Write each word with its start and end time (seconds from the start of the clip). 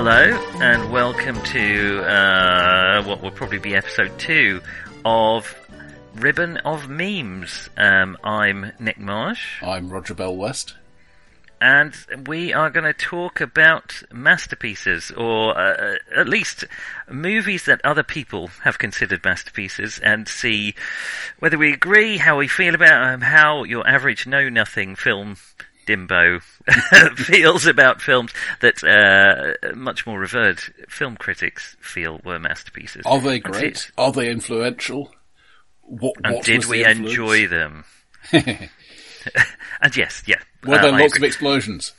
Hello, 0.00 0.38
and 0.60 0.92
welcome 0.92 1.42
to 1.42 2.02
uh, 2.04 3.02
what 3.02 3.20
will 3.20 3.32
probably 3.32 3.58
be 3.58 3.74
episode 3.74 4.16
two 4.18 4.60
of 5.04 5.56
Ribbon 6.20 6.56
of 6.58 6.88
Memes. 6.88 7.70
Um, 7.76 8.16
I'm 8.24 8.72
Nick 8.80 8.98
Marsh, 8.98 9.62
I'm 9.62 9.88
Roger 9.88 10.14
Bell 10.14 10.34
West. 10.36 10.74
and 11.60 11.94
we 12.26 12.52
are 12.52 12.70
going 12.70 12.84
to 12.84 12.92
talk 12.92 13.40
about 13.40 14.02
masterpieces, 14.12 15.12
or 15.12 15.56
uh, 15.58 15.94
at 16.16 16.28
least 16.28 16.64
movies 17.08 17.66
that 17.66 17.80
other 17.84 18.02
people 18.02 18.48
have 18.64 18.78
considered 18.78 19.24
masterpieces, 19.24 19.98
and 20.00 20.26
see 20.28 20.74
whether 21.38 21.56
we 21.56 21.72
agree, 21.72 22.18
how 22.18 22.36
we 22.38 22.48
feel 22.48 22.74
about 22.74 23.14
um, 23.14 23.20
how 23.20 23.62
your 23.64 23.86
average 23.88 24.26
know-nothing 24.26 24.96
film 24.96 25.36
Dimbo 25.86 26.42
feels 27.16 27.66
about 27.66 28.02
films 28.02 28.32
that 28.60 28.82
uh, 28.84 29.74
much 29.74 30.06
more 30.06 30.18
revered 30.18 30.60
film 30.88 31.16
critics 31.16 31.76
feel 31.80 32.20
were 32.24 32.38
masterpieces. 32.38 33.02
Are 33.06 33.20
they 33.20 33.38
great? 33.38 33.90
Are 33.96 34.12
they 34.12 34.30
influential? 34.30 35.10
What, 35.88 36.14
And 36.22 36.34
what 36.34 36.44
did 36.44 36.66
we 36.66 36.82
the 36.82 36.90
enjoy 36.90 37.48
them? 37.48 37.84
and 38.32 39.96
yes, 39.96 40.22
yeah. 40.26 40.36
Were 40.64 40.74
uh, 40.74 40.82
there 40.82 40.92
lots 40.92 41.16
of 41.16 41.22
explosions? 41.24 41.94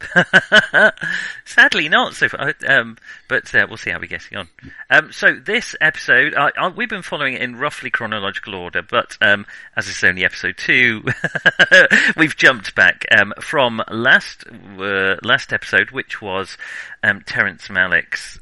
Sadly 1.44 1.88
not 1.88 2.14
so 2.14 2.28
far, 2.28 2.54
um, 2.68 2.96
but 3.28 3.52
uh, 3.54 3.66
we'll 3.68 3.76
see 3.76 3.90
how 3.90 3.98
we're 3.98 4.06
getting 4.06 4.38
on. 4.38 4.48
Um, 4.90 5.12
so 5.12 5.34
this 5.34 5.74
episode, 5.80 6.34
I, 6.36 6.50
I, 6.56 6.68
we've 6.68 6.88
been 6.88 7.02
following 7.02 7.34
it 7.34 7.42
in 7.42 7.56
roughly 7.56 7.90
chronological 7.90 8.54
order, 8.54 8.82
but 8.82 9.16
um, 9.20 9.46
as 9.76 9.88
is 9.88 10.04
only 10.04 10.24
episode 10.24 10.56
two, 10.56 11.02
we've 12.16 12.36
jumped 12.36 12.74
back 12.74 13.06
um, 13.16 13.32
from 13.40 13.82
last 13.90 14.44
uh, 14.78 15.16
last 15.22 15.52
episode, 15.52 15.90
which 15.90 16.22
was 16.22 16.56
um, 17.02 17.22
Terence 17.22 17.68
Malick's. 17.68 18.38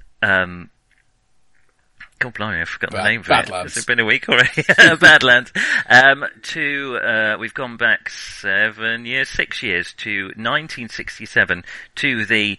God 2.19 2.33
blimey, 2.35 2.61
I've 2.63 2.69
forgotten 2.69 2.97
Bad- 2.97 3.05
the 3.05 3.09
name 3.11 3.23
for 3.23 3.29
Badlands. 3.31 3.73
it. 3.73 3.75
Has 3.77 3.85
been 3.85 4.01
a 4.01 4.05
week 4.05 4.29
already? 4.29 4.63
Badlands. 5.01 5.53
Um, 5.89 6.25
to, 6.45 6.99
uh, 7.03 7.37
we've 7.39 7.53
gone 7.55 7.77
back 7.77 8.09
seven 8.09 9.05
years, 9.05 9.29
six 9.29 9.63
years 9.63 9.93
to 9.99 10.27
1967 10.37 11.65
to 11.97 12.25
the, 12.25 12.59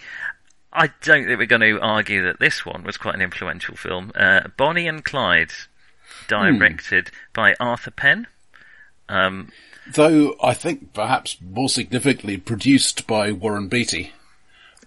I 0.71 0.87
don't 1.01 1.25
think 1.25 1.39
we're 1.39 1.45
going 1.47 1.61
to 1.61 1.79
argue 1.81 2.23
that 2.25 2.39
this 2.39 2.65
one 2.65 2.83
was 2.83 2.97
quite 2.97 3.15
an 3.15 3.21
influential 3.21 3.75
film. 3.75 4.11
Uh, 4.13 4.41
Bonnie 4.57 4.87
and 4.87 5.03
Clyde, 5.03 5.51
directed 6.27 7.09
by 7.33 7.55
Arthur 7.59 7.91
Penn. 7.91 8.27
Um, 9.09 9.51
Though 9.93 10.35
I 10.43 10.53
think 10.53 10.93
perhaps 10.93 11.37
more 11.41 11.69
significantly 11.69 12.37
produced 12.37 13.07
by 13.07 13.31
Warren 13.31 13.69
Beatty. 13.69 14.11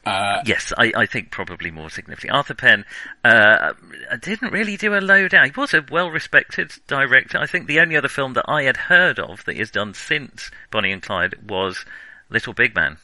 Yes, 0.06 0.73
I, 0.79 0.93
I 0.97 1.06
think 1.06 1.31
probably 1.31 1.70
more 1.70 1.91
significantly. 1.91 2.37
Arthur 2.37 2.55
Penn 2.55 2.84
uh, 3.25 3.75
didn't 4.20 4.53
really 4.53 4.77
do 4.77 4.95
a 4.95 5.01
load 5.01 5.34
out. 5.34 5.47
He 5.47 5.53
was 5.61 5.75
a 5.75 5.84
well-respected 5.91 6.73
director. 6.87 7.39
I 7.39 7.47
think 7.47 7.67
the 7.67 7.81
only 7.81 7.97
other 7.97 8.09
film 8.09 8.33
that 8.34 8.47
I 8.48 8.62
had 8.62 8.77
heard 8.77 9.19
of 9.19 9.45
that 9.45 9.56
he's 9.56 9.71
done 9.71 9.95
since 9.95 10.51
Bonnie 10.71 10.93
and 10.93 11.03
Clyde 11.03 11.34
was 11.48 11.84
Little 12.31 12.55
Big 12.55 12.75
Man. 12.75 12.97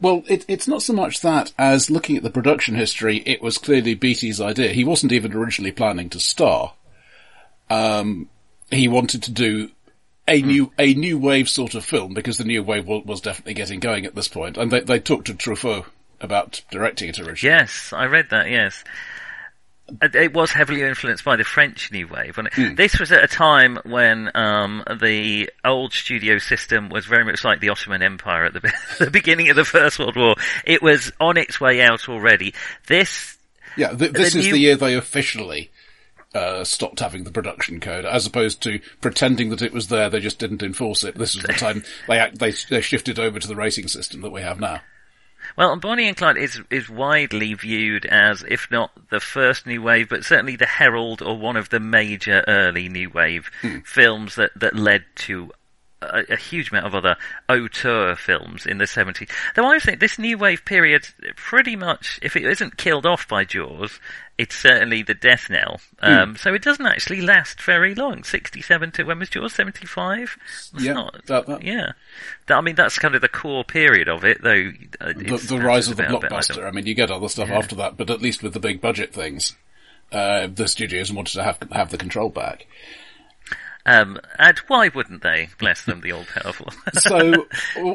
Well, 0.00 0.22
it, 0.28 0.44
it's 0.48 0.68
not 0.68 0.82
so 0.82 0.92
much 0.92 1.20
that 1.22 1.52
as 1.58 1.90
looking 1.90 2.16
at 2.16 2.22
the 2.22 2.30
production 2.30 2.76
history, 2.76 3.18
it 3.26 3.42
was 3.42 3.58
clearly 3.58 3.94
Beatty's 3.94 4.40
idea. 4.40 4.70
He 4.70 4.84
wasn't 4.84 5.12
even 5.12 5.32
originally 5.32 5.72
planning 5.72 6.08
to 6.10 6.20
star. 6.20 6.74
Um, 7.68 8.28
he 8.70 8.88
wanted 8.88 9.24
to 9.24 9.32
do 9.32 9.70
a 10.28 10.42
new 10.42 10.72
a 10.78 10.94
new 10.94 11.18
wave 11.18 11.48
sort 11.48 11.74
of 11.74 11.84
film 11.84 12.14
because 12.14 12.38
the 12.38 12.44
new 12.44 12.62
wave 12.62 12.86
was 12.86 13.20
definitely 13.20 13.54
getting 13.54 13.80
going 13.80 14.04
at 14.06 14.14
this 14.14 14.28
point, 14.28 14.56
and 14.56 14.70
they 14.70 14.80
they 14.80 15.00
talked 15.00 15.26
to 15.26 15.34
Truffaut 15.34 15.86
about 16.20 16.62
directing 16.70 17.08
it 17.08 17.18
originally. 17.18 17.54
Yes, 17.54 17.92
I 17.92 18.04
read 18.06 18.26
that. 18.30 18.50
Yes. 18.50 18.84
It 20.02 20.34
was 20.34 20.52
heavily 20.52 20.82
influenced 20.82 21.24
by 21.24 21.36
the 21.36 21.44
French 21.44 21.90
New 21.90 22.08
Wave. 22.08 22.36
It, 22.58 22.76
This 22.76 22.98
was 23.00 23.10
at 23.10 23.24
a 23.24 23.26
time 23.26 23.78
when 23.86 24.30
um, 24.34 24.84
the 25.00 25.48
old 25.64 25.94
studio 25.94 26.36
system 26.36 26.90
was 26.90 27.06
very 27.06 27.24
much 27.24 27.42
like 27.42 27.60
the 27.60 27.70
Ottoman 27.70 28.02
Empire 28.02 28.44
at 28.44 28.52
the, 28.52 28.70
the 28.98 29.10
beginning 29.10 29.48
of 29.48 29.56
the 29.56 29.64
First 29.64 29.98
World 29.98 30.14
War. 30.16 30.34
It 30.66 30.82
was 30.82 31.10
on 31.18 31.38
its 31.38 31.58
way 31.58 31.80
out 31.80 32.06
already. 32.10 32.52
This 32.86 33.38
Yeah, 33.78 33.94
th- 33.94 34.12
this 34.12 34.34
The 34.34 34.38
is 34.40 34.44
new- 34.46 34.52
the 34.52 34.58
year 34.58 34.76
they 34.76 34.94
officially 34.94 35.70
uh, 36.34 36.64
stopped 36.64 37.00
having 37.00 37.24
the 37.24 37.30
production 37.30 37.80
code, 37.80 38.04
as 38.04 38.26
opposed 38.26 38.62
to 38.62 38.80
pretending 39.00 39.50
that 39.50 39.62
it 39.62 39.72
was 39.72 39.88
there. 39.88 40.10
They 40.10 40.20
just 40.20 40.38
didn't 40.38 40.62
enforce 40.62 41.04
it. 41.04 41.16
This 41.16 41.34
was 41.34 41.44
the 41.44 41.52
time 41.54 41.84
they 42.08 42.30
they 42.34 42.52
they 42.68 42.80
shifted 42.80 43.18
over 43.18 43.38
to 43.38 43.48
the 43.48 43.56
rating 43.56 43.88
system 43.88 44.20
that 44.20 44.32
we 44.32 44.42
have 44.42 44.60
now. 44.60 44.80
Well, 45.56 45.76
Bonnie 45.76 46.08
and 46.08 46.16
Clyde 46.16 46.36
is 46.36 46.60
is 46.70 46.88
widely 46.88 47.54
viewed 47.54 48.04
as, 48.06 48.44
if 48.46 48.70
not 48.70 48.90
the 49.10 49.20
first 49.20 49.66
new 49.66 49.80
wave, 49.80 50.08
but 50.08 50.24
certainly 50.24 50.56
the 50.56 50.66
herald 50.66 51.22
or 51.22 51.38
one 51.38 51.56
of 51.56 51.70
the 51.70 51.80
major 51.80 52.44
early 52.46 52.88
new 52.88 53.08
wave 53.10 53.50
films 53.84 54.34
that 54.34 54.50
that 54.56 54.76
led 54.76 55.04
to 55.16 55.50
a, 56.02 56.24
a 56.30 56.36
huge 56.36 56.70
amount 56.70 56.86
of 56.86 56.94
other 56.94 57.16
auteur 57.48 58.14
films 58.14 58.66
in 58.66 58.78
the 58.78 58.84
70s. 58.84 59.30
Though 59.54 59.66
I 59.66 59.78
think 59.78 60.00
this 60.00 60.18
new 60.18 60.38
wave 60.38 60.64
period, 60.64 61.08
pretty 61.36 61.76
much, 61.76 62.18
if 62.22 62.36
it 62.36 62.44
isn't 62.44 62.76
killed 62.76 63.06
off 63.06 63.26
by 63.28 63.44
Jaws, 63.44 63.98
it's 64.38 64.54
certainly 64.56 65.02
the 65.02 65.14
death 65.14 65.50
knell. 65.50 65.80
Um, 66.00 66.36
So 66.36 66.54
it 66.54 66.62
doesn't 66.62 66.86
actually 66.86 67.20
last 67.20 67.60
very 67.60 67.94
long. 67.94 68.22
67 68.22 68.92
to, 68.92 69.02
when 69.02 69.18
was 69.18 69.34
yours? 69.34 69.52
75? 69.52 70.38
It's 70.46 70.72
Yeah, 70.84 70.92
not- 70.92 71.26
that- 71.26 71.46
that- 71.46 71.62
yeah. 71.64 71.92
That- 72.46 72.58
I 72.58 72.60
mean, 72.60 72.76
that's 72.76 72.98
kind 72.98 73.14
of 73.16 73.20
the 73.20 73.28
core 73.28 73.64
period 73.64 74.08
of 74.08 74.24
it, 74.24 74.40
though. 74.42 74.72
uh, 75.00 75.12
The, 75.14 75.36
the 75.48 75.58
rise 75.60 75.88
of 75.88 75.96
the 75.96 76.04
blockbuster. 76.04 76.66
I 76.66 76.70
mean, 76.70 76.86
you 76.86 76.94
get 76.94 77.10
other 77.10 77.28
stuff 77.28 77.50
after 77.50 77.74
that, 77.76 77.96
but 77.96 78.08
at 78.10 78.22
least 78.22 78.42
with 78.42 78.54
the 78.54 78.60
big 78.60 78.80
budget 78.80 79.12
things, 79.12 79.56
uh, 80.12 80.46
the 80.46 80.68
studios 80.68 81.12
wanted 81.12 81.32
to 81.34 81.42
have 81.42 81.58
have 81.72 81.90
the 81.90 81.98
control 81.98 82.30
back. 82.30 82.66
Um, 83.88 84.20
and 84.38 84.58
why 84.66 84.90
wouldn't 84.94 85.22
they? 85.22 85.48
Bless 85.58 85.84
them, 85.84 86.02
the 86.02 86.12
old 86.12 86.26
powerful. 86.26 86.68
So, 86.98 87.46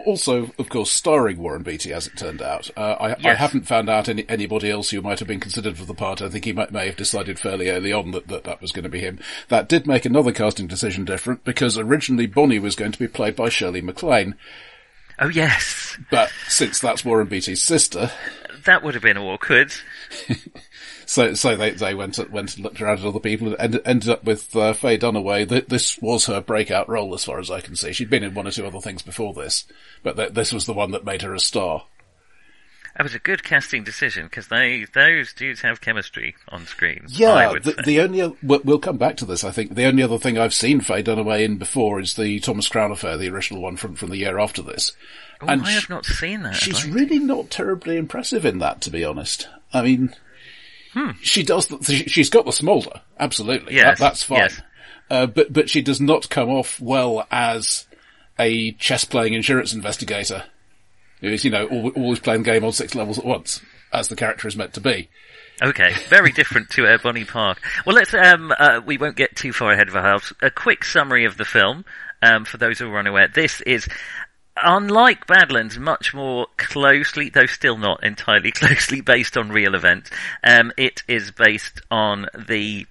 also, 0.06 0.52
of 0.58 0.70
course, 0.70 0.90
starring 0.90 1.38
Warren 1.38 1.62
Beatty, 1.62 1.94
as 1.94 2.08
it 2.08 2.18
turned 2.18 2.42
out. 2.42 2.70
Uh, 2.76 2.96
I, 3.00 3.30
I 3.30 3.34
haven't 3.36 3.68
found 3.68 3.90
out 3.90 4.10
any, 4.10 4.26
anybody 4.28 4.72
else 4.72 4.90
who 4.90 5.02
might 5.02 5.20
have 5.20 5.28
been 5.28 5.40
considered 5.40 5.78
for 5.78 5.86
the 5.86 5.94
part. 5.94 6.22
I 6.22 6.30
think 6.30 6.46
he 6.46 6.54
might, 6.54 6.72
may 6.72 6.88
have 6.88 6.96
decided 6.96 7.38
fairly 7.38 7.70
early 7.70 7.94
on 7.94 8.12
that, 8.12 8.28
that 8.30 8.46
that 8.46 8.62
was 8.62 8.72
going 8.72 8.84
to 8.84 8.90
be 8.90 9.02
him. 9.02 9.20
That 9.50 9.70
did 9.70 9.86
make 9.86 10.06
another 10.06 10.32
casting 10.32 10.68
decision 10.68 11.06
different, 11.06 11.44
because 11.44 11.78
originally 11.78 12.26
Bonnie 12.26 12.60
was 12.60 12.76
going 12.76 12.94
to 12.94 13.00
be 13.00 13.08
played 13.08 13.36
by 13.36 13.50
Shirley 13.50 13.82
MacLaine, 13.82 14.36
oh 15.20 15.28
yes, 15.28 15.98
but 16.10 16.32
since 16.48 16.80
that's 16.80 17.06
Warren 17.06 17.28
Beatty's 17.28 17.62
sister, 17.62 18.12
that 18.66 18.84
would 18.84 18.94
have 18.94 19.04
been 19.04 19.18
awkward. 19.18 19.74
so 21.06 21.34
so 21.34 21.56
they 21.56 21.72
they 21.72 21.94
went 21.94 22.18
went 22.32 22.56
and 22.56 22.64
looked 22.64 22.82
around 22.82 23.00
at 23.00 23.06
other 23.06 23.20
people 23.20 23.48
and 23.48 23.56
ended, 23.60 23.82
ended 23.86 24.10
up 24.10 24.24
with 24.24 24.56
uh, 24.56 24.74
Faye 24.74 24.98
Dunaway. 24.98 25.68
This 25.68 25.98
was 26.00 26.26
her 26.26 26.42
breakout 26.42 26.90
role, 26.90 27.14
as 27.14 27.26
far 27.26 27.40
as 27.40 27.52
I 27.52 27.62
can 27.62 27.76
see. 27.76 27.94
She'd 27.94 28.10
been 28.10 28.24
in 28.24 28.34
one 28.34 28.48
or 28.48 28.52
two 28.52 28.66
other 28.66 28.82
things 28.82 29.02
before 29.02 29.34
this, 29.34 29.66
but 30.04 30.16
th- 30.16 30.34
this 30.34 30.54
was 30.54 30.66
the 30.66 30.74
one 30.74 30.92
that 30.92 31.06
made 31.06 31.22
her 31.22 31.34
a 31.34 31.40
star. 31.40 31.86
That 32.96 33.04
was 33.04 33.16
a 33.16 33.20
good 33.20 33.44
casting 33.44 33.84
decision 33.84 34.26
because 34.26 34.50
they 34.50 34.86
those 34.94 35.34
dudes 35.34 35.62
have 35.62 35.82
chemistry 35.82 36.36
on 36.50 36.68
screen. 36.68 37.06
Yeah, 37.08 37.54
the, 37.54 37.82
the 37.84 38.02
only 38.02 38.38
we'll, 38.44 38.62
we'll 38.64 38.78
come 38.78 38.98
back 38.98 39.18
to 39.18 39.26
this. 39.26 39.44
I 39.44 39.50
think 39.50 39.74
the 39.74 39.86
only 39.86 40.04
other 40.04 40.20
thing 40.20 40.38
I've 40.38 40.54
seen 40.54 40.80
Faye 40.80 41.02
Dunaway 41.02 41.44
in 41.44 41.58
before 41.58 42.00
is 42.00 42.14
the 42.14 42.40
Thomas 42.40 42.68
Crown 42.68 42.92
affair, 42.92 43.18
the 43.18 43.30
original 43.30 43.64
one 43.64 43.78
from 43.78 43.96
from 43.96 44.12
the 44.12 44.18
year 44.18 44.38
after 44.38 44.62
this. 44.62 44.92
oh, 45.42 45.48
and 45.48 45.64
I 45.64 45.72
have 45.72 45.90
not 45.90 46.06
seen 46.06 46.44
that. 46.44 46.54
She's 46.54 46.88
really 46.88 47.18
not 47.18 47.50
terribly 47.50 47.98
impressive 47.98 48.46
in 48.46 48.60
that, 48.60 48.82
to 48.82 48.92
be 48.92 49.04
honest. 49.04 49.48
I 49.74 49.82
mean, 49.82 50.14
she 51.22 51.44
does. 51.44 51.68
The, 51.68 51.84
she- 51.84 52.08
she's 52.10 52.30
got 52.30 52.46
the 52.46 52.52
smolder, 52.52 53.02
absolutely. 53.20 53.76
Yes, 53.76 54.00
that, 54.00 54.06
that's 54.06 54.24
fine. 54.24 54.38
yes. 54.40 54.62
Uh, 55.10 55.26
but 55.26 55.52
but 55.52 55.70
she 55.70 55.82
does 55.82 56.00
not 56.02 56.30
come 56.30 56.50
off 56.50 56.80
well 56.80 57.28
as 57.32 57.86
a 58.40 58.72
chess 58.74 59.06
playing 59.06 59.34
insurance 59.34 59.74
investigator. 59.74 60.44
Who's 61.22 61.46
you 61.46 61.52
know 61.52 61.68
always 61.96 62.20
playing 62.20 62.44
the 62.44 62.52
game 62.52 62.64
on 62.66 62.72
six 62.74 62.96
levels 62.96 63.18
at 63.20 63.26
once, 63.26 63.62
as 63.92 64.08
the 64.08 64.16
character 64.16 64.48
is 64.48 64.56
meant 64.56 64.74
to 64.74 64.82
be. 64.82 65.10
Okay, 65.62 65.94
very 66.10 66.32
different 66.32 66.70
to 66.72 66.88
uh, 66.88 66.98
Bonnie 67.02 67.26
Park. 67.26 67.62
Well, 67.86 67.96
let's. 67.96 68.14
Um, 68.14 68.52
uh, 68.58 68.82
we 68.86 68.98
won't 68.98 69.16
get 69.16 69.36
too 69.36 69.54
far 69.54 69.72
ahead 69.72 69.88
of 69.88 69.96
ourselves. 69.96 70.34
A 70.42 70.50
quick 70.50 70.84
summary 70.84 71.26
of 71.26 71.38
the 71.38 71.46
film 71.46 71.86
um, 72.22 72.44
for 72.44 72.58
those 72.58 72.80
who 72.80 72.90
are 72.90 73.00
unaware. 73.00 73.28
This 73.28 73.62
is. 73.62 73.88
Unlike 74.62 75.26
Badlands, 75.26 75.80
much 75.80 76.14
more 76.14 76.48
closely, 76.58 77.30
though 77.30 77.48
still 77.48 77.78
not 77.78 78.04
entirely 78.04 78.52
closely 78.54 79.02
based 79.02 79.36
on 79.36 79.50
real 79.50 79.76
events, 79.76 80.12
um, 80.44 80.72
it 80.78 81.04
is 81.08 81.32
based 81.32 81.82
on 81.90 82.28
the 82.48 82.86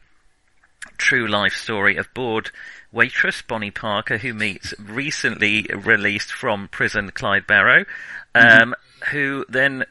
true 0.98 1.28
life 1.28 1.54
story 1.54 1.96
of 1.96 2.12
bored 2.14 2.50
waitress 2.92 3.42
Bonnie 3.42 3.70
Parker, 3.70 4.18
who 4.18 4.34
meets 4.34 4.74
recently 4.78 5.66
released 5.74 6.32
from 6.32 6.68
prison 6.68 7.10
Clyde 7.10 7.46
Barrow, 7.46 7.84
um, 8.34 8.44
mm-hmm. 8.44 9.10
who 9.10 9.44
then 9.48 9.84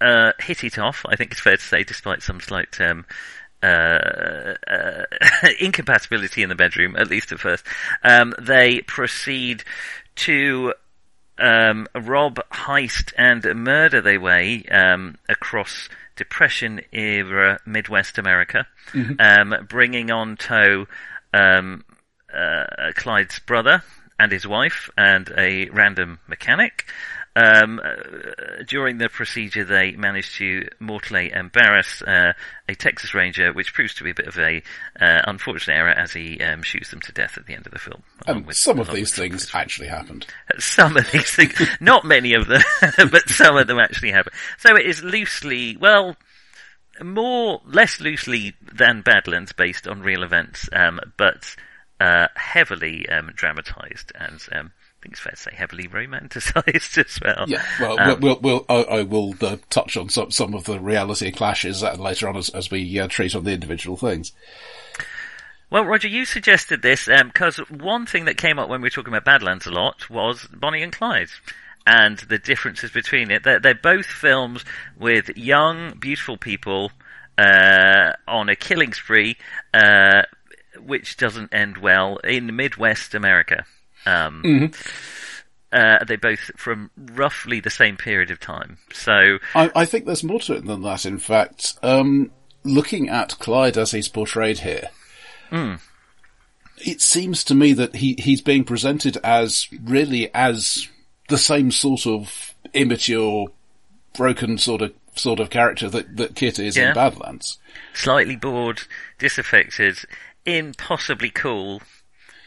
uh, 0.00 0.32
hit 0.40 0.64
it 0.64 0.78
off. 0.78 1.04
I 1.08 1.16
think 1.16 1.32
it's 1.32 1.40
fair 1.40 1.56
to 1.56 1.62
say, 1.62 1.84
despite 1.84 2.22
some 2.22 2.40
slight 2.40 2.80
um, 2.80 3.04
uh, 3.62 3.66
uh, 4.66 5.04
incompatibility 5.60 6.42
in 6.42 6.48
the 6.48 6.54
bedroom, 6.54 6.96
at 6.96 7.08
least 7.08 7.32
at 7.32 7.40
first. 7.40 7.64
Um, 8.02 8.34
they 8.40 8.80
proceed 8.80 9.64
to 10.16 10.74
um, 11.40 11.86
rob, 11.94 12.38
heist, 12.52 13.12
and 13.16 13.44
murder 13.64 14.00
their 14.00 14.20
way 14.20 14.64
um, 14.70 15.16
across 15.28 15.88
Depression 16.16 16.82
era 16.92 17.58
Midwest 17.64 18.18
America, 18.18 18.66
mm-hmm. 18.92 19.14
Um, 19.18 19.66
bringing 19.66 20.10
on 20.10 20.36
tow 20.36 20.86
um, 21.32 21.84
uh, 22.34 22.92
Clyde's 22.94 23.38
brother 23.40 23.82
and 24.18 24.30
his 24.30 24.46
wife 24.46 24.90
and 24.98 25.32
a 25.36 25.70
random 25.70 26.18
mechanic. 26.28 26.86
Um, 27.36 27.80
uh, 27.82 28.64
during 28.66 28.98
the 28.98 29.08
procedure, 29.08 29.64
they 29.64 29.92
managed 29.92 30.34
to 30.36 30.68
mortally 30.80 31.30
embarrass 31.32 32.02
uh, 32.02 32.32
a 32.68 32.74
Texas 32.74 33.14
Ranger, 33.14 33.52
which 33.52 33.72
proves 33.72 33.94
to 33.94 34.04
be 34.04 34.10
a 34.10 34.14
bit 34.14 34.26
of 34.26 34.36
a 34.38 34.62
uh, 35.00 35.22
unfortunate 35.26 35.74
error 35.76 35.90
as 35.90 36.12
he 36.12 36.40
um, 36.40 36.62
shoots 36.62 36.90
them 36.90 37.00
to 37.02 37.12
death 37.12 37.38
at 37.38 37.46
the 37.46 37.54
end 37.54 37.66
of 37.66 37.72
the 37.72 37.78
film. 37.78 38.02
And 38.26 38.46
with, 38.46 38.56
some 38.56 38.80
of 38.80 38.90
these 38.90 39.14
things 39.14 39.48
actually 39.54 39.88
happened. 39.88 40.26
Some 40.58 40.96
of 40.96 41.08
these 41.12 41.30
things, 41.30 41.54
not 41.80 42.04
many 42.04 42.34
of 42.34 42.48
them, 42.48 42.62
but 43.10 43.28
some 43.28 43.56
of 43.56 43.66
them 43.66 43.78
actually 43.78 44.10
happened. 44.10 44.34
So 44.58 44.76
it 44.76 44.84
is 44.84 45.02
loosely, 45.02 45.76
well, 45.76 46.16
more 47.02 47.60
less 47.64 48.00
loosely 48.00 48.54
than 48.60 49.02
Badlands, 49.02 49.52
based 49.52 49.86
on 49.86 50.00
real 50.02 50.22
events, 50.22 50.68
um, 50.72 51.00
but 51.16 51.54
uh, 52.00 52.26
heavily 52.34 53.08
um, 53.08 53.30
dramatized 53.34 54.12
and 54.18 54.40
um, 54.52 54.72
I 55.00 55.02
think 55.02 55.14
it's 55.14 55.20
fair 55.20 55.32
to 55.32 55.36
say 55.38 55.54
heavily 55.54 55.88
romanticized 55.88 56.98
as 57.06 57.18
well. 57.24 57.46
Yeah, 57.48 57.64
well, 57.80 57.98
um, 57.98 58.20
we'll, 58.20 58.38
we'll, 58.40 58.66
I, 58.68 58.82
I 58.82 59.02
will 59.02 59.34
uh, 59.40 59.56
touch 59.70 59.96
on 59.96 60.10
some, 60.10 60.30
some 60.30 60.52
of 60.52 60.64
the 60.64 60.78
reality 60.78 61.30
clashes 61.30 61.82
later 61.82 62.28
on 62.28 62.36
as, 62.36 62.50
as 62.50 62.70
we 62.70 62.98
uh, 62.98 63.08
treat 63.08 63.34
on 63.34 63.44
the 63.44 63.52
individual 63.52 63.96
things. 63.96 64.32
Well, 65.70 65.86
Roger, 65.86 66.08
you 66.08 66.26
suggested 66.26 66.82
this 66.82 67.06
because 67.06 67.58
um, 67.60 67.78
one 67.78 68.04
thing 68.04 68.26
that 68.26 68.36
came 68.36 68.58
up 68.58 68.68
when 68.68 68.82
we 68.82 68.86
were 68.86 68.90
talking 68.90 69.14
about 69.14 69.24
Badlands 69.24 69.66
a 69.66 69.70
lot 69.70 70.10
was 70.10 70.46
Bonnie 70.52 70.82
and 70.82 70.92
Clyde 70.92 71.30
and 71.86 72.18
the 72.18 72.38
differences 72.38 72.90
between 72.90 73.30
it. 73.30 73.42
They're, 73.42 73.60
they're 73.60 73.74
both 73.74 74.04
films 74.04 74.66
with 74.98 75.34
young, 75.34 75.96
beautiful 75.98 76.36
people 76.36 76.92
uh, 77.38 78.12
on 78.28 78.50
a 78.50 78.56
killing 78.56 78.92
spree, 78.92 79.38
uh, 79.72 80.22
which 80.78 81.16
doesn't 81.16 81.54
end 81.54 81.78
well 81.78 82.18
in 82.18 82.54
Midwest 82.54 83.14
America. 83.14 83.64
Um, 84.06 84.42
mm-hmm. 84.44 85.76
uh, 85.76 86.04
they 86.04 86.16
both 86.16 86.50
from 86.56 86.90
roughly 86.96 87.60
the 87.60 87.70
same 87.70 87.96
period 87.96 88.30
of 88.30 88.40
time. 88.40 88.78
So 88.92 89.38
I, 89.54 89.70
I 89.74 89.84
think 89.84 90.06
there's 90.06 90.24
more 90.24 90.40
to 90.40 90.54
it 90.54 90.64
than 90.64 90.82
that. 90.82 91.06
In 91.06 91.18
fact, 91.18 91.78
um, 91.82 92.30
looking 92.64 93.08
at 93.08 93.38
Clyde 93.38 93.76
as 93.76 93.92
he's 93.92 94.08
portrayed 94.08 94.60
here, 94.60 94.88
mm. 95.50 95.80
it 96.78 97.00
seems 97.00 97.44
to 97.44 97.54
me 97.54 97.72
that 97.74 97.96
he 97.96 98.16
he's 98.18 98.42
being 98.42 98.64
presented 98.64 99.16
as 99.18 99.68
really 99.82 100.32
as 100.34 100.88
the 101.28 101.38
same 101.38 101.70
sort 101.70 102.06
of 102.06 102.54
immature, 102.74 103.48
broken 104.14 104.58
sort 104.58 104.82
of 104.82 104.92
sort 105.14 105.40
of 105.40 105.50
character 105.50 105.88
that 105.88 106.16
that 106.16 106.34
Kit 106.34 106.58
is 106.58 106.76
yeah. 106.76 106.88
in 106.88 106.94
Badlands. 106.94 107.58
Slightly 107.94 108.36
bored, 108.36 108.82
disaffected, 109.18 109.98
impossibly 110.44 111.30
cool 111.30 111.82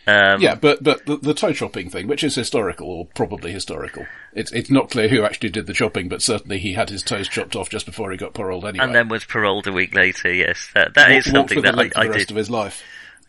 um, 0.05 0.41
yeah, 0.41 0.55
but 0.55 0.83
but 0.83 1.05
the, 1.05 1.17
the, 1.17 1.33
toe 1.33 1.53
chopping 1.53 1.89
thing, 1.89 2.07
which 2.07 2.23
is 2.23 2.35
historical 2.35 2.87
or 2.87 3.05
probably 3.15 3.51
historical, 3.51 4.05
it's 4.33 4.51
it's 4.51 4.69
not 4.69 4.89
clear 4.89 5.07
who 5.07 5.23
actually 5.23 5.49
did 5.49 5.65
the 5.65 5.73
chopping, 5.73 6.09
but 6.09 6.21
certainly 6.21 6.59
he 6.59 6.73
had 6.73 6.89
his 6.89 7.03
toes 7.03 7.29
chopped 7.29 7.55
off 7.55 7.69
just 7.69 7.85
before 7.85 8.11
he 8.11 8.17
got 8.17 8.33
paroled 8.33 8.65
anyway, 8.65 8.83
and 8.83 8.93
then 8.93 9.07
was 9.07 9.23
paroled 9.23 9.65
a 9.67 9.71
week 9.71 9.95
later. 9.95 10.33
Yes, 10.33 10.69
that 10.73 10.93
that 10.95 11.11
is 11.11 11.25
something 11.25 11.61
that 11.61 11.77
I, 11.77 11.89
I 11.95 12.07
the 12.07 12.11
rest 12.11 12.31
of 12.31 12.37
his 12.37 12.49
life. 12.49 12.83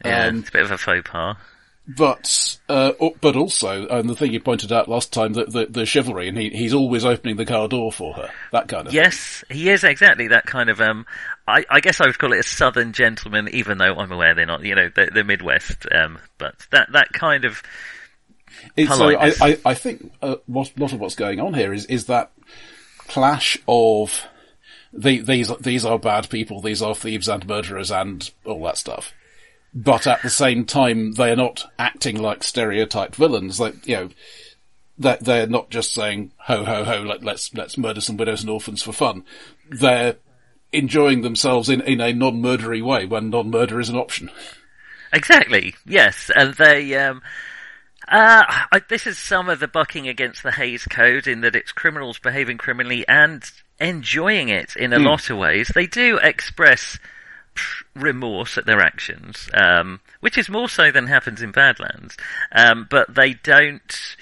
Yeah, 0.05 0.26
um, 0.26 0.41
it's 0.41 0.49
a 0.49 0.53
bit 0.53 0.62
of 0.62 0.71
a 0.73 0.79
faux 0.79 1.09
pas. 1.09 1.37
But 1.86 2.58
uh, 2.66 2.92
but 3.20 3.36
also, 3.36 3.86
and 3.88 4.08
the 4.08 4.16
thing 4.16 4.32
you 4.32 4.40
pointed 4.40 4.72
out 4.72 4.88
last 4.88 5.12
time, 5.12 5.34
the, 5.34 5.44
the, 5.44 5.66
the 5.66 5.84
chivalry, 5.86 6.28
and 6.28 6.38
he, 6.38 6.48
he's 6.48 6.72
always 6.72 7.04
opening 7.04 7.36
the 7.36 7.44
car 7.44 7.69
door 7.69 7.92
for 7.92 8.14
her. 8.14 8.31
That 8.52 8.69
kind 8.69 8.86
of 8.86 8.94
yes, 8.94 9.44
thing. 9.46 9.58
he 9.58 9.69
is 9.69 9.84
exactly 9.84 10.28
that 10.28 10.46
kind 10.46 10.70
of. 10.70 10.81
Um, 10.81 11.04
I, 11.46 11.66
I, 11.69 11.81
guess 11.81 12.00
I 12.00 12.06
would 12.06 12.19
call 12.19 12.32
it 12.32 12.38
a 12.38 12.42
southern 12.42 12.94
gentleman, 12.94 13.50
even 13.52 13.76
though 13.76 13.96
I'm 13.96 14.10
aware 14.10 14.34
they're 14.34 14.46
not. 14.46 14.64
You 14.64 14.75
know, 14.75 14.88
the, 14.88 15.10
the 15.12 15.25
Midwest. 15.25 15.86
Um, 15.92 16.19
but 16.38 16.54
that 16.70 16.90
that 16.92 17.12
kind 17.12 17.44
of. 17.44 17.62
It's, 18.76 18.96
so 18.96 19.10
I, 19.10 19.32
I, 19.42 19.58
I 19.66 19.75
think 19.75 20.10
uh, 20.22 20.37
a 20.37 20.52
lot 20.52 20.92
of 20.94 21.00
what's 21.00 21.16
going 21.16 21.38
on 21.38 21.52
here 21.52 21.75
is 21.75 21.84
is 21.84 22.06
that 22.06 22.32
clash 23.08 23.58
of 23.69 24.25
the, 24.94 25.20
these 25.20 25.54
these 25.58 25.84
are 25.84 25.98
bad 25.98 26.30
people, 26.30 26.62
these 26.62 26.80
are 26.80 26.94
thieves 26.94 27.28
and 27.28 27.46
murderers 27.46 27.90
and 27.90 28.30
all 28.46 28.62
that 28.62 28.78
stuff 28.78 29.12
but 29.75 30.06
at 30.06 30.23
the 30.23 30.31
same 30.31 30.65
time, 30.65 31.12
they 31.12 31.31
are 31.31 31.37
not 31.37 31.71
acting 31.79 32.17
like 32.21 32.44
stereotyped 32.44 33.17
villains. 33.17 33.59
Like, 33.59 33.87
you 33.87 33.97
know, 33.97 34.09
that 34.99 35.25
they're 35.25 35.49
not 35.49 35.71
just 35.71 35.93
saying, 35.93 36.32
ho, 36.38 36.65
ho, 36.65 36.85
ho, 36.85 37.03
let, 37.03 37.25
let's, 37.25 37.53
let's 37.55 37.76
murder 37.76 38.00
some 38.00 38.17
widows 38.17 38.43
and 38.43 38.50
orphans 38.50 38.82
for 38.82 38.93
fun. 38.93 39.25
They're 39.69 40.17
enjoying 40.73 41.23
themselves 41.23 41.69
in, 41.69 41.81
in 41.81 42.00
a 42.00 42.12
non-murdery 42.12 42.82
way 42.82 43.06
when 43.06 43.31
non-murder 43.31 43.81
is 43.81 43.88
an 43.88 43.97
option. 43.97 44.31
Exactly. 45.12 45.75
Yes. 45.87 46.31
And 46.35 46.55
they, 46.55 46.94
um, 46.97 47.23
uh, 48.09 48.44
I, 48.49 48.81
this 48.88 49.06
is 49.06 49.19
some 49.19 49.49
of 49.49 49.61
the 49.61 49.69
bucking 49.69 50.09
against 50.09 50.43
the 50.43 50.53
Hays 50.53 50.85
Code 50.85 51.26
in 51.26 51.41
that 51.41 51.56
it's 51.56 51.73
criminals 51.73 52.19
behaving 52.19 52.59
criminally 52.59 53.06
and 53.09 53.43
enjoying 53.81 54.50
it 54.50 54.76
in 54.76 54.93
a 54.93 54.99
mm. 54.99 55.06
lot 55.06 55.31
of 55.31 55.38
ways. 55.38 55.73
They 55.75 55.87
do 55.87 56.19
express 56.19 56.99
remorse 57.94 58.58
at 58.58 58.66
their 58.66 58.80
actions, 58.80 59.48
um, 59.54 60.00
which 60.20 60.36
is 60.36 60.48
more 60.48 60.68
so 60.68 60.90
than 60.90 61.06
happens 61.06 61.42
in 61.42 61.52
Badlands. 61.52 62.16
Um, 62.52 62.86
but 62.90 63.14
they 63.14 63.34
don't, 63.34 64.16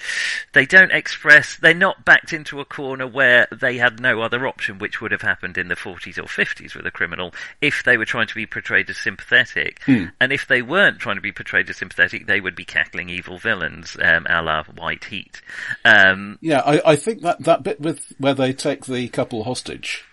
they 0.53 0.65
don't 0.65 0.91
express, 0.91 1.57
they're 1.57 1.73
not 1.73 2.05
backed 2.05 2.33
into 2.33 2.59
a 2.59 2.65
corner 2.65 3.07
where 3.07 3.47
they 3.51 3.77
had 3.77 3.99
no 3.99 4.21
other 4.21 4.47
option, 4.47 4.77
which 4.77 5.01
would 5.01 5.11
have 5.11 5.21
happened 5.21 5.57
in 5.57 5.67
the 5.67 5.75
40s 5.75 6.17
or 6.17 6.23
50s 6.23 6.75
with 6.75 6.85
a 6.85 6.91
criminal 6.91 7.33
if 7.61 7.83
they 7.83 7.97
were 7.97 8.05
trying 8.05 8.27
to 8.27 8.35
be 8.35 8.45
portrayed 8.45 8.89
as 8.89 8.97
sympathetic. 8.97 9.81
Hmm. 9.83 10.05
And 10.19 10.31
if 10.31 10.47
they 10.47 10.61
weren't 10.61 10.99
trying 10.99 11.15
to 11.15 11.21
be 11.21 11.31
portrayed 11.31 11.69
as 11.69 11.77
sympathetic, 11.77 12.27
they 12.27 12.41
would 12.41 12.55
be 12.55 12.65
cackling 12.65 13.09
evil 13.09 13.37
villains, 13.37 13.97
um, 14.01 14.27
a 14.29 14.41
la 14.41 14.63
White 14.63 15.05
Heat. 15.05 15.41
Um, 15.83 16.37
yeah, 16.41 16.59
I, 16.59 16.91
I 16.91 16.95
think 16.95 17.21
that, 17.21 17.43
that 17.43 17.63
bit 17.63 17.81
with 17.81 18.13
where 18.17 18.33
they 18.33 18.53
take 18.53 18.85
the 18.85 19.07
couple 19.09 19.43
hostage 19.43 20.05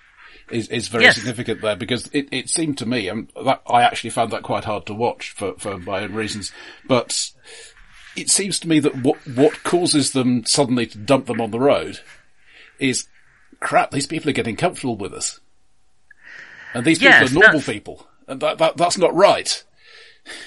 is, 0.50 0.69
is 0.69 0.88
very 0.88 1.04
yes. 1.04 1.16
significant 1.16 1.61
there 1.61 1.76
because 1.76 2.09
it, 2.12 2.28
it 2.30 2.49
seemed 2.49 2.78
to 2.78 2.87
me, 2.87 3.09
and 3.09 3.30
that, 3.45 3.62
I 3.66 3.83
actually 3.83 4.11
found 4.11 4.30
that 4.33 4.42
quite 4.42 4.64
hard 4.64 4.87
to 4.87 4.95
watch 4.95 5.30
for, 5.30 5.54
for 5.54 5.78
my 5.78 6.00
own 6.00 6.14
reasons, 6.14 6.52
but 6.87 7.30
it 8.16 8.28
seems 8.30 8.59
to 8.61 8.69
me 8.69 8.80
that 8.80 9.02
what, 9.02 9.16
what 9.26 9.62
causes 9.62 10.12
them 10.12 10.45
suddenly 10.45 10.87
to 10.87 10.99
dump 10.99 11.26
them 11.26 11.40
on 11.40 11.50
the 11.50 11.61
road 11.61 12.00
is 12.78 13.07
crap, 13.61 13.90
these 13.90 14.07
people 14.07 14.30
are 14.30 14.35
getting 14.35 14.57
comfortable 14.57 14.97
with 14.97 15.14
us. 15.14 15.40
And 16.75 16.85
these 16.85 16.99
people 16.99 17.12
yes, 17.12 17.30
are 17.30 17.35
normal 17.35 17.61
people. 17.61 18.07
And 18.26 18.40
that, 18.40 18.59
that, 18.59 18.76
that's 18.76 18.99
not 18.99 19.14
right. 19.14 19.64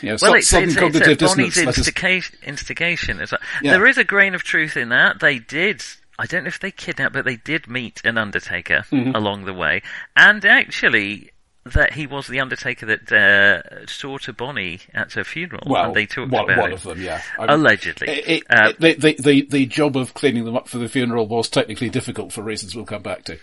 You 0.01 0.09
know, 0.09 0.17
well, 0.21 0.33
it's, 0.35 0.47
sudden 0.47 0.69
it's, 0.69 0.77
cognitive 0.77 1.21
it's 1.21 1.35
Bonnie's 1.35 1.57
instigation, 1.57 2.37
instigation 2.43 3.19
as 3.19 3.31
well. 3.31 3.41
Yeah. 3.61 3.71
There 3.71 3.87
is 3.87 3.97
a 3.97 4.03
grain 4.03 4.35
of 4.35 4.43
truth 4.43 4.77
in 4.77 4.89
that. 4.89 5.19
They 5.19 5.39
did 5.39 5.83
I 6.19 6.25
don't 6.25 6.43
know 6.43 6.49
if 6.49 6.59
they 6.59 6.71
kidnapped, 6.71 7.13
but 7.13 7.25
they 7.25 7.37
did 7.37 7.67
meet 7.67 8.01
an 8.03 8.17
Undertaker 8.17 8.85
mm-hmm. 8.91 9.15
along 9.15 9.45
the 9.45 9.53
way, 9.53 9.81
and 10.15 10.43
actually 10.45 11.31
that 11.65 11.93
he 11.93 12.05
was 12.05 12.27
the 12.27 12.39
Undertaker 12.39 12.85
that 12.85 13.11
uh, 13.11 13.85
saw 13.87 14.17
to 14.19 14.33
Bonnie 14.33 14.81
at 14.93 15.13
her 15.13 15.23
funeral. 15.23 15.63
Well, 15.65 15.85
and 15.85 15.95
they 15.95 16.05
talked 16.05 16.31
one, 16.31 16.43
about 16.43 16.57
one 16.57 16.71
it. 16.71 16.75
of 16.75 16.83
them, 16.83 17.01
yeah. 17.01 17.21
I 17.37 17.41
mean, 17.41 17.49
Allegedly, 17.49 18.09
it, 18.09 18.27
it, 18.27 18.43
uh, 18.49 18.73
the, 18.79 18.93
the, 18.95 19.15
the 19.19 19.47
the 19.49 19.65
job 19.65 19.95
of 19.95 20.13
cleaning 20.13 20.45
them 20.45 20.55
up 20.55 20.67
for 20.67 20.77
the 20.77 20.89
funeral 20.89 21.27
was 21.27 21.49
technically 21.49 21.89
difficult 21.89 22.33
for 22.33 22.41
reasons 22.41 22.75
we'll 22.75 22.85
come 22.85 23.01
back 23.03 23.23
to. 23.25 23.39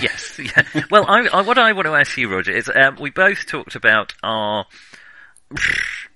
Yes, 0.00 0.38
yeah. 0.38 0.82
well, 0.90 1.04
I, 1.08 1.26
I, 1.32 1.42
what 1.42 1.58
I 1.58 1.72
want 1.72 1.86
to 1.86 1.94
ask 1.94 2.16
you, 2.16 2.28
Roger, 2.28 2.52
is 2.52 2.70
um, 2.74 2.96
we 3.00 3.10
both 3.10 3.46
talked 3.46 3.76
about 3.76 4.14
our 4.22 4.66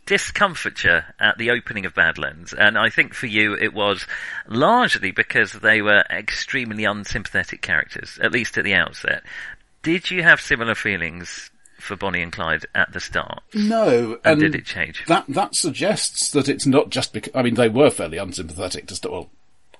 discomfiture 0.06 1.14
at 1.18 1.38
the 1.38 1.50
opening 1.50 1.86
of 1.86 1.94
Badlands, 1.94 2.52
and 2.52 2.78
I 2.78 2.90
think 2.90 3.14
for 3.14 3.26
you 3.26 3.54
it 3.54 3.72
was 3.72 4.06
largely 4.48 5.10
because 5.10 5.52
they 5.52 5.82
were 5.82 6.04
extremely 6.10 6.84
unsympathetic 6.84 7.62
characters, 7.62 8.18
at 8.22 8.32
least 8.32 8.58
at 8.58 8.64
the 8.64 8.74
outset. 8.74 9.22
Did 9.82 10.10
you 10.10 10.22
have 10.22 10.40
similar 10.40 10.74
feelings 10.74 11.50
for 11.78 11.96
Bonnie 11.96 12.22
and 12.22 12.32
Clyde 12.32 12.66
at 12.74 12.92
the 12.92 13.00
start? 13.00 13.42
No, 13.54 14.18
and, 14.24 14.32
and 14.32 14.40
did 14.40 14.54
it 14.54 14.64
change? 14.64 15.04
That 15.06 15.24
that 15.28 15.54
suggests 15.54 16.30
that 16.32 16.48
it's 16.48 16.66
not 16.66 16.90
just 16.90 17.12
because 17.12 17.32
I 17.34 17.42
mean 17.42 17.54
they 17.54 17.68
were 17.68 17.90
fairly 17.90 18.18
unsympathetic 18.18 18.86
to 18.88 18.94
start. 18.96 19.12
Well, 19.12 19.30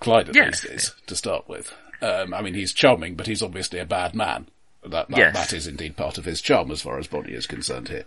Clyde 0.00 0.30
at 0.30 0.34
yes. 0.34 0.64
least 0.64 0.74
is 0.74 0.94
to 1.06 1.16
start 1.16 1.48
with. 1.48 1.74
Um, 2.02 2.34
I 2.34 2.42
mean 2.42 2.54
he's 2.54 2.72
charming, 2.72 3.14
but 3.14 3.26
he's 3.26 3.42
obviously 3.42 3.78
a 3.78 3.86
bad 3.86 4.14
man. 4.14 4.48
That 4.82 5.08
that, 5.08 5.16
yes. 5.16 5.34
that 5.34 5.52
is 5.52 5.66
indeed 5.66 5.96
part 5.96 6.18
of 6.18 6.26
his 6.26 6.42
charm 6.42 6.70
as 6.70 6.82
far 6.82 6.98
as 6.98 7.06
Bonnie 7.06 7.32
is 7.32 7.46
concerned 7.46 7.88
here. 7.88 8.04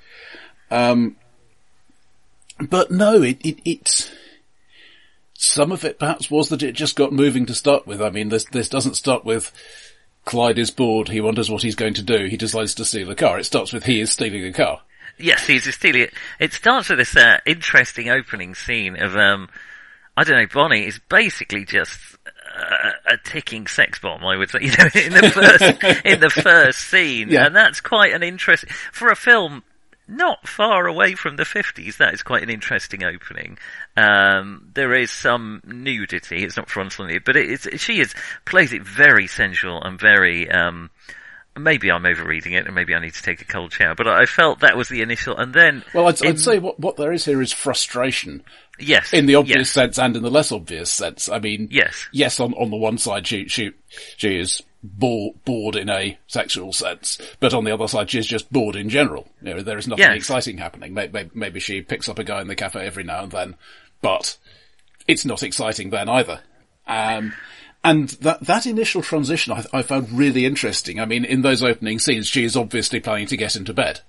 Um, 0.69 1.15
but 2.60 2.92
no, 2.92 3.22
it, 3.22 3.40
it, 3.46 3.60
it, 3.66 4.12
some 5.34 5.72
of 5.72 5.84
it 5.84 6.00
perhaps 6.00 6.32
was 6.32 6.50
that 6.50 6.64
it 6.64 6.74
just 6.74 6.96
got 6.96 7.12
moving 7.14 7.46
to 7.46 7.56
start 7.56 7.86
with. 7.86 8.02
I 8.02 8.10
mean, 8.10 8.30
this, 8.30 8.46
this 8.46 8.70
doesn't 8.70 8.96
start 8.96 9.26
with 9.26 9.52
Clyde 10.26 10.60
is 10.60 10.72
bored, 10.72 11.08
he 11.08 11.22
wonders 11.22 11.50
what 11.50 11.64
he's 11.64 11.76
going 11.76 11.94
to 11.96 12.04
do, 12.04 12.26
he 12.26 12.36
decides 12.36 12.76
to 12.76 12.86
steal 12.86 13.10
a 13.10 13.16
car. 13.16 13.40
It 13.40 13.46
starts 13.46 13.72
with 13.72 13.86
he 13.86 14.02
is 14.02 14.12
stealing 14.12 14.44
a 14.44 14.52
car. 14.52 14.82
Yes, 15.18 15.48
he's 15.48 15.74
stealing 15.74 16.02
it. 16.02 16.14
It 16.40 16.54
starts 16.54 16.90
with 16.90 17.00
this 17.00 17.16
uh, 17.16 17.40
interesting 17.46 18.10
opening 18.10 18.54
scene 18.54 19.02
of, 19.02 19.16
um, 19.16 19.50
I 20.16 20.24
don't 20.24 20.38
know, 20.38 20.48
Bonnie 20.54 20.86
is 20.86 21.00
basically 21.10 21.66
just 21.66 21.98
uh, 22.26 22.92
a 23.08 23.18
ticking 23.24 23.68
sex 23.68 24.00
bomb, 24.00 24.26
I 24.26 24.36
would 24.36 24.50
say, 24.50 24.60
you 24.64 24.72
know, 24.72 24.90
in 24.94 25.14
the 25.14 25.32
first, 25.32 26.06
in 26.06 26.20
the 26.20 26.30
first 26.30 26.80
scene. 26.80 27.30
Yeah. 27.30 27.46
And 27.46 27.56
that's 27.56 27.82
quite 27.82 28.14
an 28.14 28.22
interesting, 28.22 28.70
for 28.92 29.10
a 29.10 29.16
film 29.16 29.64
not 30.08 30.48
far 30.48 30.88
away 30.88 31.16
from 31.16 31.36
the 31.36 31.44
50s, 31.44 31.98
that 31.98 32.14
is 32.14 32.24
quite 32.24 32.44
an 32.44 32.50
interesting 32.50 33.04
opening. 33.04 33.58
Um, 33.96 34.70
there 34.74 34.94
is 34.94 35.12
some 35.12 35.62
nudity, 35.66 36.44
it's 36.44 36.58
not 36.58 36.70
frontal 36.70 37.06
nudity, 37.06 37.24
but 37.26 37.36
it 37.36 37.50
is, 37.50 37.82
she 37.82 38.00
is, 38.00 38.14
plays 38.46 38.74
it 38.74 38.84
very 38.84 39.28
sensual 39.28 39.82
and 39.84 40.00
very, 40.00 40.50
um, 40.50 40.90
maybe 41.58 41.92
I'm 41.92 42.06
overreading 42.06 42.54
it 42.54 42.66
and 42.66 42.76
maybe 42.76 42.94
I 42.94 43.00
need 43.00 43.14
to 43.16 43.24
take 43.24 43.42
a 43.42 43.46
cold 43.46 43.74
shower, 43.74 43.96
but 43.96 44.08
I 44.08 44.26
felt 44.26 44.62
that 44.62 44.78
was 44.78 44.90
the 44.90 45.02
initial, 45.02 45.36
and 45.38 45.54
then. 45.54 45.84
Well, 45.94 46.08
I'd, 46.08 46.22
in- 46.22 46.30
I'd 46.30 46.40
say 46.40 46.60
what, 46.60 46.80
what 46.80 46.96
there 46.96 47.12
is 47.12 47.26
here 47.26 47.42
is 47.42 47.52
frustration 47.52 48.44
yes. 48.80 49.14
in 49.14 49.26
the 49.26 49.36
obvious 49.36 49.58
yes, 49.58 49.72
sense 49.72 50.00
and 50.00 50.16
in 50.16 50.24
the 50.24 50.32
less 50.32 50.52
obvious 50.52 50.92
sense. 50.92 51.30
I 51.30 51.40
mean, 51.40 51.68
Yes. 51.72 52.08
yes, 52.12 52.40
on, 52.40 52.54
on 52.54 52.70
the 52.70 52.78
one 52.78 52.98
side, 52.98 53.28
she, 53.28 53.48
she, 53.48 53.72
she 54.16 54.40
is 54.40 54.64
bo- 54.88 55.36
bored 55.46 55.75
in 55.75 55.89
a 55.89 56.17
sexual 56.27 56.74
sense, 56.74 57.20
but 57.39 57.53
on 57.53 57.63
the 57.63 57.74
other 57.74 57.88
side, 57.88 58.10
she's 58.10 58.25
just 58.25 58.51
bored 58.51 58.75
in 58.75 58.89
general. 58.89 59.27
You 59.41 59.56
know, 59.56 59.62
there 59.62 59.77
is 59.77 59.88
nothing 59.88 60.03
Yes. 60.06 60.15
exciting 60.17 60.58
happening. 60.58 60.94
Maybe, 60.94 61.29
maybe 61.34 61.60
she 61.60 61.82
picks 61.82 62.08
up 62.10 62.20
a 62.20 62.24
guy 62.24 62.41
in 62.41 62.48
the 62.48 62.56
cafe 62.56 62.86
every 62.86 63.03
now 63.03 63.24
and 63.24 63.32
then, 63.32 63.56
but 64.01 64.38
it's 65.08 65.25
not 65.25 65.44
exciting 65.44 65.89
then 65.89 66.10
either. 66.10 66.41
Um, 66.88 67.34
and 67.84 68.10
that, 68.22 68.41
that 68.41 68.65
initial 68.65 69.01
transition 69.01 69.53
I, 69.53 69.63
I 69.72 69.82
found 69.82 70.12
really 70.12 70.46
interesting. 70.46 71.00
I 71.00 71.06
mean, 71.06 71.24
in 71.25 71.41
those 71.41 71.63
opening 71.63 72.00
scenes, 72.00 72.27
she 72.27 72.44
is 72.44 72.58
obviously 72.58 73.00
planning 73.00 73.27
to 73.27 73.38
get 73.38 73.56
into 73.56 73.74
bed. 73.74 74.01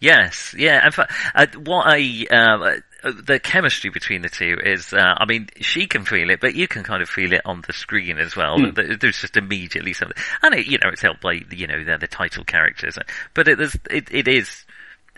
Yes, 0.00 0.54
yeah. 0.58 0.84
In 0.84 0.92
fact, 0.92 1.12
uh, 1.34 1.46
what 1.64 1.84
I 1.86 2.26
uh, 2.30 2.76
the 3.12 3.38
chemistry 3.38 3.90
between 3.90 4.22
the 4.22 4.28
two 4.28 4.56
is, 4.62 4.92
uh, 4.92 5.14
I 5.18 5.24
mean, 5.26 5.48
she 5.60 5.86
can 5.86 6.04
feel 6.04 6.30
it, 6.30 6.40
but 6.40 6.54
you 6.54 6.66
can 6.68 6.82
kind 6.82 7.02
of 7.02 7.08
feel 7.08 7.32
it 7.32 7.42
on 7.44 7.62
the 7.66 7.72
screen 7.72 8.18
as 8.18 8.34
well. 8.36 8.58
There- 8.72 8.96
There's 8.96 9.20
just 9.20 9.36
immediately 9.36 9.92
something, 9.92 10.16
and 10.42 10.54
it, 10.54 10.66
you 10.66 10.78
know, 10.82 10.90
it's 10.90 11.02
helped 11.02 11.20
by 11.20 11.42
you 11.50 11.66
know 11.66 11.82
they're 11.84 11.98
the 11.98 12.06
title 12.06 12.44
characters, 12.44 12.98
but 13.34 13.48
it 13.48 13.60
is 13.60 13.76
it, 13.90 14.08
it 14.12 14.28
is 14.28 14.64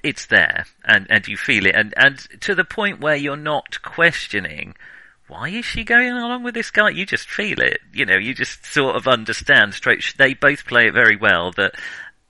it's 0.02 0.26
there, 0.26 0.64
and 0.84 1.06
and 1.10 1.26
you 1.26 1.36
feel 1.36 1.66
it, 1.66 1.74
and 1.74 1.92
and 1.96 2.18
to 2.42 2.54
the 2.54 2.64
point 2.64 3.00
where 3.00 3.16
you're 3.16 3.36
not 3.36 3.82
questioning. 3.82 4.74
Why 5.26 5.50
is 5.50 5.66
she 5.66 5.84
going 5.84 6.08
along 6.12 6.42
with 6.42 6.54
this 6.54 6.70
guy? 6.70 6.88
You 6.88 7.04
just 7.04 7.28
feel 7.28 7.60
it, 7.60 7.80
you 7.92 8.06
know. 8.06 8.16
You 8.16 8.32
just 8.32 8.64
sort 8.64 8.96
of 8.96 9.06
understand 9.06 9.74
straight. 9.74 10.14
They 10.16 10.32
both 10.32 10.64
play 10.64 10.86
it 10.86 10.94
very 10.94 11.16
well. 11.16 11.52
That 11.52 11.74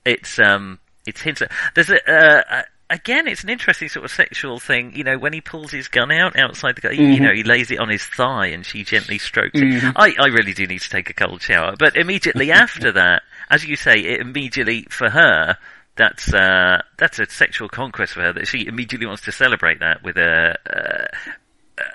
it's 0.03 0.37
um 0.37 0.79
it's 1.07 1.21
hints 1.21 1.41
at, 1.41 1.49
there's 1.75 1.89
a 1.89 2.11
uh, 2.11 2.43
uh, 2.49 2.61
again 2.89 3.27
it's 3.27 3.43
an 3.43 3.49
interesting 3.49 3.87
sort 3.87 4.05
of 4.05 4.11
sexual 4.11 4.59
thing 4.59 4.95
you 4.95 5.03
know 5.03 5.17
when 5.17 5.33
he 5.33 5.41
pulls 5.41 5.71
his 5.71 5.87
gun 5.87 6.11
out 6.11 6.37
outside 6.37 6.75
the 6.75 6.81
guy 6.81 6.91
you 6.91 7.19
know 7.19 7.33
he 7.33 7.43
lays 7.43 7.71
it 7.71 7.79
on 7.79 7.89
his 7.89 8.03
thigh 8.03 8.47
and 8.47 8.65
she 8.65 8.83
gently 8.83 9.17
strokes 9.17 9.59
it. 9.61 9.93
I, 9.95 10.15
I 10.19 10.27
really 10.27 10.53
do 10.53 10.65
need 10.65 10.81
to 10.81 10.89
take 10.89 11.09
a 11.09 11.13
cold 11.13 11.41
shower 11.41 11.75
but 11.77 11.95
immediately 11.95 12.51
after 12.51 12.91
that 12.93 13.23
as 13.49 13.65
you 13.65 13.75
say 13.75 13.99
it 13.99 14.21
immediately 14.21 14.87
for 14.89 15.09
her 15.09 15.57
that's 15.95 16.33
uh 16.33 16.81
that's 16.97 17.19
a 17.19 17.29
sexual 17.29 17.69
conquest 17.69 18.13
for 18.13 18.21
her 18.21 18.33
that 18.33 18.47
she 18.47 18.65
immediately 18.65 19.05
wants 19.05 19.23
to 19.23 19.31
celebrate 19.31 19.79
that 19.79 20.01
with 20.03 20.17
a 20.17 20.55
uh, 20.69 21.29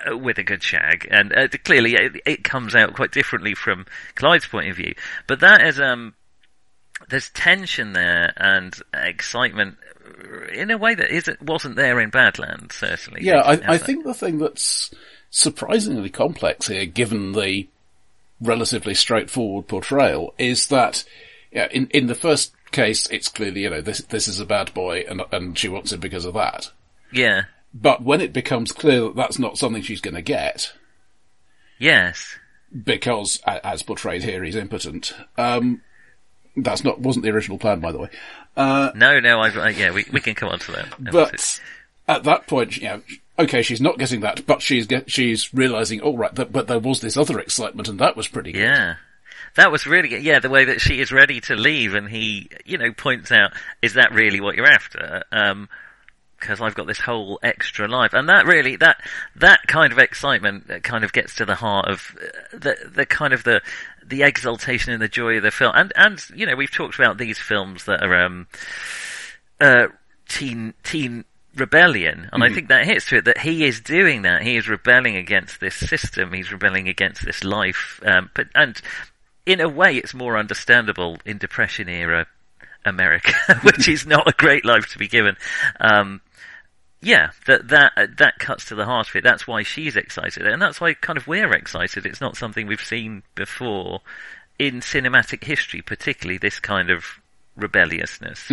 uh, 0.07 0.17
with 0.17 0.37
a 0.37 0.43
good 0.43 0.63
shag, 0.63 1.07
and 1.11 1.35
uh, 1.35 1.47
clearly 1.63 1.93
it, 1.93 2.21
it 2.25 2.43
comes 2.43 2.75
out 2.75 2.95
quite 2.95 3.11
differently 3.11 3.53
from 3.53 3.85
Clyde's 4.15 4.47
point 4.47 4.69
of 4.69 4.75
view. 4.75 4.93
But 5.27 5.41
that 5.41 5.61
is 5.65 5.79
um, 5.79 6.15
there's 7.09 7.29
tension 7.29 7.93
there 7.93 8.33
and 8.37 8.73
excitement 8.93 9.77
in 10.53 10.71
a 10.71 10.77
way 10.77 10.95
that 10.95 11.09
isn't 11.13 11.41
wasn't 11.41 11.75
there 11.75 11.99
in 11.99 12.09
Badlands. 12.09 12.75
Certainly, 12.75 13.23
Yeah, 13.23 13.41
I, 13.41 13.73
I 13.73 13.77
think 13.77 14.03
the 14.03 14.13
thing 14.13 14.37
that's 14.37 14.93
surprisingly 15.29 16.09
complex 16.09 16.67
here, 16.67 16.85
given 16.85 17.33
the 17.33 17.67
relatively 18.41 18.93
straightforward 18.95 19.67
portrayal, 19.67 20.33
is 20.37 20.67
that 20.67 21.03
yeah, 21.51 21.67
in 21.71 21.87
in 21.87 22.07
the 22.07 22.15
first 22.15 22.53
case, 22.71 23.07
it's 23.07 23.29
clearly 23.29 23.61
you 23.63 23.69
know 23.69 23.81
this 23.81 23.99
this 23.99 24.27
is 24.27 24.39
a 24.39 24.45
bad 24.45 24.73
boy, 24.73 25.05
and 25.09 25.21
and 25.31 25.57
she 25.57 25.69
wants 25.69 25.91
him 25.91 25.99
because 25.99 26.25
of 26.25 26.33
that. 26.33 26.71
Yeah. 27.11 27.43
But 27.73 28.03
when 28.03 28.21
it 28.21 28.31
becomes 28.33 28.71
clear 28.71 29.01
that 29.01 29.15
that's 29.15 29.39
not 29.39 29.57
something 29.57 29.81
she's 29.81 29.99
going 30.01 30.15
to 30.15 30.21
get, 30.21 30.73
Yes. 31.77 32.37
because 32.83 33.41
as 33.45 33.83
portrayed 33.83 34.23
here, 34.23 34.43
he's 34.43 34.55
impotent. 34.55 35.13
Um, 35.37 35.81
that's 36.55 36.83
not 36.85 36.99
wasn't 37.01 37.23
the 37.25 37.31
original 37.31 37.57
plan, 37.57 37.81
by 37.81 37.91
the 37.91 37.99
way. 37.99 38.09
Uh, 38.55 38.91
No. 38.95 39.19
No. 39.19 39.41
I've, 39.41 39.57
uh, 39.57 39.67
yeah. 39.67 39.91
We 39.91 40.05
we 40.11 40.21
can 40.21 40.35
come 40.35 40.49
on 40.49 40.59
to 40.59 40.71
that. 40.73 41.11
but 41.11 41.59
at 42.07 42.23
that 42.23 42.47
point, 42.47 42.77
you 42.77 42.83
know, 42.87 43.01
okay, 43.37 43.61
she's 43.61 43.81
not 43.81 43.97
getting 43.97 44.21
that, 44.21 44.45
but 44.45 44.61
she's 44.61 44.87
get, 44.87 45.09
she's 45.11 45.53
realizing, 45.53 46.01
all 46.01 46.17
right, 46.17 46.33
that, 46.35 46.51
but 46.51 46.67
there 46.67 46.79
was 46.79 47.01
this 47.01 47.17
other 47.17 47.39
excitement, 47.39 47.87
and 47.87 47.99
that 47.99 48.15
was 48.15 48.27
pretty 48.27 48.51
good. 48.51 48.59
Yeah. 48.61 48.95
That 49.55 49.71
was 49.71 49.87
really 49.87 50.09
good. 50.09 50.23
Yeah, 50.23 50.39
the 50.39 50.49
way 50.49 50.65
that 50.65 50.81
she 50.81 50.99
is 50.99 51.11
ready 51.11 51.39
to 51.41 51.55
leave 51.55 51.93
and 51.93 52.09
he, 52.09 52.49
you 52.65 52.77
know, 52.77 52.91
points 52.91 53.31
out, 53.31 53.53
is 53.81 53.93
that 53.93 54.11
really 54.11 54.41
what 54.41 54.55
you're 54.55 54.67
after? 54.67 55.23
Um, 55.31 55.69
because 56.39 56.59
I've 56.61 56.75
got 56.75 56.85
this 56.85 56.99
whole 56.99 57.39
extra 57.41 57.87
life, 57.87 58.13
and 58.13 58.27
that 58.29 58.45
really 58.45 58.75
that 58.75 58.97
that 59.37 59.61
kind 59.67 59.91
of 59.93 59.97
excitement 59.97 60.69
uh, 60.69 60.79
kind 60.79 61.03
of 61.03 61.13
gets 61.13 61.35
to 61.35 61.45
the 61.45 61.55
heart 61.55 61.87
of 61.87 62.15
uh, 62.21 62.57
the 62.57 62.75
the 62.93 63.05
kind 63.05 63.33
of 63.33 63.43
the 63.45 63.61
the 64.07 64.23
exultation 64.23 64.93
and 64.93 65.01
the 65.01 65.07
joy 65.07 65.37
of 65.37 65.43
the 65.43 65.51
film, 65.51 65.73
and 65.75 65.91
and 65.95 66.23
you 66.35 66.45
know 66.45 66.55
we've 66.55 66.71
talked 66.71 66.95
about 66.95 67.17
these 67.17 67.37
films 67.37 67.85
that 67.85 68.03
are 68.03 68.25
um 68.25 68.47
uh 69.59 69.87
teen 70.27 70.73
teen 70.83 71.25
rebellion, 71.55 72.29
and 72.33 72.43
I 72.43 72.49
think 72.49 72.67
that 72.67 72.85
hits 72.85 73.07
to 73.07 73.17
it 73.17 73.25
that 73.25 73.39
he 73.39 73.65
is 73.65 73.79
doing 73.79 74.23
that. 74.23 74.41
He 74.41 74.57
is 74.57 74.67
rebelling 74.67 75.15
against 75.15 75.59
this 75.59 75.75
system. 75.75 76.33
He's 76.33 76.51
rebelling 76.51 76.87
against 76.87 77.23
this 77.23 77.43
life, 77.43 78.01
um, 78.05 78.29
but 78.33 78.47
and 78.55 78.79
in 79.45 79.61
a 79.61 79.69
way, 79.69 79.95
it's 79.95 80.13
more 80.13 80.37
understandable 80.37 81.17
in 81.25 81.37
Depression 81.37 81.87
era 81.87 82.27
America, 82.83 83.33
which 83.63 83.87
is 83.87 84.05
not 84.05 84.27
a 84.27 84.33
great 84.33 84.65
life 84.65 84.87
to 84.91 84.97
be 84.97 85.07
given. 85.07 85.35
Um, 85.79 86.21
yeah, 87.05 87.29
that 87.45 87.67
that 87.67 88.17
that 88.17 88.39
cuts 88.39 88.65
to 88.65 88.75
the 88.75 88.85
heart 88.85 89.09
of 89.09 89.15
it. 89.15 89.23
That's 89.23 89.47
why 89.47 89.61
she's 89.61 89.95
excited, 89.95 90.47
and 90.47 90.59
that's 90.59 90.81
why 90.81 90.95
kind 90.95 91.17
of 91.17 91.27
we're 91.27 91.53
excited. 91.53 92.03
It's 92.03 92.19
not 92.19 92.35
something 92.35 92.65
we've 92.65 92.81
seen 92.83 93.21
before 93.35 94.01
in 94.57 94.79
cinematic 94.79 95.43
history, 95.43 95.83
particularly 95.83 96.39
this 96.39 96.59
kind 96.59 96.89
of 96.89 97.05
rebelliousness. 97.55 98.49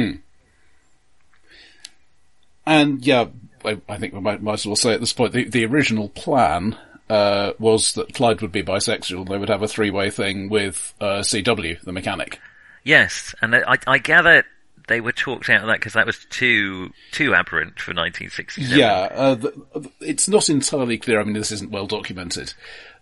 And 2.67 3.05
yeah, 3.07 3.29
I, 3.65 3.81
I 3.89 3.97
think 3.97 4.13
we 4.13 4.21
might, 4.21 4.43
might 4.43 4.55
as 4.55 4.67
well 4.67 4.77
say 4.77 4.93
at 4.93 5.01
this 5.01 5.15
point, 5.15 5.33
the, 5.33 5.45
the 5.45 5.65
original 5.65 6.11
plan, 6.11 6.77
uh, 7.09 7.53
was 7.59 7.95
that 7.95 8.13
Clyde 8.13 8.43
would 8.43 8.53
be 8.53 8.63
bisexual. 8.63 9.29
They 9.29 9.39
would 9.39 9.49
have 9.49 9.63
a 9.63 9.69
three-way 9.69 10.11
thing 10.11 10.49
with, 10.49 10.95
uh, 11.01 11.21
CW, 11.21 11.81
the 11.81 11.93
mechanic. 11.93 12.39
Yes, 12.85 13.35
and 13.41 13.57
I, 13.57 13.79
I 13.87 13.99
gather 13.99 14.45
they 14.89 15.01
were 15.01 15.13
talked 15.13 15.49
out 15.49 15.63
of 15.63 15.67
that 15.69 15.79
because 15.79 15.93
that 15.95 16.07
was 16.07 16.25
too 16.31 16.91
too 17.11 17.35
aberrant 17.35 17.79
for 17.81 17.93
1967. 17.93 18.79
Yeah, 18.79 19.09
uh, 19.13 19.35
the, 19.37 19.91
it's 20.01 20.29
not 20.29 20.49
entirely 20.49 20.99
clear. 20.99 21.21
I 21.21 21.25
mean, 21.25 21.35
this 21.35 21.53
isn't 21.53 21.71
well 21.71 21.87
documented. 21.87 22.55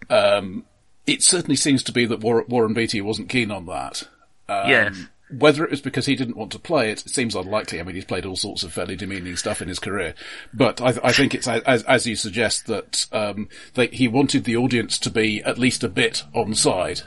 Um, 0.09 0.65
it 1.07 1.23
certainly 1.23 1.57
seems 1.57 1.83
to 1.85 1.93
be 1.93 2.07
that 2.07 2.21
War- 2.21 2.45
Warren 2.49 2.75
Beatty 2.75 3.01
wasn't 3.01 3.29
keen 3.29 3.51
on 3.51 3.67
that. 3.67 4.09
Um, 4.49 4.69
Yes. 4.71 5.07
Whether 5.39 5.63
it 5.65 5.71
was 5.71 5.81
because 5.81 6.07
he 6.07 6.17
didn't 6.17 6.37
want 6.37 6.51
to 6.53 6.59
play 6.59 6.91
it, 6.91 7.07
it 7.07 7.11
seems 7.11 7.37
unlikely. 7.37 7.79
I 7.79 7.85
mean, 7.85 7.95
he's 7.95 8.05
played 8.05 8.27
all 8.27 8.35
sorts 8.35 8.65
of 8.65 8.73
fairly 8.73 8.97
demeaning 8.97 9.37
stuff 9.37 9.63
in 9.63 9.69
his 9.69 9.79
career, 9.79 10.17
but 10.53 10.81
I, 10.81 10.89
I 11.05 11.13
think 11.13 11.37
it's 11.37 11.47
as, 11.47 11.85
as 11.85 12.05
you 12.05 12.17
suggest 12.17 12.67
that 12.67 13.07
um, 13.13 13.49
they, 13.75 13.87
he 13.87 14.09
wanted 14.09 14.43
the 14.43 14.57
audience 14.57 14.99
to 14.99 15.09
be 15.09 15.41
at 15.45 15.57
least 15.57 15.85
a 15.85 15.89
bit 15.89 16.25
on 16.35 16.55
side. 16.57 17.03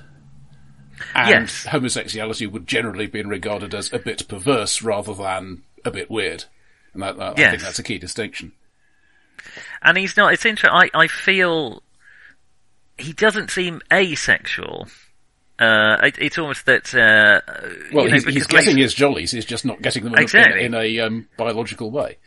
And 1.15 1.29
Yes. 1.47 1.65
homosexuality 1.65 2.47
would 2.47 2.67
generally 2.67 3.07
be 3.07 3.21
regarded 3.23 3.73
as 3.73 3.91
a 3.93 4.00
bit 4.00 4.27
perverse 4.27 4.81
rather 4.81 5.13
than 5.13 5.63
a 5.83 5.91
bit 5.91 6.09
weird. 6.12 6.45
And 6.93 7.01
that, 7.03 7.17
that- 7.17 7.39
I 7.39 7.50
think 7.51 7.62
that's 7.63 7.79
a 7.79 7.83
key 7.83 7.97
distinction. 7.97 8.51
And 9.81 9.97
he's 9.97 10.15
not, 10.15 10.33
it's 10.33 10.45
interesting, 10.45 10.69
I, 10.73 10.89
I 10.93 11.07
feel 11.07 11.83
he 12.97 13.12
doesn't 13.13 13.50
seem 13.51 13.81
asexual. 13.91 14.88
Uh, 15.59 15.97
it, 16.03 16.15
it's 16.19 16.38
almost 16.38 16.65
that, 16.65 16.93
uh, 16.95 17.41
Well, 17.93 18.05
you 18.05 18.09
know, 18.12 18.15
he's, 18.15 18.25
he's 18.25 18.47
getting 18.47 18.69
later- 18.75 18.81
his 18.83 18.93
jollies, 18.93 19.31
he's 19.31 19.45
just 19.45 19.65
not 19.65 19.81
getting 19.81 20.03
them 20.03 20.13
in, 20.13 20.19
Exactly. 20.21 20.63
in, 20.63 20.73
in 20.73 20.81
a 20.81 21.00
um, 21.01 21.27
biological 21.38 21.91
way. 21.91 22.17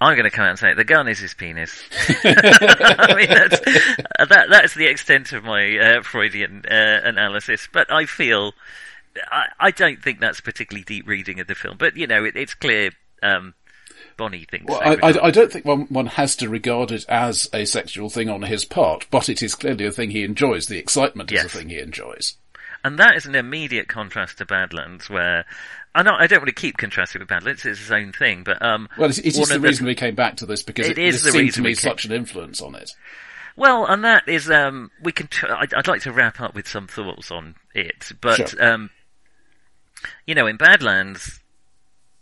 I'm 0.00 0.14
going 0.14 0.24
to 0.24 0.30
come 0.30 0.44
out 0.44 0.50
and 0.50 0.58
say 0.58 0.70
it. 0.70 0.76
The 0.76 0.84
gun 0.84 1.08
is 1.08 1.18
his 1.18 1.34
penis. 1.34 1.82
I 2.24 3.14
mean, 3.14 3.28
that's, 3.28 3.60
uh, 3.60 4.24
that, 4.24 4.46
that's 4.50 4.74
the 4.74 4.86
extent 4.86 5.32
of 5.32 5.44
my 5.44 5.76
uh, 5.78 6.02
Freudian 6.02 6.64
uh, 6.70 7.00
analysis. 7.04 7.68
But 7.70 7.92
I 7.92 8.06
feel, 8.06 8.54
I, 9.30 9.46
I 9.58 9.70
don't 9.70 10.02
think 10.02 10.20
that's 10.20 10.40
particularly 10.40 10.84
deep 10.84 11.06
reading 11.06 11.38
of 11.40 11.48
the 11.48 11.54
film. 11.54 11.76
But 11.78 11.96
you 11.96 12.06
know, 12.06 12.24
it, 12.24 12.34
it's 12.34 12.54
clear. 12.54 12.92
Um, 13.22 13.54
Bonnie 14.16 14.46
thinks. 14.50 14.66
Well, 14.66 14.80
I, 14.82 14.96
I, 15.02 15.26
I 15.26 15.30
don't 15.30 15.52
think 15.52 15.64
one, 15.64 15.82
one 15.88 16.06
has 16.06 16.36
to 16.36 16.48
regard 16.48 16.90
it 16.92 17.04
as 17.08 17.48
a 17.52 17.64
sexual 17.64 18.10
thing 18.10 18.28
on 18.28 18.42
his 18.42 18.64
part, 18.64 19.06
but 19.10 19.28
it 19.28 19.42
is 19.42 19.54
clearly 19.54 19.86
a 19.86 19.92
thing 19.92 20.10
he 20.10 20.24
enjoys. 20.24 20.66
The 20.66 20.78
excitement 20.78 21.30
is 21.32 21.44
a 21.44 21.48
thing 21.48 21.68
he 21.68 21.78
enjoys. 21.78 22.36
And 22.82 22.98
that 22.98 23.16
is 23.16 23.26
an 23.26 23.34
immediate 23.34 23.88
contrast 23.88 24.38
to 24.38 24.46
Badlands, 24.46 25.10
where 25.10 25.44
I 25.94 26.02
know 26.02 26.14
I 26.18 26.26
don't 26.26 26.40
want 26.40 26.48
to 26.48 26.54
keep 26.54 26.78
contrasting 26.78 27.20
with 27.20 27.28
Badlands; 27.28 27.64
it's 27.66 27.80
its 27.80 27.90
own 27.90 28.12
thing. 28.12 28.42
But 28.42 28.62
um, 28.62 28.88
Well, 28.96 29.10
it's, 29.10 29.18
it's 29.18 29.36
the 29.48 29.56
of 29.56 29.62
reason 29.62 29.86
we 29.86 29.94
came 29.94 30.14
back 30.14 30.36
to 30.38 30.46
this 30.46 30.62
because 30.62 30.88
It 30.88 30.98
it, 30.98 31.04
is 31.04 31.16
this 31.16 31.24
the 31.24 31.32
seemed 31.32 31.44
reason 31.44 31.62
to 31.64 31.68
me 31.68 31.74
such 31.74 32.04
an 32.06 32.12
influence 32.12 32.62
on 32.62 32.74
it. 32.74 32.92
Well, 33.56 33.84
and 33.84 34.04
that 34.04 34.26
is, 34.28 34.50
um, 34.50 34.90
we 35.02 35.12
can. 35.12 35.26
T- 35.26 35.46
I'd, 35.46 35.74
I'd 35.74 35.88
like 35.88 36.02
to 36.02 36.12
wrap 36.12 36.40
up 36.40 36.54
with 36.54 36.66
some 36.68 36.86
thoughts 36.86 37.30
on 37.30 37.56
it, 37.74 38.12
but 38.20 38.48
Sure. 38.50 38.64
um, 38.72 38.90
you 40.26 40.34
know, 40.34 40.46
in 40.46 40.56
Badlands, 40.56 41.40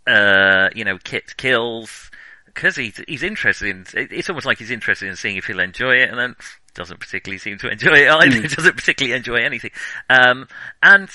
uh, 0.07 0.71
you 0.75 0.85
know, 0.85 0.99
Kit 0.99 1.37
kills 1.37 2.11
because 2.47 2.75
he's 2.75 3.01
he's 3.07 3.23
interested 3.23 3.69
in. 3.69 3.87
It's 4.11 4.29
almost 4.29 4.47
like 4.47 4.59
he's 4.59 4.73
interested 4.73 5.09
in 5.09 5.15
seeing 5.15 5.37
if 5.37 5.45
he'll 5.45 5.61
enjoy 5.61 5.97
it, 5.97 6.09
and 6.11 6.19
then 6.19 6.35
doesn't 6.79 7.01
particularly 7.01 7.39
seem 7.39 7.59
to 7.59 7.69
enjoy 7.69 7.97
it 7.97 8.09
either. 8.09 8.49
doesn't 8.57 8.77
particularly 8.77 9.17
enjoy 9.17 9.43
anything, 9.43 9.73
um, 10.09 10.47
and 10.83 11.11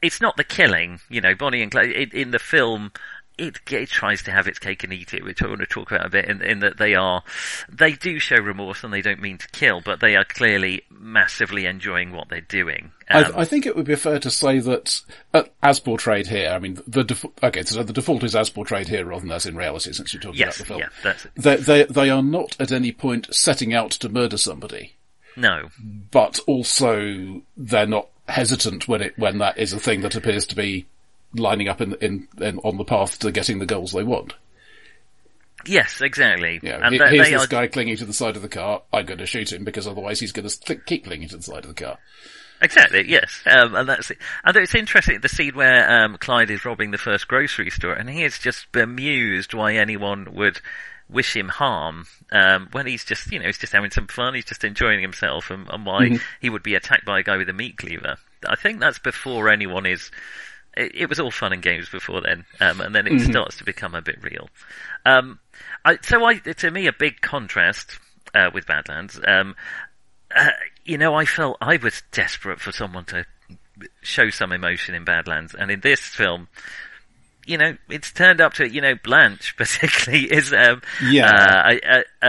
it's 0.00 0.20
not 0.20 0.36
the 0.36 0.44
killing. 0.44 1.00
You 1.10 1.20
know, 1.20 1.34
Bonnie 1.34 1.62
and 1.62 1.70
Clyde 1.70 1.90
it, 1.90 2.14
in 2.14 2.30
the 2.30 2.38
film. 2.38 2.92
It, 3.36 3.60
it 3.70 3.88
tries 3.88 4.24
to 4.24 4.32
have 4.32 4.48
its 4.48 4.58
cake 4.58 4.82
and 4.82 4.92
eat 4.92 5.14
it, 5.14 5.22
which 5.22 5.44
I 5.44 5.46
want 5.46 5.60
to 5.60 5.66
talk 5.66 5.92
about 5.92 6.04
a 6.04 6.10
bit. 6.10 6.24
In, 6.24 6.42
in 6.42 6.58
that 6.58 6.76
they 6.76 6.96
are, 6.96 7.22
they 7.68 7.92
do 7.92 8.18
show 8.18 8.34
remorse 8.34 8.82
and 8.82 8.92
they 8.92 9.00
don't 9.00 9.22
mean 9.22 9.38
to 9.38 9.46
kill, 9.50 9.80
but 9.80 10.00
they 10.00 10.16
are 10.16 10.24
clearly 10.24 10.82
massively 10.90 11.64
enjoying 11.66 12.10
what 12.10 12.28
they're 12.28 12.40
doing. 12.40 12.90
Um, 13.08 13.26
I, 13.36 13.40
I 13.42 13.44
think 13.44 13.64
it 13.64 13.76
would 13.76 13.86
be 13.86 13.94
fair 13.94 14.18
to 14.18 14.30
say 14.30 14.58
that, 14.58 15.02
uh, 15.32 15.44
as 15.62 15.78
portrayed 15.78 16.26
here, 16.26 16.50
I 16.50 16.58
mean, 16.58 16.80
the 16.88 17.04
def- 17.04 17.26
okay, 17.40 17.62
so 17.62 17.84
the 17.84 17.92
default 17.92 18.24
is 18.24 18.34
as 18.34 18.50
portrayed 18.50 18.88
here 18.88 19.06
rather 19.06 19.20
than 19.20 19.30
as 19.30 19.46
in 19.46 19.56
reality, 19.56 19.92
since 19.92 20.12
you're 20.12 20.20
talking 20.20 20.40
yes, 20.40 20.58
about 20.58 20.66
the 20.66 20.74
film. 20.74 20.90
yeah. 21.04 21.14
They, 21.36 21.56
they, 21.58 21.84
they 21.84 22.10
are 22.10 22.24
not 22.24 22.56
at 22.60 22.72
any 22.72 22.90
point 22.90 23.32
setting 23.32 23.72
out 23.72 23.92
to 23.92 24.08
murder 24.08 24.36
somebody, 24.36 24.96
No, 25.38 25.70
but 26.10 26.38
also 26.46 27.42
they're 27.56 27.86
not 27.86 28.08
hesitant 28.28 28.86
when 28.88 29.00
it 29.00 29.18
when 29.18 29.38
that 29.38 29.56
is 29.58 29.72
a 29.72 29.78
thing 29.78 30.00
that 30.02 30.14
appears 30.16 30.46
to 30.46 30.56
be 30.56 30.86
lining 31.34 31.68
up 31.68 31.80
in, 31.80 31.94
in, 32.00 32.28
in 32.40 32.58
on 32.58 32.76
the 32.76 32.84
path 32.84 33.18
to 33.20 33.30
getting 33.32 33.58
the 33.58 33.66
goals 33.66 33.92
they 33.92 34.02
want. 34.02 34.34
yes, 35.66 36.00
exactly. 36.00 36.60
Yeah, 36.62 36.80
and 36.82 36.94
he- 36.94 36.98
here's 36.98 37.26
they 37.26 37.32
this 37.34 37.44
are 37.44 37.46
guy 37.46 37.66
clinging 37.66 37.96
to 37.98 38.04
the 38.04 38.12
side 38.12 38.36
of 38.36 38.42
the 38.42 38.48
car. 38.48 38.82
I'm 38.92 39.06
going 39.06 39.18
to 39.18 39.26
shoot 39.26 39.52
him 39.52 39.64
because 39.64 39.86
otherwise 39.86 40.20
he's 40.20 40.32
going 40.32 40.48
to 40.48 40.76
keep 40.76 41.04
clinging 41.04 41.28
to 41.28 41.36
the 41.36 41.42
side 41.42 41.64
of 41.64 41.74
the 41.74 41.84
car. 41.84 41.98
Exactly, 42.60 43.08
yes. 43.08 43.40
Um, 43.46 43.74
and 43.76 43.88
that's 43.88 44.10
it. 44.10 44.18
And 44.44 44.56
it's 44.56 44.74
interesting, 44.74 45.20
the 45.20 45.28
scene 45.28 45.54
where 45.54 45.88
um, 45.88 46.16
Clyde 46.18 46.50
is 46.50 46.64
robbing 46.64 46.90
the 46.90 46.98
first 46.98 47.28
grocery 47.28 47.70
store, 47.70 47.92
and 47.92 48.10
he 48.10 48.24
is 48.24 48.38
just 48.38 48.72
bemused 48.72 49.54
why 49.54 49.74
anyone 49.74 50.34
would 50.34 50.60
wish 51.10 51.34
him 51.34 51.48
harm, 51.48 52.06
um, 52.32 52.68
when 52.72 52.86
he's 52.86 53.04
just, 53.04 53.32
you 53.32 53.38
know, 53.38 53.46
he's 53.46 53.58
just 53.58 53.72
having 53.72 53.90
some 53.90 54.06
fun, 54.06 54.34
he's 54.34 54.44
just 54.44 54.64
enjoying 54.64 55.00
himself, 55.00 55.50
and, 55.50 55.68
and 55.70 55.86
why 55.86 56.18
he 56.40 56.50
would 56.50 56.62
be 56.62 56.74
attacked 56.74 57.04
by 57.04 57.20
a 57.20 57.22
guy 57.22 57.36
with 57.36 57.48
a 57.48 57.52
meat 57.52 57.78
cleaver. 57.78 58.16
I 58.46 58.56
think 58.56 58.80
that's 58.80 58.98
before 58.98 59.48
anyone 59.48 59.86
is, 59.86 60.10
it, 60.76 60.94
it 60.94 61.08
was 61.08 61.18
all 61.18 61.30
fun 61.30 61.52
and 61.52 61.62
games 61.62 61.88
before 61.88 62.20
then, 62.20 62.44
um, 62.60 62.80
and 62.80 62.94
then 62.94 63.06
it 63.06 63.20
starts 63.20 63.56
to 63.58 63.64
become 63.64 63.94
a 63.94 64.02
bit 64.02 64.22
real. 64.22 64.48
Um, 65.06 65.38
I, 65.84 65.98
so 66.02 66.24
I, 66.24 66.34
to 66.34 66.70
me, 66.70 66.86
a 66.86 66.92
big 66.92 67.20
contrast, 67.20 67.98
uh, 68.34 68.50
with 68.52 68.66
Badlands, 68.66 69.18
um, 69.26 69.56
uh, 70.34 70.50
you 70.84 70.98
know, 70.98 71.14
I 71.14 71.24
felt 71.24 71.56
I 71.60 71.78
was 71.78 72.02
desperate 72.12 72.60
for 72.60 72.70
someone 72.70 73.06
to 73.06 73.24
show 74.02 74.28
some 74.28 74.52
emotion 74.52 74.94
in 74.94 75.04
Badlands, 75.04 75.54
and 75.54 75.70
in 75.70 75.80
this 75.80 76.00
film, 76.00 76.48
you 77.48 77.56
know, 77.58 77.76
it's 77.88 78.12
turned 78.12 78.40
up 78.40 78.52
to 78.54 78.68
you 78.68 78.80
know 78.80 78.94
Blanche 79.02 79.54
particularly 79.58 80.26
is 80.26 80.52
um 80.52 80.82
Yeah. 81.02 81.26
uh, 81.26 81.78
a, 82.22 82.28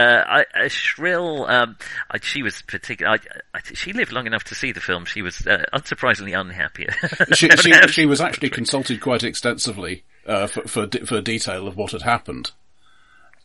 a, 0.60 0.64
a 0.64 0.68
shrill 0.68 1.44
um 1.46 1.76
I, 2.10 2.18
she 2.20 2.42
was 2.42 2.62
particular 2.62 3.12
I, 3.12 3.18
I, 3.54 3.60
she 3.74 3.92
lived 3.92 4.12
long 4.12 4.26
enough 4.26 4.44
to 4.44 4.54
see 4.54 4.72
the 4.72 4.80
film 4.80 5.04
she 5.04 5.22
was 5.22 5.46
uh, 5.46 5.64
unsurprisingly 5.74 6.38
unhappy 6.38 6.86
she, 7.34 7.48
she, 7.50 7.72
she 7.88 8.06
was 8.06 8.20
actually 8.20 8.50
consulted 8.50 9.00
quite 9.00 9.22
extensively 9.22 10.04
uh, 10.26 10.46
for 10.46 10.62
for, 10.62 10.86
de- 10.86 11.04
for 11.06 11.20
detail 11.20 11.66
of 11.68 11.76
what 11.76 11.92
had 11.92 12.02
happened. 12.02 12.50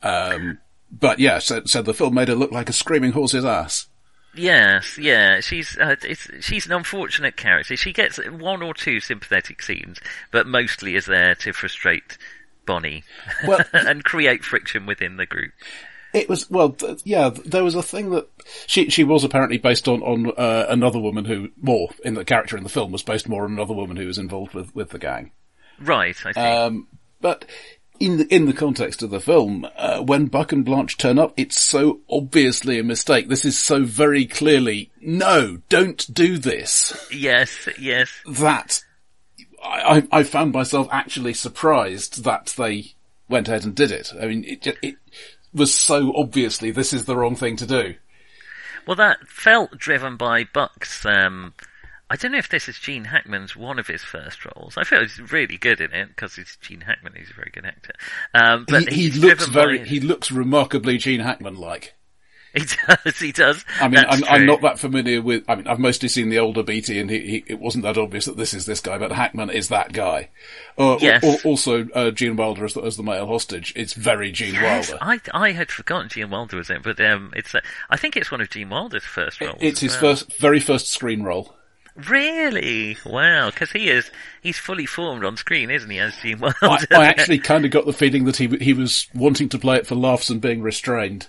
Um, 0.04 0.60
but 0.92 1.20
yeah, 1.20 1.40
so, 1.40 1.62
so 1.66 1.82
the 1.82 1.94
film 1.94 2.14
made 2.14 2.28
her 2.28 2.36
look 2.36 2.52
like 2.52 2.70
a 2.70 2.74
screaming 2.74 3.12
horse's 3.12 3.44
ass. 3.46 3.88
Yes, 4.36 4.98
yeah, 4.98 5.40
she's 5.40 5.78
uh, 5.78 5.96
it's, 6.04 6.30
she's 6.42 6.66
an 6.66 6.74
unfortunate 6.74 7.38
character. 7.38 7.76
She 7.76 7.94
gets 7.94 8.18
one 8.18 8.62
or 8.62 8.74
two 8.74 9.00
sympathetic 9.00 9.62
scenes, 9.62 10.00
but 10.32 10.48
mostly 10.48 10.96
is 10.96 11.06
there 11.06 11.36
to 11.36 11.54
frustrate 11.54 12.18
Bonnie 12.66 13.04
Well- 13.48 13.66
and 13.74 14.04
create 14.04 14.44
friction 14.44 14.86
within 14.86 15.18
the 15.18 15.26
group. 15.26 15.54
It 16.14 16.30
was 16.30 16.50
well, 16.50 16.70
th- 16.70 17.02
yeah. 17.04 17.30
There 17.30 17.64
was 17.64 17.76
a 17.76 17.84
thing 17.84 18.12
that 18.12 18.30
she 18.68 18.90
she 18.90 19.04
was 19.04 19.26
apparently 19.26 19.58
based 19.58 19.88
on 19.90 20.02
on 20.02 20.32
uh, 20.38 20.66
another 20.70 21.00
woman 21.00 21.26
who 21.26 21.50
more 21.62 21.90
in 22.06 22.14
the 22.14 22.24
character 22.24 22.56
in 22.56 22.64
the 22.64 22.70
film 22.70 22.94
was 22.94 23.04
based 23.04 23.28
more 23.28 23.44
on 23.44 23.52
another 23.52 23.74
woman 23.74 23.98
who 23.98 24.08
was 24.08 24.18
involved 24.18 24.54
with 24.54 24.74
with 24.74 24.92
the 24.92 25.00
gang. 25.00 25.32
Right, 25.78 26.16
I 26.26 26.32
see. 26.32 26.40
Um, 26.40 26.88
but 27.20 27.44
in 28.00 28.18
the 28.18 28.34
in 28.34 28.46
the 28.46 28.54
context 28.54 29.04
of 29.04 29.10
the 29.10 29.20
film, 29.20 29.68
uh, 29.76 30.02
when 30.02 30.28
Buck 30.28 30.52
and 30.52 30.66
Blanche 30.66 30.98
turn 30.98 31.20
up, 31.20 31.34
it's 31.38 31.60
so 31.60 32.02
obviously 32.10 32.80
a 32.80 32.84
mistake. 32.84 33.30
This 33.30 33.46
is 33.46 33.58
so 33.58 33.84
very 33.84 34.26
clearly 34.26 34.92
no, 35.02 35.60
don't 35.70 36.14
do 36.14 36.38
this. 36.38 37.08
yes, 37.12 37.70
yes. 37.80 38.10
That 38.28 38.84
I, 39.64 40.08
I 40.12 40.20
I 40.20 40.24
found 40.24 40.54
myself 40.54 40.88
actually 40.92 41.34
surprised 41.34 42.24
that 42.24 42.54
they 42.58 42.94
went 43.30 43.48
ahead 43.48 43.64
and 43.66 43.76
did 43.76 43.92
it. 43.92 44.12
I 44.20 44.28
mean, 44.28 44.44
it 44.46 44.78
it 44.82 44.96
was 45.54 45.74
so 45.74 46.14
obviously 46.16 46.72
this 46.72 46.94
is 46.94 47.06
the 47.06 47.16
wrong 47.16 47.36
thing 47.36 47.56
to 47.58 47.66
do. 47.66 47.96
Well, 48.88 48.96
that 48.98 49.28
felt 49.28 49.78
driven 49.78 50.16
by 50.16 50.44
Buck's. 50.44 51.06
Um, 51.06 51.54
I 52.10 52.16
don't 52.18 52.32
know 52.32 52.38
if 52.38 52.50
this 52.50 52.70
is 52.70 52.78
Gene 52.78 53.06
Hackman's 53.06 53.56
one 53.56 53.80
of 53.80 53.88
his 53.88 54.04
first 54.04 54.46
roles. 54.46 54.78
I 54.78 54.84
feel 54.84 55.02
he's 55.02 55.20
really 55.32 55.58
good 55.58 55.82
in 55.82 55.92
it 55.92 56.10
because 56.10 56.36
he's 56.36 56.56
Gene 56.62 56.82
Hackman. 56.82 57.14
He's 57.18 57.32
a 57.32 57.34
very 57.34 57.50
good 57.52 57.66
actor. 57.66 57.94
Um, 58.34 58.66
but 58.70 58.90
he, 58.90 59.10
he 59.10 59.20
looks 59.20 59.48
very 59.48 59.80
by- 59.80 59.86
he 59.86 60.00
looks 60.00 60.32
remarkably 60.32 60.98
Gene 60.98 61.22
Hackman 61.22 61.56
like. 61.56 61.94
He 62.54 62.64
does. 62.88 63.20
He 63.20 63.32
does. 63.34 63.66
I 63.82 63.90
mean, 63.90 64.06
I'm, 64.08 64.24
I'm 64.30 64.46
not 64.46 64.62
that 64.62 64.80
familiar 64.80 65.22
with. 65.22 65.44
I 65.50 65.56
mean, 65.56 65.68
I've 65.68 65.78
mostly 65.78 66.08
seen 66.08 66.30
the 66.30 66.40
older 66.40 66.64
Beatty, 66.64 67.02
and 67.02 67.10
he, 67.10 67.20
he, 67.20 67.44
it 67.48 67.60
wasn't 67.60 67.84
that 67.84 67.98
obvious 67.98 68.24
that 68.26 68.38
this 68.38 68.54
is 68.54 68.66
this 68.66 68.80
guy, 68.80 68.98
but 68.98 69.12
Hackman 69.12 69.50
is 69.50 69.68
that 69.68 69.92
guy. 69.92 70.30
Uh, 70.78 70.98
Yes. 71.02 71.22
al- 71.22 71.32
al- 71.32 71.40
also, 71.44 71.86
uh, 71.90 72.12
Gene 72.12 72.38
Wilder 72.38 72.64
as 72.64 72.74
the, 72.74 72.82
as 72.84 72.96
the 72.96 73.04
male 73.04 73.28
hostage. 73.28 73.74
It's 73.76 73.92
very 73.92 74.32
Gene 74.32 74.54
Yes, 74.54 74.90
Wilder. 74.90 75.04
I 75.04 75.20
I 75.34 75.52
had 75.52 75.70
forgotten 75.70 76.08
Gene 76.08 76.30
Wilder 76.30 76.56
was 76.56 76.70
in, 76.70 76.82
but 76.82 76.98
um, 77.02 77.34
it's 77.36 77.54
uh, 77.54 77.60
I 77.90 77.98
think 77.98 78.16
it's 78.16 78.32
one 78.32 78.40
of 78.40 78.50
Gene 78.50 78.70
Wilder's 78.70 79.04
first 79.04 79.42
roles. 79.42 79.58
It's 79.60 79.82
his 79.82 79.92
well. 80.02 80.16
first, 80.16 80.38
very 80.40 80.62
first 80.62 80.88
screen 80.88 81.24
role. 81.24 81.54
Really? 81.96 82.98
Wow, 83.06 83.50
because 83.52 83.72
he 83.72 83.90
is 83.90 84.12
he's 84.42 84.58
fully 84.58 84.86
formed 84.86 85.24
on 85.24 85.38
screen, 85.38 85.70
isn't 85.72 85.90
he? 85.90 86.00
As 86.00 86.16
Gene 86.18 86.40
Wilder. 86.40 86.56
I, 86.62 86.86
I 86.92 87.06
actually 87.08 87.40
kind 87.40 87.64
of 87.66 87.72
got 87.72 87.86
the 87.86 87.94
feeling 87.94 88.26
that 88.26 88.36
he 88.38 88.48
he 88.60 88.74
was 88.74 89.08
wanting 89.14 89.50
to 89.50 89.60
play 89.60 89.78
it 89.78 89.88
for 89.88 89.96
laughs 89.96 90.30
and 90.30 90.42
being 90.42 90.62
restrained. 90.62 91.28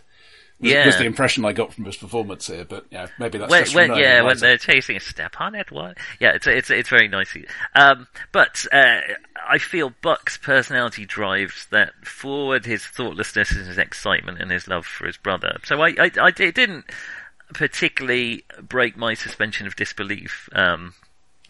Was, 0.58 0.72
Yeah. 0.72 0.86
was 0.86 0.96
the 0.96 1.04
impression 1.04 1.44
I 1.44 1.52
got 1.52 1.74
from 1.74 1.84
his 1.84 1.96
performance 1.98 2.46
here, 2.46 2.64
but 2.64 2.86
yeah, 2.90 3.08
maybe 3.18 3.36
that's 3.38 3.50
when, 3.50 3.62
just 3.64 3.76
when 3.76 3.94
yeah, 3.96 4.22
when 4.22 4.38
they're 4.38 4.56
chasing 4.56 4.96
a 4.96 5.00
step 5.00 5.36
on 5.38 5.54
it, 5.54 5.70
what? 5.70 5.98
Yeah, 6.18 6.30
it's 6.32 6.46
it's 6.46 6.70
it's 6.70 6.88
very 6.88 7.08
nice. 7.08 7.36
Um, 7.74 8.08
but 8.32 8.66
uh, 8.72 9.00
I 9.48 9.58
feel 9.58 9.92
Buck's 10.02 10.38
personality 10.38 11.04
drives 11.04 11.66
that 11.70 11.92
forward. 12.04 12.64
His 12.64 12.84
thoughtlessness, 12.84 13.52
and 13.52 13.66
his 13.66 13.78
excitement, 13.78 14.40
and 14.40 14.50
his 14.50 14.66
love 14.66 14.86
for 14.86 15.06
his 15.06 15.18
brother. 15.18 15.58
So 15.64 15.80
I, 15.82 15.88
I, 15.90 16.10
I 16.20 16.28
it 16.38 16.54
didn't 16.54 16.86
particularly 17.52 18.44
break 18.60 18.96
my 18.96 19.14
suspension 19.14 19.66
of 19.66 19.76
disbelief. 19.76 20.48
Um, 20.52 20.94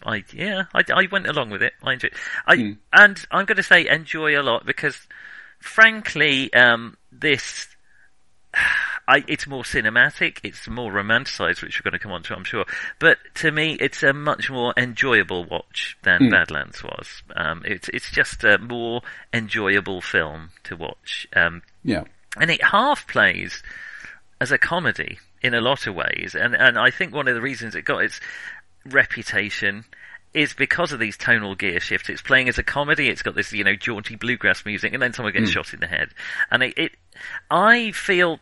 I 0.03 0.23
yeah, 0.33 0.65
I, 0.73 0.83
I 0.93 1.07
went 1.11 1.27
along 1.27 1.49
with 1.49 1.63
it. 1.63 1.73
I 1.83 1.93
enjoyed. 1.93 2.13
I 2.45 2.77
and 2.93 3.25
I'm 3.31 3.45
going 3.45 3.57
to 3.57 3.63
say 3.63 3.87
enjoy 3.87 4.39
a 4.39 4.43
lot 4.43 4.65
because, 4.65 4.97
frankly, 5.59 6.53
um, 6.53 6.97
this 7.11 7.67
I, 9.09 9.23
it's 9.27 9.47
more 9.47 9.63
cinematic, 9.63 10.39
it's 10.43 10.67
more 10.67 10.91
romanticized, 10.91 11.61
which 11.61 11.79
we're 11.79 11.89
going 11.89 11.97
to 11.97 12.03
come 12.03 12.11
on 12.11 12.23
to, 12.23 12.35
I'm 12.35 12.43
sure. 12.43 12.65
But 12.99 13.17
to 13.35 13.51
me, 13.51 13.77
it's 13.79 14.03
a 14.03 14.11
much 14.11 14.49
more 14.49 14.73
enjoyable 14.75 15.45
watch 15.45 15.97
than 16.03 16.29
Badlands 16.29 16.83
was. 16.83 17.23
Um, 17.35 17.63
it's 17.65 17.89
it's 17.89 18.11
just 18.11 18.43
a 18.43 18.57
more 18.57 19.01
enjoyable 19.33 20.01
film 20.01 20.49
to 20.65 20.75
watch, 20.75 21.27
um, 21.35 21.61
yeah. 21.83 22.03
and 22.37 22.51
it 22.51 22.61
half 22.63 23.07
plays 23.07 23.63
as 24.41 24.51
a 24.51 24.57
comedy 24.57 25.19
in 25.41 25.53
a 25.53 25.61
lot 25.61 25.87
of 25.87 25.95
ways. 25.95 26.35
And 26.35 26.55
and 26.55 26.77
I 26.77 26.91
think 26.91 27.13
one 27.13 27.27
of 27.27 27.35
the 27.35 27.41
reasons 27.41 27.75
it 27.75 27.83
got 27.83 28.03
its 28.03 28.19
reputation 28.85 29.85
is 30.33 30.53
because 30.53 30.91
of 30.91 30.99
these 30.99 31.17
tonal 31.17 31.55
gear 31.55 31.79
shifts. 31.79 32.09
It's 32.09 32.21
playing 32.21 32.49
as 32.49 32.57
a 32.57 32.63
comedy. 32.63 33.07
It's 33.07 33.21
got 33.21 33.35
this, 33.35 33.51
you 33.53 33.63
know, 33.63 33.75
jaunty 33.75 34.15
bluegrass 34.15 34.65
music, 34.65 34.93
and 34.93 35.01
then 35.01 35.13
someone 35.13 35.33
gets 35.33 35.49
shot 35.49 35.73
in 35.73 35.79
the 35.79 35.87
head. 35.87 36.09
And 36.51 36.63
it, 36.63 36.77
it, 36.77 36.91
I 37.49 37.91
feel 37.91 38.39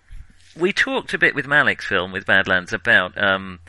we 0.58 0.73
talked 0.73 1.13
a 1.13 1.17
bit 1.17 1.36
with 1.36 1.45
Malick's 1.45 1.86
film 1.86 2.12
with 2.12 2.25
Badlands 2.25 2.73
about 2.73 3.17
um, 3.21 3.60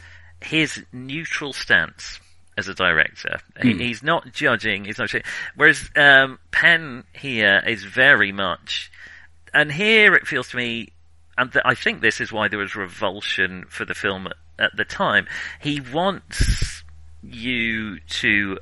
his 0.42 0.82
neutral 0.92 1.52
stance 1.52 2.18
as 2.58 2.68
a 2.68 2.74
director. 2.74 3.38
He, 3.60 3.74
he's 3.74 4.02
not 4.02 4.32
judging. 4.32 4.86
He's 4.86 4.98
not. 4.98 5.12
Whereas 5.54 5.90
um, 5.94 6.38
Penn 6.50 7.04
here 7.12 7.62
is 7.66 7.84
very 7.84 8.32
much 8.32 8.90
and 9.56 9.72
here 9.72 10.14
it 10.14 10.26
feels 10.26 10.48
to 10.50 10.56
me, 10.58 10.92
and 11.38 11.52
th- 11.52 11.64
I 11.64 11.74
think 11.74 12.00
this 12.00 12.20
is 12.20 12.32
why 12.32 12.48
there 12.48 12.58
was 12.58 12.76
revulsion 12.76 13.64
for 13.68 13.84
the 13.84 13.94
film 13.94 14.28
at, 14.58 14.76
the 14.76 14.84
time. 14.84 15.26
He 15.60 15.80
wants 15.80 16.82
you 17.22 18.00
to 18.00 18.58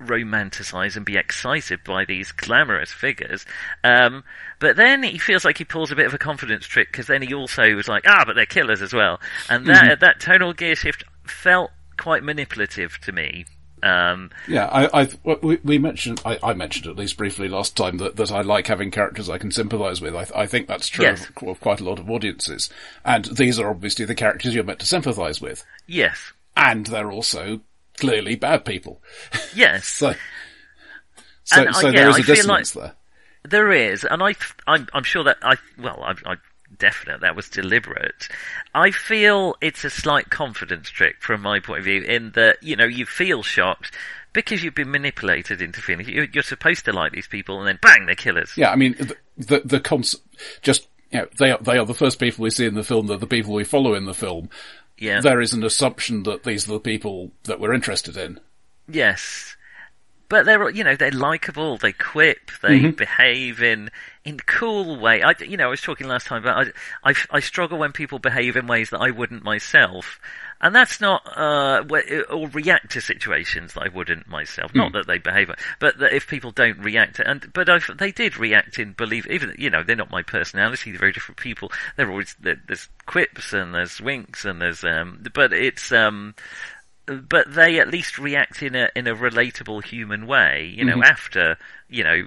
romanticize 0.00 0.96
and 0.96 1.06
be 1.06 1.16
excited 1.16 1.82
by 1.84 2.04
these 2.04 2.32
glamorous 2.32 2.92
figures. 2.92 3.46
Um, 3.82 4.24
but 4.58 4.76
then 4.76 5.02
he 5.02 5.16
feels 5.16 5.44
like 5.44 5.56
he 5.56 5.64
pulls 5.64 5.90
a 5.90 5.96
bit 5.96 6.06
of 6.06 6.12
a 6.12 6.18
confidence 6.18 6.66
trick 6.66 6.88
because 6.92 7.06
then 7.06 7.22
he 7.22 7.32
also 7.32 7.74
was 7.74 7.88
like, 7.88 8.04
ah, 8.06 8.24
but 8.26 8.36
they're 8.36 8.46
killers 8.46 8.82
as 8.82 8.92
well. 8.92 9.20
And 9.48 9.66
that, 9.66 9.84
mm-hmm. 9.84 10.00
that 10.00 10.20
tonal 10.20 10.52
gear 10.52 10.76
shift 10.76 11.04
felt 11.24 11.70
quite 11.96 12.22
manipulative 12.22 12.98
to 13.00 13.12
me. 13.12 13.46
Um, 13.86 14.30
yeah, 14.48 14.66
I, 14.66 15.02
I 15.02 15.36
we, 15.42 15.58
we, 15.62 15.78
mentioned, 15.78 16.20
I, 16.24 16.38
I, 16.42 16.54
mentioned 16.54 16.86
at 16.86 16.96
least 16.96 17.16
briefly 17.16 17.48
last 17.48 17.76
time 17.76 17.98
that, 17.98 18.16
that 18.16 18.32
I 18.32 18.40
like 18.40 18.66
having 18.66 18.90
characters 18.90 19.30
I 19.30 19.38
can 19.38 19.50
sympathise 19.50 20.00
with. 20.00 20.16
I, 20.16 20.26
I, 20.34 20.46
think 20.46 20.66
that's 20.66 20.88
true 20.88 21.04
yes. 21.04 21.28
of, 21.28 21.48
of, 21.48 21.60
quite 21.60 21.80
a 21.80 21.84
lot 21.84 21.98
of 21.98 22.10
audiences, 22.10 22.68
and 23.04 23.24
these 23.26 23.60
are 23.60 23.70
obviously 23.70 24.04
the 24.04 24.14
characters 24.14 24.54
you're 24.54 24.64
meant 24.64 24.80
to 24.80 24.86
sympathise 24.86 25.40
with. 25.40 25.64
Yes, 25.86 26.32
and 26.56 26.86
they're 26.86 27.12
also 27.12 27.60
clearly 27.96 28.34
bad 28.34 28.64
people. 28.64 29.00
Yes. 29.54 29.86
so, 29.88 30.14
so, 31.44 31.62
and, 31.62 31.74
so 31.74 31.88
uh, 31.88 31.90
yeah, 31.90 32.00
there 32.00 32.10
is 32.10 32.18
a 32.18 32.22
dissonance 32.22 32.74
like 32.74 32.84
there. 32.84 32.94
There 33.48 33.72
is, 33.72 34.04
and 34.04 34.22
I, 34.22 34.34
I'm, 34.66 34.88
I'm 34.92 35.04
sure 35.04 35.22
that 35.24 35.36
I, 35.42 35.56
well, 35.78 36.02
I, 36.02 36.14
I 36.32 36.36
definite 36.76 37.20
that 37.20 37.36
was 37.36 37.48
deliberate. 37.48 38.28
I 38.74 38.90
feel 38.90 39.56
it's 39.60 39.84
a 39.84 39.90
slight 39.90 40.30
confidence 40.30 40.88
trick 40.88 41.16
from 41.20 41.42
my 41.42 41.60
point 41.60 41.80
of 41.80 41.84
view 41.84 42.02
in 42.02 42.32
that, 42.32 42.62
you 42.62 42.76
know, 42.76 42.84
you 42.84 43.06
feel 43.06 43.42
shocked 43.42 43.94
because 44.32 44.62
you've 44.62 44.74
been 44.74 44.90
manipulated 44.90 45.62
into 45.62 45.80
feeling 45.80 46.08
you're, 46.08 46.26
you're 46.32 46.42
supposed 46.42 46.84
to 46.84 46.92
like 46.92 47.12
these 47.12 47.26
people 47.26 47.58
and 47.58 47.68
then 47.68 47.78
bang, 47.80 48.06
they're 48.06 48.14
killers. 48.14 48.52
Yeah, 48.56 48.70
I 48.70 48.76
mean, 48.76 48.94
the, 48.94 49.16
the, 49.36 49.60
the 49.64 49.80
cons- 49.80 50.16
just, 50.62 50.88
you 51.10 51.20
know, 51.20 51.28
they 51.38 51.50
are, 51.52 51.58
they 51.58 51.78
are 51.78 51.86
the 51.86 51.94
first 51.94 52.18
people 52.18 52.42
we 52.42 52.50
see 52.50 52.66
in 52.66 52.74
the 52.74 52.84
film, 52.84 53.06
they're 53.06 53.16
the 53.16 53.26
people 53.26 53.54
we 53.54 53.64
follow 53.64 53.94
in 53.94 54.04
the 54.04 54.14
film. 54.14 54.50
Yeah. 54.98 55.20
There 55.20 55.40
is 55.40 55.52
an 55.52 55.64
assumption 55.64 56.22
that 56.24 56.44
these 56.44 56.68
are 56.68 56.72
the 56.72 56.80
people 56.80 57.32
that 57.44 57.60
we're 57.60 57.74
interested 57.74 58.16
in. 58.16 58.40
Yes 58.88 59.56
but 60.28 60.44
they're 60.44 60.70
you 60.70 60.84
know 60.84 60.96
they're 60.96 61.10
likable. 61.10 61.76
They 61.76 61.92
quip. 61.92 62.50
They 62.62 62.80
mm-hmm. 62.80 62.90
behave 62.90 63.62
in 63.62 63.90
in 64.26 64.38
cool 64.38 64.98
way. 64.98 65.22
I 65.22 65.32
you 65.40 65.56
know 65.56 65.66
I 65.66 65.70
was 65.70 65.80
talking 65.80 66.08
last 66.08 66.26
time 66.26 66.42
about 66.42 66.66
I, 67.02 67.10
I, 67.10 67.14
I 67.30 67.40
struggle 67.40 67.78
when 67.78 67.92
people 67.92 68.18
behave 68.18 68.56
in 68.56 68.66
ways 68.66 68.90
that 68.90 69.00
I 69.00 69.10
wouldn't 69.10 69.44
myself. 69.44 70.20
And 70.58 70.74
that's 70.74 71.02
not, 71.02 71.20
uh, 71.36 71.84
or 72.30 72.48
react 72.48 72.92
to 72.92 73.02
situations 73.02 73.74
that 73.74 73.82
I 73.82 73.88
wouldn't 73.94 74.26
myself. 74.26 74.72
Mm. 74.72 74.76
Not 74.76 74.92
that 74.94 75.06
they 75.06 75.18
behave, 75.18 75.50
but 75.80 75.98
that 75.98 76.14
if 76.14 76.26
people 76.26 76.50
don't 76.50 76.78
react, 76.78 77.20
and, 77.20 77.52
but 77.52 77.68
I've, 77.68 77.90
they 77.98 78.10
did 78.10 78.38
react 78.38 78.78
in 78.78 78.92
belief, 78.92 79.26
even, 79.26 79.54
you 79.58 79.68
know, 79.68 79.82
they're 79.82 79.96
not 79.96 80.10
my 80.10 80.22
personality, 80.22 80.92
they're 80.92 80.98
very 80.98 81.12
different 81.12 81.38
people. 81.38 81.70
They're 81.96 82.10
always, 82.10 82.34
there's 82.40 82.88
quips 83.04 83.52
and 83.52 83.74
there's 83.74 84.00
winks 84.00 84.46
and 84.46 84.62
there's, 84.62 84.82
um, 84.82 85.22
but 85.34 85.52
it's, 85.52 85.92
um, 85.92 86.34
but 87.06 87.52
they 87.52 87.78
at 87.78 87.88
least 87.88 88.18
react 88.18 88.62
in 88.62 88.74
a 88.74 88.88
in 88.96 89.06
a 89.06 89.14
relatable 89.14 89.84
human 89.84 90.26
way. 90.26 90.72
You 90.74 90.84
know, 90.84 90.94
mm-hmm. 90.94 91.02
after 91.04 91.56
you 91.88 92.02
know, 92.02 92.26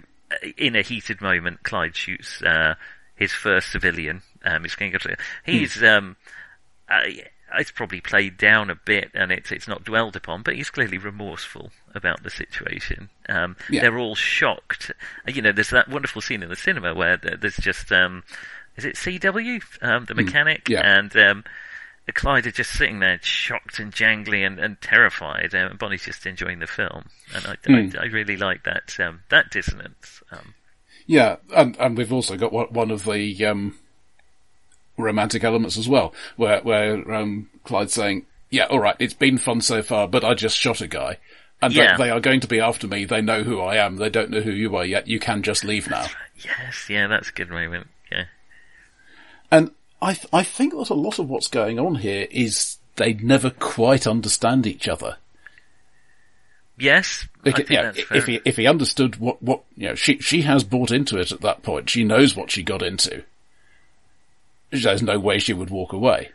in 0.58 0.76
a 0.76 0.82
heated 0.82 1.22
moment, 1.22 1.63
Clyde 1.63 1.96
shoots 1.96 2.42
uh, 2.42 2.76
his 3.15 3.32
first 3.32 3.72
civilian. 3.72 4.22
Um, 4.44 4.63
he's 4.63 4.76
mm. 4.76 5.98
um, 5.98 6.15
uh, 6.89 7.02
it's 7.58 7.72
probably 7.72 8.02
played 8.02 8.38
down 8.38 8.70
a 8.70 8.76
bit, 8.76 9.12
and 9.13 9.32
it's 9.32 9.52
it's 9.52 9.68
not 9.68 9.84
dwelled 9.84 10.15
upon, 10.15 10.44
but 10.44 10.56
he's 10.56 10.70
clearly 10.70 10.98
remorseful 10.98 11.72
about 11.96 12.24
the 12.24 12.30
situation. 12.30 13.10
Um, 13.28 13.56
yeah. 13.70 13.82
They're 13.82 13.98
all 13.98 14.15
shocked. 14.15 14.92
You 15.28 15.42
know, 15.42 15.52
there's 15.52 15.72
that 15.72 15.89
wonderful 15.89 16.22
scene 16.22 16.44
in 16.44 16.50
the 16.50 16.56
cinema 16.56 16.94
where 16.94 17.18
there's 17.18 17.58
just 17.58 17.92
um, 17.92 18.24
is 18.76 18.86
it 18.86 18.96
CW, 18.96 19.62
um, 19.82 20.06
the 20.06 20.13
hmm. 20.13 20.26
mechanic, 20.26 20.70
yeah. 20.70 20.98
and 20.98 21.15
um, 21.18 21.44
Clyde 22.12 22.45
is 22.45 22.54
just 22.54 22.72
sitting 22.72 23.00
there, 23.00 23.19
shocked 23.22 23.80
and 23.80 23.91
jangly 23.91 24.45
and, 24.45 24.60
and 24.60 24.80
terrified. 24.82 25.54
Um, 25.54 25.78
Bonnie's 25.78 26.06
just 26.06 26.26
enjoying 26.26 26.60
the 26.60 26.67
film, 26.67 27.06
and 27.36 27.45
I, 27.45 27.56
mm. 27.67 27.98
I, 27.98 28.04
I 28.04 28.06
really 28.06 28.38
like 28.38 28.63
that 28.63 28.98
um, 29.00 29.22
that 29.30 29.52
dissonance. 29.52 30.22
Um, 30.32 30.54
yeah, 31.08 31.38
and 31.56 31.76
and 31.78 31.98
we've 31.98 32.13
also 32.13 32.38
got 32.38 32.54
one 32.54 32.91
of 32.91 33.06
the 33.06 33.45
um, 33.45 33.78
romantic 34.98 35.43
elements 35.43 35.78
as 35.78 35.89
well, 35.89 36.13
where 36.36 36.62
where 36.62 37.12
um, 37.13 37.50
Clyde's 37.63 37.93
saying, 37.93 38.26
"Yeah, 38.50 38.65
all 38.65 38.80
right, 38.80 38.95
it's 39.00 39.13
been 39.13 39.38
fun 39.38 39.62
so 39.62 39.82
far, 39.82 40.08
but 40.08 40.24
I 40.24 40.34
just 40.34 40.56
shot 40.56 40.82
a 40.82 40.88
guy." 40.88 41.17
And 41.62 41.74
yeah. 41.74 41.98
they, 41.98 42.06
they, 42.06 42.10
are 42.10 42.22
going 42.22 42.39
to 42.39 42.48
be 42.48 42.62
after 42.62 42.88
me. 42.88 43.04
They 43.04 43.22
know 43.22 43.43
who 43.43 43.60
I 43.60 43.76
am. 43.78 43.98
They 43.98 44.10
don't 44.10 44.30
know 44.30 44.39
who 44.39 44.52
you 44.52 44.76
are 44.78 44.86
yet. 44.86 45.08
You 45.08 45.19
can 45.19 45.43
just 45.43 45.65
leave 45.65 45.89
now. 45.89 46.06
Yes, 46.41 46.89
yeah, 46.89 47.08
that's 47.08 47.30
a 47.30 47.34
good 47.34 47.50
moment. 47.50 47.88
Yeah. 48.10 48.26
And 49.52 49.72
I 50.01 50.13
th- 50.13 50.27
I 50.31 50.43
think 50.43 50.73
that 50.73 50.89
a 50.89 50.93
lot 50.93 51.19
of 51.19 51.29
what's 51.29 51.47
going 51.47 51.79
on 51.79 51.95
here 51.95 52.27
is 52.31 52.77
they 52.95 53.13
never 53.13 53.49
quite 53.49 54.07
understand 54.07 54.65
each 54.65 54.88
other. 54.88 55.17
Yes, 56.77 57.27
because, 57.43 57.69
yeah, 57.69 57.91
if 57.95 58.25
he 58.25 58.39
if 58.45 58.55
he 58.55 58.65
understood 58.65 59.17
what 59.17 59.43
what 59.43 59.63
you 59.75 59.89
know, 59.89 59.95
she 59.95 60.19
she 60.19 60.43
has 60.43 60.63
bought 60.63 60.91
into 60.91 61.17
it 61.17 61.31
at 61.31 61.41
that 61.41 61.62
point. 61.62 61.89
She 61.89 62.05
knows 62.05 62.35
what 62.35 62.51
she 62.51 62.63
got 62.63 62.81
into. 62.81 63.23
There's 64.71 65.03
no 65.03 65.19
way 65.19 65.39
she 65.39 65.53
would 65.53 65.69
walk 65.69 65.93
away. 65.93 66.29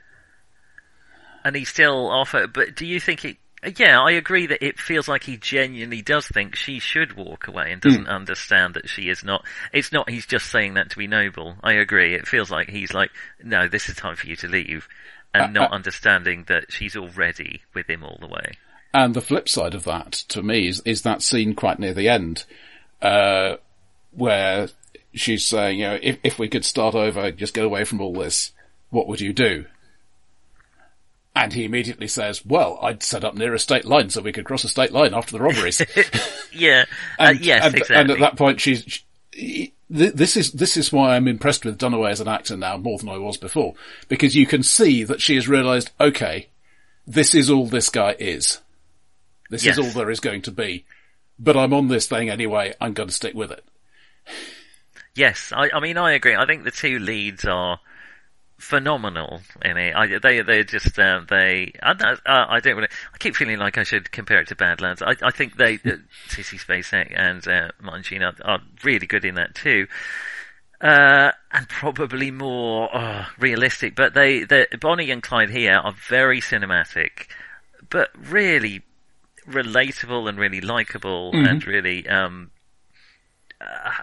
And 1.45 1.57
he 1.57 1.65
still 1.65 2.11
offer. 2.11 2.47
But 2.47 2.75
do 2.75 2.85
you 2.85 3.01
think 3.01 3.25
it 3.25 3.37
yeah, 3.77 4.01
I 4.01 4.13
agree 4.13 4.47
that 4.47 4.65
it 4.65 4.79
feels 4.79 5.09
like 5.09 5.25
he 5.25 5.37
genuinely 5.37 6.03
does 6.03 6.27
think 6.27 6.55
she 6.55 6.79
should 6.79 7.15
walk 7.15 7.49
away 7.49 7.73
and 7.73 7.81
doesn't 7.81 8.07
mm. 8.07 8.15
understand 8.15 8.75
that 8.75 8.89
she 8.89 9.09
is 9.09 9.25
not. 9.25 9.45
It's 9.73 9.93
not 9.93 10.11
he's 10.11 10.27
just 10.27 10.51
saying 10.51 10.75
that 10.75 10.91
to 10.91 10.99
be 10.99 11.07
noble. 11.07 11.57
I 11.63 11.75
agree. 11.75 12.15
It 12.15 12.27
feels 12.27 12.51
like 12.51 12.69
he's 12.69 12.93
like, 12.93 13.11
no, 13.43 13.69
this 13.69 13.89
is 13.89 13.97
time 13.97 14.17
for 14.17 14.27
you 14.27 14.37
to 14.37 14.49
leave, 14.49 14.89
and 15.33 15.57
uh, 15.57 15.61
not 15.61 15.73
uh, 15.73 15.75
understanding 15.75 16.45
that 16.49 16.73
she's 16.73 16.97
already 16.97 17.63
with 17.75 17.89
him 17.89 18.05
all 18.05 18.19
the 18.21 18.29
way. 18.29 18.59
And 18.93 19.15
the 19.15 19.21
flip 19.21 19.49
side 19.49 19.75
of 19.75 19.85
that, 19.85 20.13
to 20.29 20.43
me, 20.43 20.69
is, 20.69 20.81
is 20.85 21.03
that 21.03 21.21
scene 21.21 21.55
quite 21.55 21.81
near 21.81 21.95
the 21.95 22.09
end, 22.09 22.45
uh, 23.03 23.57
where 24.13 24.69
she's 25.13 25.45
saying, 25.45 25.81
you 25.81 25.87
know, 25.87 25.99
if, 26.01 26.19
if 26.23 26.39
we 26.39 26.49
could 26.49 26.65
start 26.65 26.95
over, 26.95 27.33
just 27.33 27.55
get 27.55 27.65
away 27.65 27.85
from 27.85 28.01
all 28.01 28.15
this, 28.15 28.53
what 28.91 29.09
would 29.09 29.21
you 29.21 29.33
do? 29.33 29.65
And 31.37 31.53
he 31.53 31.65
immediately 31.65 32.07
says, 32.07 32.47
well, 32.47 32.79
I'd 32.81 33.03
set 33.03 33.25
up 33.25 33.35
near 33.35 33.55
a 33.55 33.59
state 33.59 33.85
line 33.85 34.09
so 34.09 34.23
we 34.23 34.33
could 34.33 34.45
cross 34.45 34.63
a 34.63 34.69
state 34.69 34.93
line 34.93 35.15
after 35.15 35.33
the 35.33 35.43
robberies. 35.43 35.83
yeah. 36.53 36.85
Uh, 37.19 37.23
and, 37.29 37.39
uh, 37.39 37.41
yes, 37.43 37.65
and, 37.65 37.75
exactly. 37.75 37.97
And 37.97 38.11
at 38.11 38.19
that 38.21 38.37
point, 38.37 38.61
she's, 38.61 39.03
she, 39.33 39.73
this 39.91 40.37
is, 40.37 40.53
this 40.53 40.77
is 40.77 40.93
why 40.93 41.15
I'm 41.15 41.29
impressed 41.29 41.65
with 41.65 41.79
Dunaway 41.79 42.11
as 42.11 42.21
an 42.21 42.29
actor 42.29 42.57
now 42.57 42.77
more 42.77 42.99
than 42.99 43.09
I 43.09 43.19
was 43.19 43.37
before. 43.37 43.75
Because 44.09 44.35
you 44.35 44.47
can 44.47 44.63
see 44.63 45.05
that 45.05 45.21
she 45.21 45.35
has 45.35 45.49
realised, 45.49 45.91
okay, 46.01 46.49
this 47.07 47.35
is 47.35 47.51
all 47.51 47.67
this 47.67 47.89
guy 47.89 48.17
is. 48.19 48.61
This 49.51 49.65
yes. 49.65 49.79
is 49.79 49.85
all 49.85 49.93
there 49.93 50.11
is 50.11 50.21
going 50.21 50.43
to 50.43 50.51
be. 50.51 50.85
But 51.39 51.57
I'm 51.57 51.73
on 51.73 51.89
this 51.89 52.07
thing 52.07 52.31
anyway, 52.31 52.75
I'm 52.81 52.93
going 52.93 53.09
to 53.09 53.15
stick 53.15 53.35
with 53.35 53.51
it. 53.51 53.65
Yes, 55.15 55.53
I, 55.55 55.71
I 55.73 55.81
mean, 55.81 55.97
I 55.97 56.13
agree. 56.13 56.35
I 56.35 56.47
think 56.47 56.65
the 56.65 56.71
two 56.71 56.99
leads 56.99 57.45
are, 57.45 57.79
phenomenal 58.59 59.41
in 59.65 59.77
it. 59.77 59.95
I, 59.95 60.19
they 60.19 60.43
they 60.43 60.65
just 60.65 60.99
uh, 60.99 61.21
they 61.29 61.73
I, 61.83 61.91
uh, 61.91 62.17
I 62.27 62.61
don't 62.61 62.77
really, 62.77 62.89
I 63.13 63.19
keep 63.19 63.37
feeling 63.37 63.59
like 63.59 63.79
I 63.79 63.83
should 63.83 64.11
compare 64.11 64.41
it 64.41 64.49
to 64.49 64.57
Badlands. 64.57 65.03
I 65.03 65.15
I 65.23 65.31
think 65.31 65.57
they 65.57 65.75
uh, 65.75 65.97
Sissy 66.29 66.59
Spacek 66.59 67.13
and 67.17 67.47
uh, 67.47 67.69
Martin 67.81 68.03
Sheen 68.03 68.23
are, 68.23 68.35
are 68.45 68.61
really 68.83 69.07
good 69.07 69.25
in 69.25 69.35
that 69.35 69.55
too. 69.55 69.87
Uh, 70.81 71.31
and 71.51 71.69
probably 71.69 72.31
more 72.31 72.91
oh, 72.95 73.27
realistic, 73.39 73.95
but 73.95 74.13
they, 74.13 74.45
Bonnie 74.81 75.11
and 75.11 75.23
Clyde 75.23 75.49
here 75.49 75.73
are 75.73 75.95
very 76.09 76.43
cinematic, 76.43 77.29
but 77.89 78.11
really 78.19 78.83
relatable 79.49 80.29
and 80.29 80.39
really 80.39 80.61
likable 80.61 81.33
mm-hmm. 81.33 81.47
and 81.47 81.67
really 81.67 82.07
um, 82.09 82.51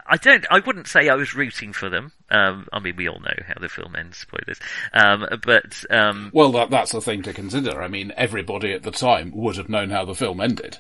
I 0.08 0.17
don't. 0.17 0.45
I 0.50 0.60
wouldn't 0.60 0.88
say 0.88 1.10
I 1.10 1.15
was 1.15 1.36
rooting 1.36 1.74
for 1.74 1.89
them. 1.89 2.12
Um, 2.30 2.67
I 2.71 2.80
mean, 2.80 2.95
we 2.95 3.08
all 3.08 3.19
know 3.19 3.36
how 3.47 3.56
the 3.60 3.69
film 3.69 3.95
ends. 3.95 4.17
Spoilers. 4.17 4.60
Um, 4.93 5.26
but 5.43 5.84
um, 5.89 6.32
well, 6.34 6.52
that, 6.54 6.69
that's 6.69 6.91
the 6.91 7.02
thing 7.02 7.21
to 7.24 7.34
consider. 7.34 7.82
I 7.82 7.88
mean, 7.88 8.13
everybody 8.15 8.74
at 8.74 8.84
the 8.84 8.91
time 8.91 9.32
would 9.36 9.58
have 9.58 9.69
known 9.69 9.89
how 9.89 10.06
the 10.06 10.15
film 10.15 10.41
ended. 10.41 10.78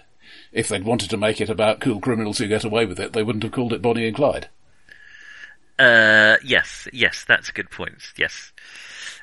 If 0.51 0.67
they'd 0.67 0.83
wanted 0.83 1.09
to 1.11 1.17
make 1.17 1.39
it 1.41 1.49
about 1.49 1.79
cool 1.79 1.99
criminals 1.99 2.37
who 2.37 2.47
get 2.47 2.63
away 2.63 2.85
with 2.85 2.99
it, 2.99 3.13
they 3.13 3.23
wouldn't 3.23 3.43
have 3.43 3.53
called 3.53 3.73
it 3.73 3.81
Bonnie 3.81 4.07
and 4.07 4.15
Clyde. 4.15 4.49
Uh, 5.79 6.37
yes, 6.43 6.87
yes, 6.93 7.25
that's 7.27 7.49
a 7.49 7.53
good 7.53 7.71
point. 7.71 8.13
Yes. 8.17 8.51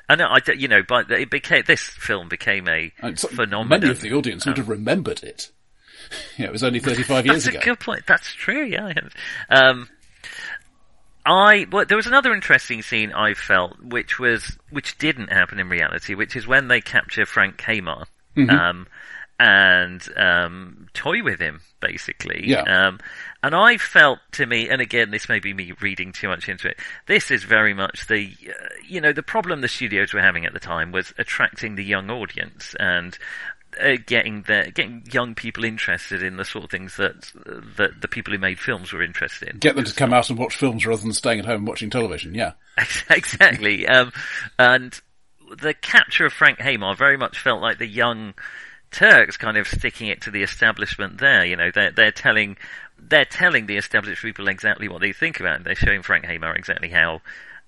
And 0.09 0.21
I, 0.21 0.39
you 0.57 0.67
know, 0.67 0.81
but 0.85 1.09
it 1.11 1.29
became 1.29 1.63
this 1.67 1.81
film 1.81 2.29
became 2.29 2.67
a 2.67 2.91
phenomenon. 3.15 3.69
Many 3.69 3.91
of 3.91 4.01
the 4.01 4.11
audience 4.11 4.45
would 4.45 4.57
have 4.57 4.67
remembered 4.67 5.23
it. 5.23 5.51
yeah, 6.37 6.45
it 6.45 6.51
was 6.51 6.63
only 6.63 6.79
35 6.79 7.25
years 7.25 7.45
ago. 7.45 7.53
That's 7.53 7.65
a 7.65 7.69
good 7.69 7.79
point. 7.79 8.03
That's 8.07 8.33
true, 8.33 8.65
yeah. 8.65 8.93
Um, 9.49 9.89
I, 11.25 11.67
well, 11.71 11.85
there 11.85 11.97
was 11.97 12.07
another 12.07 12.33
interesting 12.33 12.81
scene 12.81 13.11
I 13.11 13.33
felt, 13.33 13.81
which 13.83 14.19
was, 14.19 14.57
which 14.69 14.97
didn't 14.97 15.31
happen 15.31 15.59
in 15.59 15.69
reality, 15.69 16.15
which 16.15 16.35
is 16.35 16.47
when 16.47 16.67
they 16.67 16.81
capture 16.81 17.25
Frank 17.25 17.61
Hamer. 17.61 18.05
Mm-hmm. 18.35 18.49
Um, 18.49 18.87
and 19.39 20.05
um, 20.17 20.87
toy 20.93 21.23
with 21.23 21.39
him, 21.39 21.61
basically. 21.79 22.41
Yeah. 22.45 22.63
Um, 22.63 22.99
and 23.41 23.55
I 23.55 23.77
felt 23.77 24.19
to 24.33 24.45
me, 24.45 24.67
and 24.67 24.81
again, 24.81 25.11
this 25.11 25.29
may 25.29 25.39
be 25.39 25.53
me 25.53 25.71
reading 25.79 26.11
too 26.11 26.27
much 26.27 26.49
into 26.49 26.67
it. 26.67 26.77
This 27.07 27.31
is 27.31 27.43
very 27.43 27.73
much 27.73 28.07
the, 28.07 28.35
uh, 28.49 28.67
you 28.85 28.99
know, 28.99 29.13
the 29.13 29.23
problem 29.23 29.61
the 29.61 29.69
studios 29.69 30.13
were 30.13 30.21
having 30.21 30.45
at 30.45 30.51
the 30.53 30.59
time 30.59 30.91
was 30.91 31.13
attracting 31.17 31.75
the 31.75 31.83
young 31.83 32.09
audience 32.09 32.75
and. 32.79 33.17
Uh, 33.79 33.97
getting 34.05 34.41
the 34.43 34.71
getting 34.73 35.03
young 35.11 35.35
people 35.35 35.63
interested 35.63 36.23
in 36.23 36.37
the 36.37 36.43
sort 36.45 36.63
of 36.63 36.71
things 36.71 36.97
that 36.97 37.31
that 37.77 38.01
the 38.01 38.07
people 38.07 38.33
who 38.33 38.39
made 38.39 38.59
films 38.59 38.91
were 38.91 39.03
interested 39.03 39.47
in. 39.47 39.59
Get 39.59 39.75
them 39.75 39.85
to 39.85 39.93
come 39.93 40.11
out 40.11 40.29
and 40.29 40.39
watch 40.39 40.55
films 40.55 40.85
rather 40.85 41.03
than 41.03 41.13
staying 41.13 41.39
at 41.39 41.45
home 41.45 41.65
watching 41.65 41.91
television. 41.91 42.33
Yeah, 42.33 42.53
exactly. 43.09 43.87
Um, 43.87 44.11
and 44.57 44.99
the 45.61 45.73
capture 45.73 46.25
of 46.25 46.33
Frank 46.33 46.59
Hamer 46.59 46.95
very 46.95 47.17
much 47.17 47.39
felt 47.39 47.61
like 47.61 47.77
the 47.77 47.87
young 47.87 48.33
Turks 48.91 49.37
kind 49.37 49.57
of 49.57 49.67
sticking 49.67 50.07
it 50.07 50.21
to 50.21 50.31
the 50.31 50.41
establishment 50.41 51.19
there. 51.19 51.45
You 51.45 51.55
know, 51.55 51.69
they're, 51.71 51.91
they're 51.91 52.11
telling, 52.11 52.57
they're 52.97 53.25
telling 53.25 53.67
the 53.67 53.77
established 53.77 54.21
people 54.21 54.47
exactly 54.47 54.87
what 54.87 55.01
they 55.01 55.13
think 55.13 55.39
about 55.39 55.57
him. 55.57 55.63
They're 55.63 55.75
showing 55.75 56.01
Frank 56.01 56.25
Hamer 56.25 56.53
exactly 56.55 56.89
how 56.89 57.21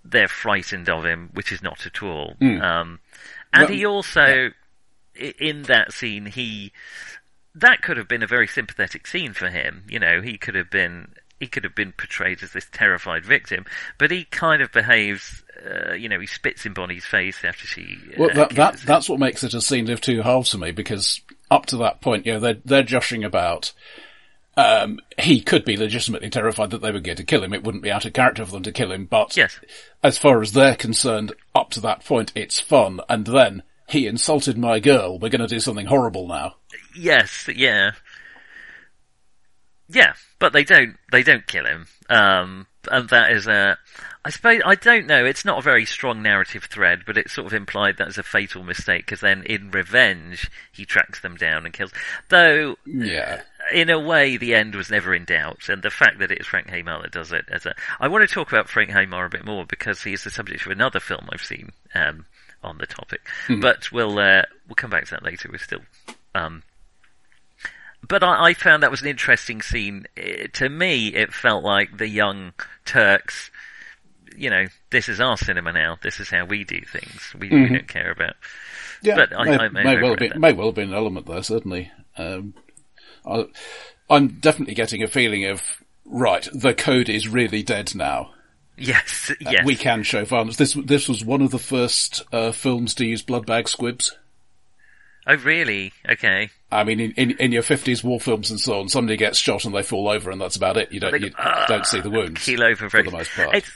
they're 0.04 0.28
frightened 0.28 0.90
of 0.90 1.06
him, 1.06 1.30
which 1.34 1.52
is 1.52 1.62
not 1.62 1.86
at 1.86 2.02
all. 2.02 2.36
Mm. 2.42 2.62
Um, 2.62 3.00
and 3.54 3.64
Well, 3.64 3.78
he 3.78 3.86
also, 3.86 4.22
i 4.22 4.50
in 5.16 5.64
that 5.64 5.94
scene, 5.94 6.26
he, 6.26 6.72
that 7.56 7.82
could 7.82 7.98
have 7.98 8.08
been 8.08 8.24
a 8.24 8.28
very 8.28 8.48
sympathetic 8.48 9.08
scene 9.08 9.34
for 9.34 9.50
him. 9.50 9.84
You 9.90 10.00
know, 10.00 10.22
he 10.22 10.38
could 10.38 10.56
have 10.56 10.70
been, 10.70 11.14
he 11.40 11.48
could 11.48 11.64
have 11.64 11.76
been 11.76 11.92
portrayed 11.92 12.44
as 12.44 12.52
this 12.52 12.68
terrified 12.72 13.26
victim, 13.26 13.66
but 13.98 14.12
he 14.12 14.26
kind 14.26 14.62
of 14.62 14.72
behaves, 14.72 15.44
uh, 15.66 15.94
you 15.94 16.08
know, 16.10 16.20
he 16.20 16.28
spits 16.28 16.66
in 16.66 16.74
Bonnie's 16.74 17.06
face 17.06 17.44
after 17.44 17.68
she. 17.68 17.98
Uh, 18.12 18.16
well, 18.18 18.30
that, 18.36 18.50
that 18.52 18.78
that's 18.86 19.10
what 19.10 19.20
makes 19.20 19.44
it 19.44 19.54
a 19.54 19.62
scene 19.62 19.90
of 19.90 20.02
two 20.02 20.22
halves 20.22 20.52
for 20.52 20.58
me 20.58 20.72
because 20.72 21.22
up 21.50 21.66
to 21.68 21.78
that 21.78 22.02
point, 22.02 22.26
you 22.26 22.34
know, 22.34 22.40
they're 22.40 22.58
they're 22.66 22.84
joshing 22.84 23.24
about. 23.24 23.74
Um, 24.58 25.00
he 25.18 25.40
could 25.40 25.64
be 25.64 25.78
legitimately 25.78 26.30
terrified 26.30 26.72
that 26.72 26.82
they 26.82 26.92
were 26.92 27.00
going 27.00 27.18
to 27.18 27.24
kill 27.24 27.42
him. 27.42 27.54
It 27.54 27.64
wouldn't 27.64 27.84
be 27.84 27.92
out 27.92 28.04
of 28.04 28.12
character 28.12 28.46
for 28.46 28.52
them 28.52 28.64
to 28.64 28.72
kill 28.74 28.92
him, 28.92 29.06
but 29.06 29.38
Yes. 29.38 29.58
as 30.04 30.18
far 30.18 30.42
as 30.42 30.52
they're 30.52 30.76
concerned, 30.76 31.32
up 31.56 31.70
to 31.72 31.80
that 31.82 32.04
point, 32.04 32.34
it's 32.36 32.60
fun. 32.60 33.00
And 33.08 33.26
then 33.26 33.64
he 33.92 34.08
insulted 34.08 34.58
my 34.58 34.80
girl. 34.80 35.20
We're 35.20 35.30
going 35.30 35.42
to 35.42 35.48
do 35.48 35.60
something 35.60 35.86
horrible 35.86 36.28
now. 36.28 36.56
Yes, 36.96 37.48
yeah. 37.54 37.92
Yeah, 39.90 40.14
but 40.40 40.54
they 40.54 40.64
don't, 40.64 40.96
they 41.12 41.22
don't 41.24 41.46
kill 41.48 41.66
him. 41.66 41.88
Um, 42.10 42.68
and 42.90 43.10
that 43.10 43.32
is 43.34 43.46
a, 43.48 43.78
I 44.24 44.30
suppose, 44.30 44.62
I 44.66 44.76
don't 44.76 45.06
know, 45.08 45.26
it's 45.26 45.44
not 45.44 45.60
a 45.60 45.62
very 45.62 45.86
strong 45.86 46.22
narrative 46.22 46.64
thread, 46.66 47.02
but 47.06 47.18
it's 47.18 47.34
sort 47.34 47.48
of 47.48 47.54
implied 47.54 47.98
that 47.98 48.08
it's 48.08 48.18
a 48.18 48.24
fatal 48.24 48.64
mistake, 48.64 49.06
because 49.06 49.20
then 49.20 49.44
in 49.44 49.70
revenge, 49.72 50.50
he 50.72 50.86
tracks 50.86 51.20
them 51.20 51.36
down 51.36 51.66
and 51.66 51.74
kills. 51.74 51.92
Though, 52.30 52.78
Yeah. 52.86 53.42
in 53.74 53.90
a 53.90 54.00
way, 54.00 54.38
the 54.38 54.56
end 54.56 54.76
was 54.76 54.90
never 54.90 55.14
in 55.14 55.26
doubt, 55.26 55.68
and 55.68 55.84
the 55.84 55.90
fact 55.90 56.20
that 56.20 56.32
it 56.32 56.40
is 56.40 56.48
Frank 56.48 56.70
Hamer 56.70 57.02
that 57.02 57.12
does 57.12 57.34
it 57.34 57.46
as 57.52 57.66
a. 57.66 57.76
I 58.00 58.08
want 58.08 58.28
to 58.28 58.34
talk 58.34 58.48
about 58.52 58.70
Frank 58.70 58.92
Hamer 58.92 59.26
a 59.26 59.30
bit 59.30 59.46
more 59.46 59.66
because 59.66 60.02
he 60.04 60.14
is 60.14 60.24
the 60.24 60.30
subject 60.30 60.66
of 60.66 60.72
another 60.72 61.00
film 61.02 61.28
I've 61.32 61.44
seen 61.44 61.72
um, 61.94 62.26
on 62.64 62.78
the 62.78 62.86
topic, 62.86 63.22
but 63.62 63.92
we'll 63.92 64.18
uh, 64.20 64.44
we'll 64.68 64.76
come 64.76 64.90
back 64.92 65.06
to 65.06 65.12
that 65.12 65.24
later. 65.24 65.50
We're 65.52 65.58
still. 65.58 65.82
Um, 66.36 66.64
but 68.08 68.24
I, 68.24 68.46
I 68.48 68.54
found 68.54 68.84
that 68.84 68.92
was 68.92 69.02
an 69.02 69.08
interesting 69.08 69.62
scene. 69.62 70.06
Eh, 70.18 70.48
to 70.54 70.70
me, 70.70 71.10
it 71.10 71.34
felt 71.34 71.64
like 71.64 71.98
the 71.98 72.08
young 72.08 72.54
Turks. 72.86 73.52
You 74.36 74.50
know, 74.50 74.66
this 74.92 75.10
is 75.10 75.20
our 75.20 75.38
cinema 75.38 75.74
now. 75.74 75.98
This 76.02 76.20
is 76.20 76.30
how 76.30 76.46
we 76.46 76.64
do 76.64 76.80
things. 76.82 77.34
We, 77.38 77.50
we 77.50 77.68
don't 77.70 77.88
care 77.88 78.12
about. 78.12 78.36
Yeah, 79.04 79.16
But 79.16 79.38
I- 79.38 79.44
may, 79.46 79.58
I 79.58 79.70
may 79.70 79.84
may 79.84 80.02
well 80.02 80.16
be 80.16 80.28
that. 80.30 80.40
may 80.40 80.54
well 80.54 80.68
have 80.68 80.76
been 80.76 80.90
an 80.90 80.96
element 80.96 81.26
there. 81.28 81.44
Certainly, 81.44 81.92
um, 82.18 82.54
I, 83.26 83.46
I'm 84.10 84.28
definitely 84.40 84.76
getting 84.76 85.04
a 85.04 85.08
feeling 85.08 85.46
of 85.46 85.62
right. 86.06 86.48
The 86.54 86.74
code 86.74 87.10
is 87.10 87.28
really 87.28 87.62
dead 87.62 87.94
now. 87.94 88.32
Yes, 88.82 89.32
yes. 89.40 89.66
We 89.66 89.76
can 89.76 90.04
show 90.04 90.26
violence. 90.26 90.58
This 90.58 90.74
this 90.74 91.08
was 91.08 91.24
one 91.24 91.42
of 91.42 91.52
the 91.52 91.60
first 91.60 92.24
uh, 92.32 92.52
films 92.52 92.94
to 92.96 93.06
use 93.06 93.22
blood 93.22 93.46
bag 93.46 93.68
squibs. 93.70 94.16
Oh, 95.28 95.36
really? 95.36 95.94
Okay. 96.10 96.50
I 96.72 96.84
mean, 96.84 97.00
in, 97.00 97.12
in, 97.12 97.32
in 97.38 97.52
your 97.52 97.62
50s 97.62 98.04
war 98.04 98.20
films 98.20 98.50
and 98.50 98.60
so 98.60 98.80
on, 98.80 98.90
somebody 98.90 99.18
gets 99.18 99.38
shot 99.38 99.66
and 99.66 99.76
they 99.76 99.84
fall 99.84 100.10
over 100.10 100.32
and 100.32 100.42
that's 100.42 100.56
about 100.56 100.78
it. 100.78 100.92
You 100.92 101.00
don't, 101.00 101.22
you 101.22 101.30
don't 101.68 101.86
see 101.86 102.00
the 102.00 102.10
wounds. 102.10 102.44
keel 102.44 102.64
over 102.64 102.90
for 102.90 103.04
the 103.04 103.12
most 103.12 103.30
part. 103.36 103.54
It's 103.56 103.70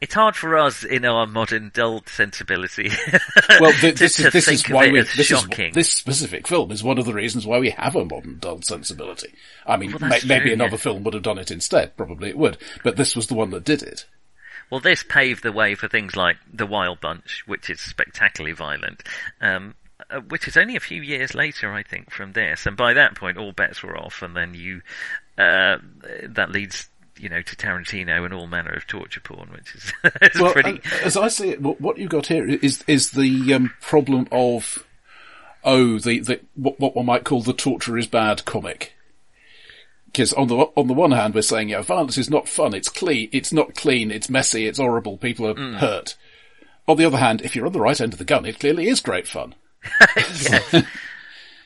it's 0.00 0.14
hard 0.14 0.34
for 0.34 0.56
us 0.56 0.82
in 0.82 1.04
our 1.04 1.26
modern 1.26 1.70
dull 1.74 2.02
sensibility. 2.06 2.90
Well, 3.60 3.72
th- 3.74 3.98
this 3.98 4.16
to 4.16 4.28
is 4.28 4.32
this 4.32 4.48
is 4.48 4.68
why 4.68 4.90
we 4.90 5.00
this 5.00 5.18
is 5.18 5.26
shocking. 5.26 5.72
this 5.74 5.92
specific 5.92 6.48
film 6.48 6.70
is 6.72 6.82
one 6.82 6.98
of 6.98 7.04
the 7.04 7.12
reasons 7.12 7.46
why 7.46 7.58
we 7.58 7.70
have 7.70 7.94
a 7.94 8.04
modern 8.04 8.38
dull 8.38 8.62
sensibility. 8.62 9.34
I 9.66 9.76
mean, 9.76 9.90
Well, 9.92 10.08
that's 10.10 10.24
maybe 10.24 10.44
true, 10.46 10.52
another 10.54 10.70
yeah. 10.72 10.76
film 10.78 11.04
would 11.04 11.14
have 11.14 11.22
done 11.22 11.38
it 11.38 11.50
instead. 11.50 11.96
Probably 11.96 12.30
it 12.30 12.38
would, 12.38 12.56
but 12.82 12.96
this 12.96 13.14
was 13.14 13.26
the 13.26 13.34
one 13.34 13.50
that 13.50 13.64
did 13.64 13.82
it. 13.82 14.06
Well, 14.70 14.80
this 14.80 15.02
paved 15.02 15.42
the 15.42 15.52
way 15.52 15.74
for 15.74 15.88
things 15.88 16.14
like 16.16 16.36
The 16.52 16.66
Wild 16.66 17.00
Bunch, 17.00 17.42
which 17.46 17.68
is 17.70 17.80
spectacularly 17.80 18.54
violent, 18.54 19.02
um, 19.40 19.74
uh, 20.10 20.20
which 20.20 20.46
is 20.46 20.56
only 20.56 20.76
a 20.76 20.80
few 20.80 21.02
years 21.02 21.34
later, 21.34 21.72
I 21.72 21.82
think, 21.82 22.10
from 22.10 22.32
this. 22.32 22.66
And 22.66 22.76
by 22.76 22.94
that 22.94 23.16
point, 23.16 23.36
all 23.36 23.52
bets 23.52 23.82
were 23.82 23.96
off, 23.98 24.22
and 24.22 24.36
then 24.36 24.54
you, 24.54 24.82
uh, 25.36 25.78
that 26.28 26.52
leads, 26.52 26.88
you 27.18 27.28
know, 27.28 27.42
to 27.42 27.56
Tarantino 27.56 28.24
and 28.24 28.32
all 28.32 28.46
manner 28.46 28.72
of 28.72 28.86
torture 28.86 29.20
porn, 29.20 29.50
which 29.50 29.74
is, 29.74 29.92
is 30.34 30.40
Well, 30.40 30.52
pretty. 30.52 30.80
uh, 30.84 30.98
as 31.04 31.16
I 31.16 31.28
see 31.28 31.50
it, 31.50 31.60
what, 31.60 31.80
what 31.80 31.98
you 31.98 32.08
got 32.08 32.26
here 32.28 32.48
is 32.48 32.84
is 32.86 33.10
the 33.10 33.52
um, 33.54 33.74
problem 33.80 34.28
of 34.30 34.86
oh 35.64 35.98
the, 35.98 36.20
the 36.20 36.40
what, 36.54 36.78
what 36.80 36.94
one 36.96 37.06
might 37.06 37.24
call 37.24 37.42
the 37.42 37.52
torture 37.52 37.98
is 37.98 38.06
bad 38.06 38.44
comic. 38.44 38.94
Because 40.12 40.32
on 40.32 40.48
the 40.48 40.56
on 40.56 40.86
the 40.88 40.92
one 40.94 41.12
hand, 41.12 41.34
we're 41.34 41.42
saying, 41.42 41.68
yeah, 41.68 41.82
violence 41.82 42.18
is 42.18 42.28
not 42.30 42.48
fun. 42.48 42.74
It's 42.74 42.88
clean. 42.88 43.28
It's 43.32 43.52
not 43.52 43.74
clean. 43.74 44.10
It's 44.10 44.28
messy. 44.28 44.66
It's 44.66 44.78
horrible. 44.78 45.16
People 45.16 45.46
are 45.46 45.54
Mm. 45.54 45.76
hurt. 45.76 46.16
On 46.88 46.96
the 46.96 47.04
other 47.04 47.18
hand, 47.18 47.42
if 47.42 47.54
you're 47.54 47.66
on 47.66 47.72
the 47.72 47.80
right 47.80 48.00
end 48.00 48.12
of 48.12 48.18
the 48.18 48.24
gun, 48.24 48.44
it 48.44 48.58
clearly 48.58 48.88
is 48.88 49.00
great 49.00 49.28
fun. 49.28 49.54
yes. 50.16 50.82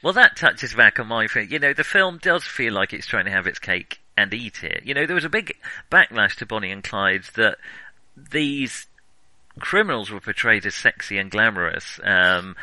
Well, 0.03 0.13
that 0.13 0.37
touches 0.37 0.75
back 0.75 1.01
on 1.01 1.07
my 1.07 1.27
thing. 1.27 1.49
You 1.51 1.59
know, 1.59 1.73
the 1.73 1.83
film 1.85 2.19
does 2.21 2.45
feel 2.45 2.75
like 2.75 2.93
it's 2.93 3.07
trying 3.07 3.25
to 3.25 3.31
have 3.31 3.47
its 3.47 3.59
cake 3.59 4.01
and 4.19 4.33
eat 4.35 4.63
it. 4.63 4.83
You 4.85 4.93
know, 4.93 5.07
there 5.07 5.15
was 5.15 5.25
a 5.25 5.31
big 5.31 5.57
backlash 5.91 6.37
to 6.37 6.47
Bonnie 6.47 6.71
and 6.71 6.85
Clyde 6.85 7.25
that 7.37 7.57
these 8.17 8.87
criminals 9.61 10.11
were 10.11 10.21
portrayed 10.21 10.67
as 10.67 10.75
sexy 10.75 11.17
and 11.17 11.31
glamorous. 11.31 11.99
Um, 12.05 12.55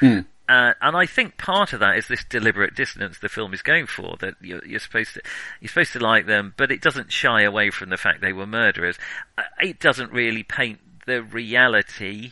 uh, 0.51 0.73
and 0.81 0.97
I 0.97 1.05
think 1.05 1.37
part 1.37 1.71
of 1.73 1.79
that 1.79 1.97
is 1.97 2.07
this 2.07 2.25
deliberate 2.25 2.75
dissonance 2.75 3.19
the 3.19 3.29
film 3.29 3.53
is 3.53 3.61
going 3.61 3.87
for. 3.87 4.17
That 4.19 4.35
you're, 4.41 4.65
you're 4.65 4.79
supposed 4.79 5.13
to 5.13 5.21
you're 5.61 5.69
supposed 5.69 5.93
to 5.93 5.99
like 5.99 6.25
them, 6.25 6.53
but 6.57 6.71
it 6.71 6.81
doesn't 6.81 7.11
shy 7.11 7.43
away 7.43 7.69
from 7.69 7.89
the 7.89 7.97
fact 7.97 8.21
they 8.21 8.33
were 8.33 8.45
murderers. 8.45 8.97
Uh, 9.37 9.43
It 9.61 9.79
doesn't 9.79 10.11
really 10.11 10.43
paint 10.43 10.79
the 11.05 11.23
reality 11.23 12.31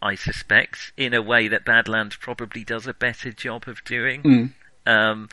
I 0.00 0.14
suspect, 0.14 0.92
in 0.96 1.12
a 1.12 1.20
way 1.20 1.48
that 1.48 1.64
Badlands 1.64 2.16
probably 2.16 2.62
does 2.64 2.86
a 2.86 2.94
better 2.94 3.32
job 3.32 3.66
of 3.66 3.82
doing. 3.84 4.22
Um, 4.86 5.28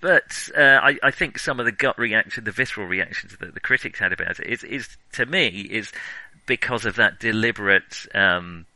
but 0.00 0.48
uh, 0.56 0.80
I, 0.82 0.98
I 1.02 1.10
think 1.10 1.38
some 1.38 1.60
of 1.60 1.66
the 1.66 1.72
gut 1.72 1.98
reaction, 1.98 2.44
the 2.44 2.50
visceral 2.52 2.86
reactions 2.86 3.36
that 3.38 3.54
the 3.54 3.60
critics 3.60 3.98
had 3.98 4.12
about 4.12 4.40
it, 4.40 4.46
is, 4.46 4.64
is 4.64 4.96
to 5.12 5.26
me 5.26 5.48
is 5.70 5.92
because 6.46 6.86
of 6.86 6.96
that 6.96 7.18
deliberate 7.20 8.06
um, 8.14 8.66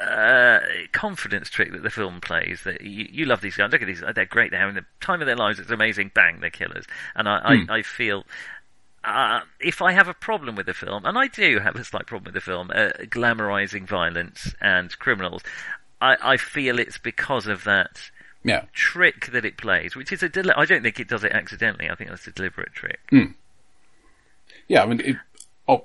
uh, 0.00 0.58
confidence 0.92 1.48
trick 1.50 1.72
that 1.72 1.82
the 1.82 1.90
film 1.90 2.20
plays. 2.20 2.62
That 2.64 2.82
you, 2.82 3.08
you 3.10 3.24
love 3.26 3.40
these 3.40 3.56
guys, 3.56 3.72
look 3.72 3.82
at 3.82 3.86
these, 3.86 4.02
they're 4.14 4.26
great, 4.26 4.50
they're 4.50 4.60
having 4.60 4.74
the 4.74 4.84
time 5.00 5.20
of 5.20 5.26
their 5.26 5.36
lives. 5.36 5.58
It's 5.58 5.70
amazing. 5.70 6.10
Bang, 6.14 6.40
they're 6.40 6.50
killers. 6.50 6.84
And 7.14 7.28
I, 7.28 7.64
I, 7.68 7.76
I 7.78 7.82
feel 7.82 8.24
uh, 9.04 9.40
if 9.60 9.80
I 9.80 9.92
have 9.92 10.08
a 10.08 10.14
problem 10.14 10.56
with 10.56 10.66
the 10.66 10.74
film, 10.74 11.06
and 11.06 11.16
I 11.16 11.28
do 11.28 11.60
have 11.60 11.76
a 11.76 11.84
slight 11.84 12.06
problem 12.06 12.24
with 12.26 12.34
the 12.34 12.40
film, 12.40 12.70
uh, 12.74 12.90
glamorizing 13.04 13.86
violence 13.86 14.54
and 14.60 14.96
criminals, 14.98 15.42
I, 16.00 16.16
I 16.20 16.36
feel 16.36 16.78
it's 16.78 16.98
because 16.98 17.46
of 17.46 17.64
that 17.64 18.10
Yeah. 18.44 18.64
trick 18.74 19.26
that 19.32 19.44
it 19.44 19.56
plays, 19.56 19.96
which 19.96 20.12
is 20.12 20.22
a 20.22 20.28
deli- 20.28 20.54
I 20.56 20.64
don't 20.66 20.82
think 20.82 21.00
it 21.00 21.08
does 21.08 21.24
it 21.24 21.32
accidentally. 21.32 21.88
I 21.88 21.94
think 21.94 22.10
that's 22.10 22.26
a 22.26 22.32
deliberate 22.32 22.72
trick. 22.74 23.00
Yeah, 24.68 24.82
I 24.82 24.86
mean, 24.86 25.00
it, 25.00 25.16
oh, 25.68 25.84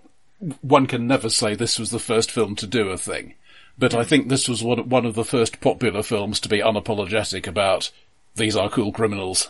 one 0.62 0.88
can 0.88 1.08
never 1.08 1.30
say 1.30 1.56
this 1.56 1.78
was 1.78 1.91
the 1.91 2.00
first 2.00 2.32
film 2.32 2.56
to 2.58 2.67
do 2.67 2.89
a 2.89 2.97
thing, 2.97 3.36
but 3.78 3.94
I 3.94 4.04
think 4.04 4.28
this 4.28 4.48
was 4.48 4.64
one, 4.64 4.90
one 4.90 5.06
of 5.06 5.16
the 5.16 5.26
first 5.26 5.62
popular 5.62 6.04
films 6.04 6.40
to 6.42 6.50
be 6.50 6.60
unapologetic 6.60 7.48
about 7.48 7.92
these 8.36 8.56
are 8.56 8.70
cool 8.70 8.92
criminals 8.92 9.50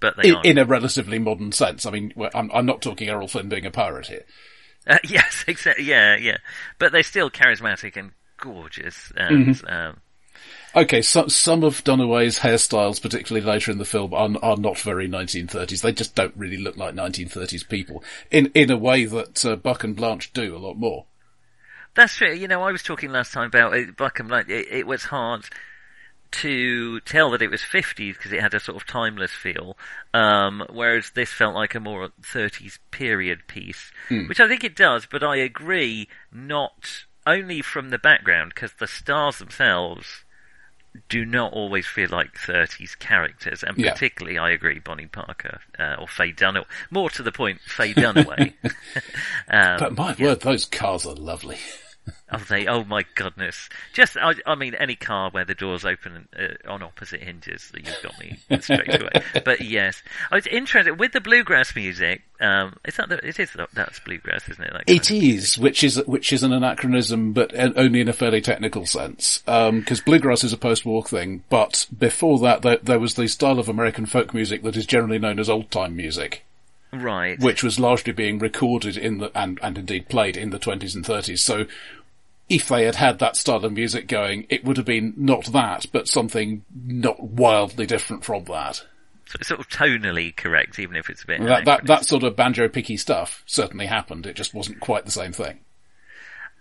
But 0.00 0.16
they 0.16 0.30
in, 0.30 0.36
in 0.44 0.58
a 0.58 0.64
relatively 0.64 1.18
modern 1.18 1.52
sense. 1.52 1.86
I 1.86 1.90
mean, 1.90 2.12
I'm, 2.34 2.50
I'm 2.52 2.66
not 2.66 2.82
talking 2.82 3.08
Errol 3.08 3.28
Flynn 3.28 3.48
being 3.48 3.66
a 3.66 3.70
pirate 3.70 4.06
here. 4.06 4.24
Uh, 4.86 4.98
yes, 5.04 5.44
exactly. 5.46 5.84
Yeah, 5.84 6.16
yeah. 6.16 6.38
But 6.78 6.92
they're 6.92 7.02
still 7.02 7.30
charismatic 7.30 7.96
and 7.96 8.12
gorgeous. 8.38 9.12
And 9.16 9.60
um, 9.68 10.00
Okay, 10.74 11.02
so, 11.02 11.26
some 11.28 11.64
of 11.64 11.84
Dunaway's 11.84 12.38
hairstyles, 12.38 13.00
particularly 13.00 13.46
later 13.46 13.70
in 13.70 13.78
the 13.78 13.84
film, 13.84 14.14
are, 14.14 14.30
are 14.42 14.56
not 14.56 14.78
very 14.78 15.06
1930s. 15.06 15.82
They 15.82 15.92
just 15.92 16.14
don't 16.14 16.34
really 16.34 16.56
look 16.56 16.78
like 16.78 16.94
1930s 16.94 17.68
people 17.68 18.02
in 18.30 18.50
in 18.54 18.70
a 18.70 18.76
way 18.76 19.04
that 19.04 19.44
uh, 19.44 19.56
Buck 19.56 19.84
and 19.84 19.94
Blanche 19.94 20.32
do 20.32 20.56
a 20.56 20.58
lot 20.58 20.78
more. 20.78 21.04
That's 21.94 22.16
true. 22.16 22.32
You 22.32 22.48
know, 22.48 22.62
I 22.62 22.72
was 22.72 22.82
talking 22.82 23.10
last 23.10 23.32
time 23.32 23.46
about 23.46 23.74
it, 23.74 23.96
Buck 23.96 24.18
and 24.20 24.28
Blanche. 24.28 24.48
It, 24.48 24.68
it 24.70 24.86
was 24.86 25.04
hard 25.04 25.44
to 26.32 26.98
tell 27.00 27.30
that 27.32 27.42
it 27.42 27.50
was 27.50 27.60
50s 27.60 28.14
because 28.14 28.32
it 28.32 28.40
had 28.40 28.54
a 28.54 28.60
sort 28.60 28.76
of 28.80 28.86
timeless 28.86 29.32
feel, 29.32 29.76
um, 30.14 30.62
whereas 30.70 31.10
this 31.14 31.30
felt 31.30 31.54
like 31.54 31.74
a 31.74 31.80
more 31.80 32.08
30s 32.22 32.78
period 32.90 33.46
piece, 33.48 33.90
Hmm. 34.08 34.28
which 34.28 34.40
I 34.40 34.48
think 34.48 34.64
it 34.64 34.74
does, 34.74 35.06
but 35.10 35.22
I 35.22 35.36
agree 35.36 36.08
not 36.32 37.04
only 37.26 37.60
from 37.60 37.90
the 37.90 37.98
background 37.98 38.52
because 38.54 38.72
the 38.80 38.86
stars 38.86 39.38
themselves 39.38 40.24
do 41.10 41.24
not 41.26 41.52
always 41.52 41.86
feel 41.86 42.08
like 42.10 42.34
30s 42.34 42.98
characters, 42.98 43.62
and 43.62 43.76
Yeah. 43.76 43.92
particularly 43.92 44.38
I 44.38 44.50
agree 44.52 44.78
Bonnie 44.78 45.06
Parker 45.06 45.60
uh, 45.78 45.96
or 45.98 46.08
Faye 46.08 46.32
Dunaway. 46.32 46.64
More 46.90 47.10
to 47.10 47.22
the 47.22 47.32
point, 47.32 47.60
Faye 47.60 47.92
Dunaway. 47.94 48.54
um, 49.48 49.76
But 49.78 49.96
my 49.96 50.14
word, 50.18 50.40
those 50.40 50.64
cars 50.64 51.04
are 51.04 51.14
lovely. 51.14 51.58
Oh, 52.32 52.38
they! 52.48 52.66
Oh 52.66 52.82
my 52.84 53.04
goodness! 53.14 53.68
Just, 53.92 54.16
I, 54.16 54.32
I 54.46 54.54
mean, 54.54 54.74
any 54.74 54.96
car 54.96 55.30
where 55.30 55.44
the 55.44 55.54
doors 55.54 55.84
open 55.84 56.26
uh, 56.36 56.68
on 56.70 56.82
opposite 56.82 57.22
hinges, 57.22 57.70
you've 57.76 58.02
got 58.02 58.18
me 58.18 58.38
straight 58.60 59.00
away. 59.00 59.22
But 59.44 59.60
yes, 59.60 60.02
I 60.30 60.36
was 60.36 60.46
interested 60.46 60.98
with 60.98 61.12
the 61.12 61.20
bluegrass 61.20 61.76
music. 61.76 62.22
Um, 62.40 62.74
is 62.84 62.96
that 62.96 63.08
the, 63.08 63.24
it 63.24 63.38
is 63.38 63.50
that's 63.74 64.00
bluegrass, 64.00 64.48
isn't 64.48 64.64
it? 64.64 64.72
Kind 64.72 64.84
It 64.88 65.10
of- 65.56 65.62
which 65.62 65.84
is 65.84 66.02
which 66.06 66.32
is 66.32 66.42
an 66.42 66.52
anachronism, 66.52 67.32
but 67.34 67.52
only 67.56 68.00
in 68.00 68.08
a 68.08 68.12
fairly 68.12 68.40
technical 68.40 68.84
sense. 68.86 69.38
Because 69.46 70.00
bluegrass 70.00 70.42
is 70.42 70.52
a 70.52 70.56
post-war 70.58 71.04
thing, 71.04 71.44
but 71.50 71.86
before 71.96 72.38
that, 72.40 72.62
there, 72.62 72.78
there 72.78 72.98
was 72.98 73.14
the 73.14 73.28
style 73.28 73.58
of 73.60 73.68
American 73.68 74.06
folk 74.06 74.34
music 74.34 74.62
that 74.64 74.76
is 74.76 74.86
generally 74.86 75.18
known 75.20 75.38
as 75.38 75.48
old-time 75.48 75.94
music, 75.94 76.44
right. 76.92 77.38
which 77.40 77.62
was 77.62 77.80
largely 77.80 78.12
being 78.12 78.38
recorded 78.38 78.96
in 78.96 79.18
the 79.18 79.30
and 79.34 79.58
and 79.62 79.78
indeed 79.78 80.08
played 80.08 80.36
in 80.36 80.50
the 80.50 80.58
twenties 80.58 80.94
and 80.94 81.04
thirties. 81.04 81.42
So. 81.42 81.66
If 82.48 82.68
they 82.68 82.84
had 82.84 82.96
had 82.96 83.18
that 83.20 83.36
style 83.36 83.64
of 83.64 83.72
music 83.72 84.06
going, 84.08 84.46
it 84.50 84.62
would 84.62 84.76
have 84.76 84.84
been 84.84 85.14
not 85.16 85.46
that, 85.52 85.86
but 85.90 86.06
something 86.06 86.64
not 86.74 87.22
wildly 87.22 87.86
different 87.86 88.24
from 88.24 88.44
that. 88.44 88.84
So 89.24 89.36
it's 89.40 89.48
sort 89.48 89.60
of 89.60 89.70
tonally 89.70 90.36
correct, 90.36 90.78
even 90.78 90.96
if 90.96 91.08
it's 91.08 91.22
a 91.22 91.26
bit. 91.26 91.42
That, 91.42 91.64
that, 91.64 91.86
that 91.86 92.04
sort 92.04 92.24
of 92.24 92.36
banjo 92.36 92.68
picky 92.68 92.98
stuff 92.98 93.42
certainly 93.46 93.86
happened. 93.86 94.26
It 94.26 94.36
just 94.36 94.52
wasn't 94.52 94.80
quite 94.80 95.06
the 95.06 95.12
same 95.12 95.32
thing. 95.32 95.60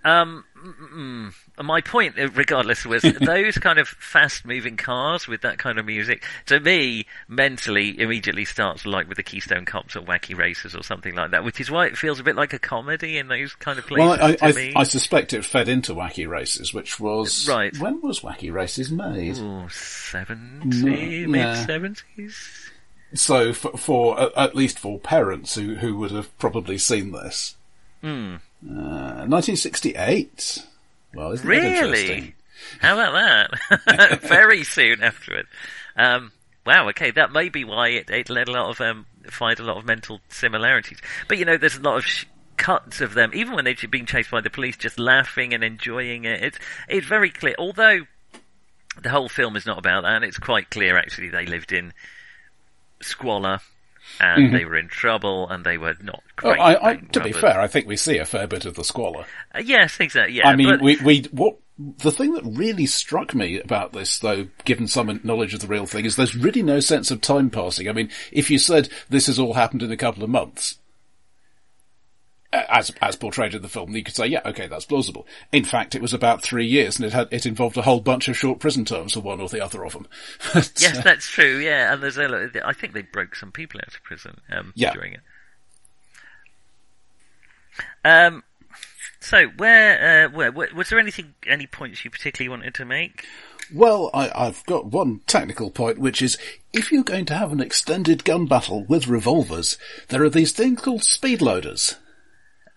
Um, 0.06 0.46
mm, 0.58 0.94
mm. 0.94 1.34
My 1.66 1.82
point, 1.82 2.20
uh, 2.20 2.30
regardless, 2.32 2.86
was 2.86 3.02
those 3.22 3.58
kind 3.58 3.80
of 3.80 3.88
fast-moving 3.88 4.78
cars 4.78 5.28
with 5.28 5.42
that 5.42 5.58
kind 5.58 5.78
of 5.80 5.86
music. 5.86 6.24
To 6.48 6.60
me, 6.60 7.06
mentally, 7.28 8.00
immediately 8.00 8.46
starts 8.46 8.86
like 8.86 9.08
with 9.08 9.18
the 9.18 9.24
Keystone 9.24 9.66
Cops 9.66 9.96
or 9.96 10.02
Wacky 10.02 10.38
Racers 10.38 10.76
or 10.76 10.84
something 10.84 11.16
like 11.16 11.32
that, 11.32 11.44
which 11.44 11.60
is 11.60 11.70
why 11.72 11.86
it 11.88 11.98
feels 11.98 12.20
a 12.20 12.24
bit 12.24 12.36
like 12.36 12.54
a 12.54 12.60
comedy 12.60 13.18
in 13.18 13.28
those 13.28 13.54
kind 13.56 13.78
of 13.80 13.88
places. 13.88 14.08
Well, 14.08 14.24
I, 14.24 14.36
to 14.36 14.46
I, 14.46 14.52
me. 14.52 14.74
I 14.76 14.84
suspect 14.84 15.34
it 15.34 15.46
fed 15.46 15.68
into 15.70 15.94
Wacky 15.94 16.28
Races, 16.28 16.74
which 16.74 17.00
was 17.00 17.48
Right. 17.48 17.76
When 17.78 18.02
was 18.02 18.22
Wacky 18.22 18.52
Races 18.52 18.92
made? 18.92 19.38
Ooh, 19.38 19.68
70, 19.70 20.68
Mm, 20.82 21.28
mid 21.30 21.42
yeah. 21.42 21.66
seventies. 21.66 22.70
So 23.14 23.52
for, 23.54 23.78
for 23.78 24.20
uh, 24.20 24.30
at 24.38 24.56
least 24.56 24.80
for 24.80 24.98
parents 24.98 25.56
who 25.56 25.76
who 25.76 25.98
would 25.98 26.12
have 26.12 26.38
probably 26.40 26.78
seen 26.78 27.12
this, 27.12 27.56
Hmm. 28.02 28.36
uh, 28.66 29.26
1968. 29.28 30.66
Well, 31.14 31.32
isn't 31.32 31.48
that 31.48 31.64
interesting? 31.64 32.10
Really? 32.10 32.36
How 32.80 33.00
about 33.00 33.58
that? 33.88 34.22
Very 34.24 34.64
soon 34.64 35.04
afterward. 35.04 35.48
Um, 35.96 36.32
wow. 36.66 36.90
Okay, 36.90 37.12
that 37.12 37.32
may 37.32 37.50
be 37.50 37.64
why 37.64 37.90
it, 37.90 38.10
it 38.10 38.30
led 38.30 38.48
a 38.48 38.52
lot 38.52 38.70
of 38.70 38.82
um, 38.82 39.06
find 39.30 39.60
a 39.60 39.64
lot 39.64 39.78
of 39.78 39.86
mental 39.86 40.22
similarities. 40.30 41.00
But 41.28 41.38
you 41.38 41.46
know, 41.46 41.58
there's 41.58 41.78
a 41.78 41.82
lot 41.82 41.98
of 41.98 42.06
sh- 42.06 42.26
cuts 42.58 43.02
of 43.02 43.14
them, 43.16 43.32
even 43.34 43.56
when 43.56 43.66
they're 43.66 43.76
being 43.90 44.06
chased 44.06 44.30
by 44.32 44.42
the 44.42 44.50
police, 44.50 44.78
just 44.78 45.00
laughing 45.00 45.54
and 45.54 45.64
enjoying 45.64 46.26
it. 46.26 46.44
It's 46.44 46.60
it's 46.88 47.08
very 47.08 47.32
clear. 47.32 47.56
Although 47.58 48.02
the 49.02 49.10
whole 49.10 49.30
film 49.30 49.56
is 49.56 49.66
not 49.66 49.80
about 49.80 50.04
that, 50.04 50.14
and 50.14 50.24
it's 50.24 50.38
quite 50.38 50.70
clear 50.70 50.98
actually 50.98 51.30
they 51.30 51.46
lived 51.46 51.72
in 51.72 51.94
squalor. 53.02 53.60
And 54.20 54.54
they 54.54 54.66
were 54.66 54.78
in 54.78 54.88
trouble, 54.88 55.50
and 55.50 55.66
they 55.66 55.78
were 55.78 55.96
not 56.02 56.24
great. 56.36 56.60
Mm-hmm. 56.60 56.86
I, 56.86 56.90
I, 56.90 56.96
to 56.96 57.22
be 57.22 57.32
fair, 57.32 57.60
I 57.60 57.68
think 57.68 57.88
we 57.88 57.96
see 57.98 58.18
a 58.18 58.26
fair 58.26 58.48
bit 58.48 58.66
of 58.66 58.76
the 58.76 58.84
squalor. 58.84 59.26
Uh, 59.54 59.62
yes, 59.64 60.00
exactly. 60.00 60.36
Yeah, 60.38 60.50
I 60.50 60.56
mean, 60.56 60.70
but- 60.70 60.82
we, 60.82 60.98
we, 60.98 61.22
what, 61.32 61.58
the 61.78 62.12
thing 62.12 62.34
that 62.34 62.44
really 62.46 62.86
struck 62.86 63.34
me 63.34 63.60
about 63.60 63.94
this, 63.94 64.20
though, 64.20 64.48
given 64.66 64.88
some 64.88 65.20
knowledge 65.24 65.54
of 65.54 65.62
the 65.62 65.68
real 65.68 65.86
thing, 65.86 66.06
is 66.06 66.16
there's 66.16 66.36
really 66.36 66.62
no 66.62 66.80
sense 66.80 67.12
of 67.12 67.22
time 67.22 67.50
passing. 67.50 67.90
I 67.90 67.94
mean, 67.94 68.10
if 68.32 68.52
you 68.52 68.60
said 68.60 68.90
this 69.10 69.28
has 69.28 69.40
all 69.40 69.54
happened 69.54 69.82
in 69.82 69.92
a 69.92 69.98
couple 69.98 70.24
of 70.24 70.30
months, 70.30 70.78
as, 72.54 72.92
as 73.02 73.16
portrayed 73.16 73.54
in 73.54 73.62
the 73.62 73.70
film, 73.70 73.96
you 73.96 74.04
could 74.04 74.16
say, 74.16 74.28
yeah, 74.28 74.42
okay, 74.46 74.68
that's 74.68 74.86
plausible. 74.86 75.26
In 75.52 75.64
fact, 75.64 75.96
it 75.96 76.02
was 76.02 76.14
about 76.14 76.42
three 76.44 76.66
years 76.66 76.98
and 76.98 77.06
it 77.06 77.14
had, 77.14 77.28
it 77.32 77.46
involved 77.46 77.78
a 77.78 77.82
whole 77.82 78.02
bunch 78.02 78.28
of 78.28 78.38
short 78.38 78.60
prison 78.60 78.84
terms 78.86 79.14
for 79.14 79.22
one 79.22 79.40
or 79.40 79.48
the 79.50 79.64
other 79.64 79.86
of 79.86 79.94
them. 79.94 80.08
Yes, 80.54 80.98
uh, 80.98 81.02
that's 81.02 81.28
true. 81.28 81.58
Yeah, 81.60 81.94
and 81.94 82.04
there's 82.04 82.18
a. 82.18 82.50
I 82.66 82.74
think 82.74 82.94
they 82.94 83.04
broke 83.04 83.36
some 83.36 83.52
people 83.52 83.80
out 83.80 83.96
of 83.96 84.04
prison 84.04 84.40
um, 84.52 84.74
Yeah. 84.76 84.94
during 84.94 85.14
it. 85.14 85.22
Um. 88.04 88.44
So, 89.24 89.46
where, 89.58 90.26
uh, 90.26 90.30
where, 90.36 90.52
where, 90.52 90.70
was 90.76 90.90
there 90.90 90.98
anything, 90.98 91.36
any 91.46 91.68
points 91.68 92.04
you 92.04 92.10
particularly 92.10 92.50
wanted 92.50 92.74
to 92.76 92.86
make? 92.86 93.26
Well, 93.72 94.10
I, 94.16 94.32
I've 94.34 94.66
got 94.66 94.88
one 94.88 95.22
technical 95.28 95.70
point, 95.70 96.00
which 96.00 96.24
is 96.24 96.40
if 96.74 96.92
you're 96.92 97.04
going 97.04 97.26
to 97.26 97.36
have 97.38 97.52
an 97.52 97.62
extended 97.62 98.24
gun 98.26 98.48
battle 98.48 98.84
with 98.86 99.08
revolvers, 99.08 99.78
there 100.10 100.24
are 100.24 100.30
these 100.30 100.52
things 100.52 100.82
called 100.82 101.04
speed 101.04 101.40
loaders. 101.40 101.96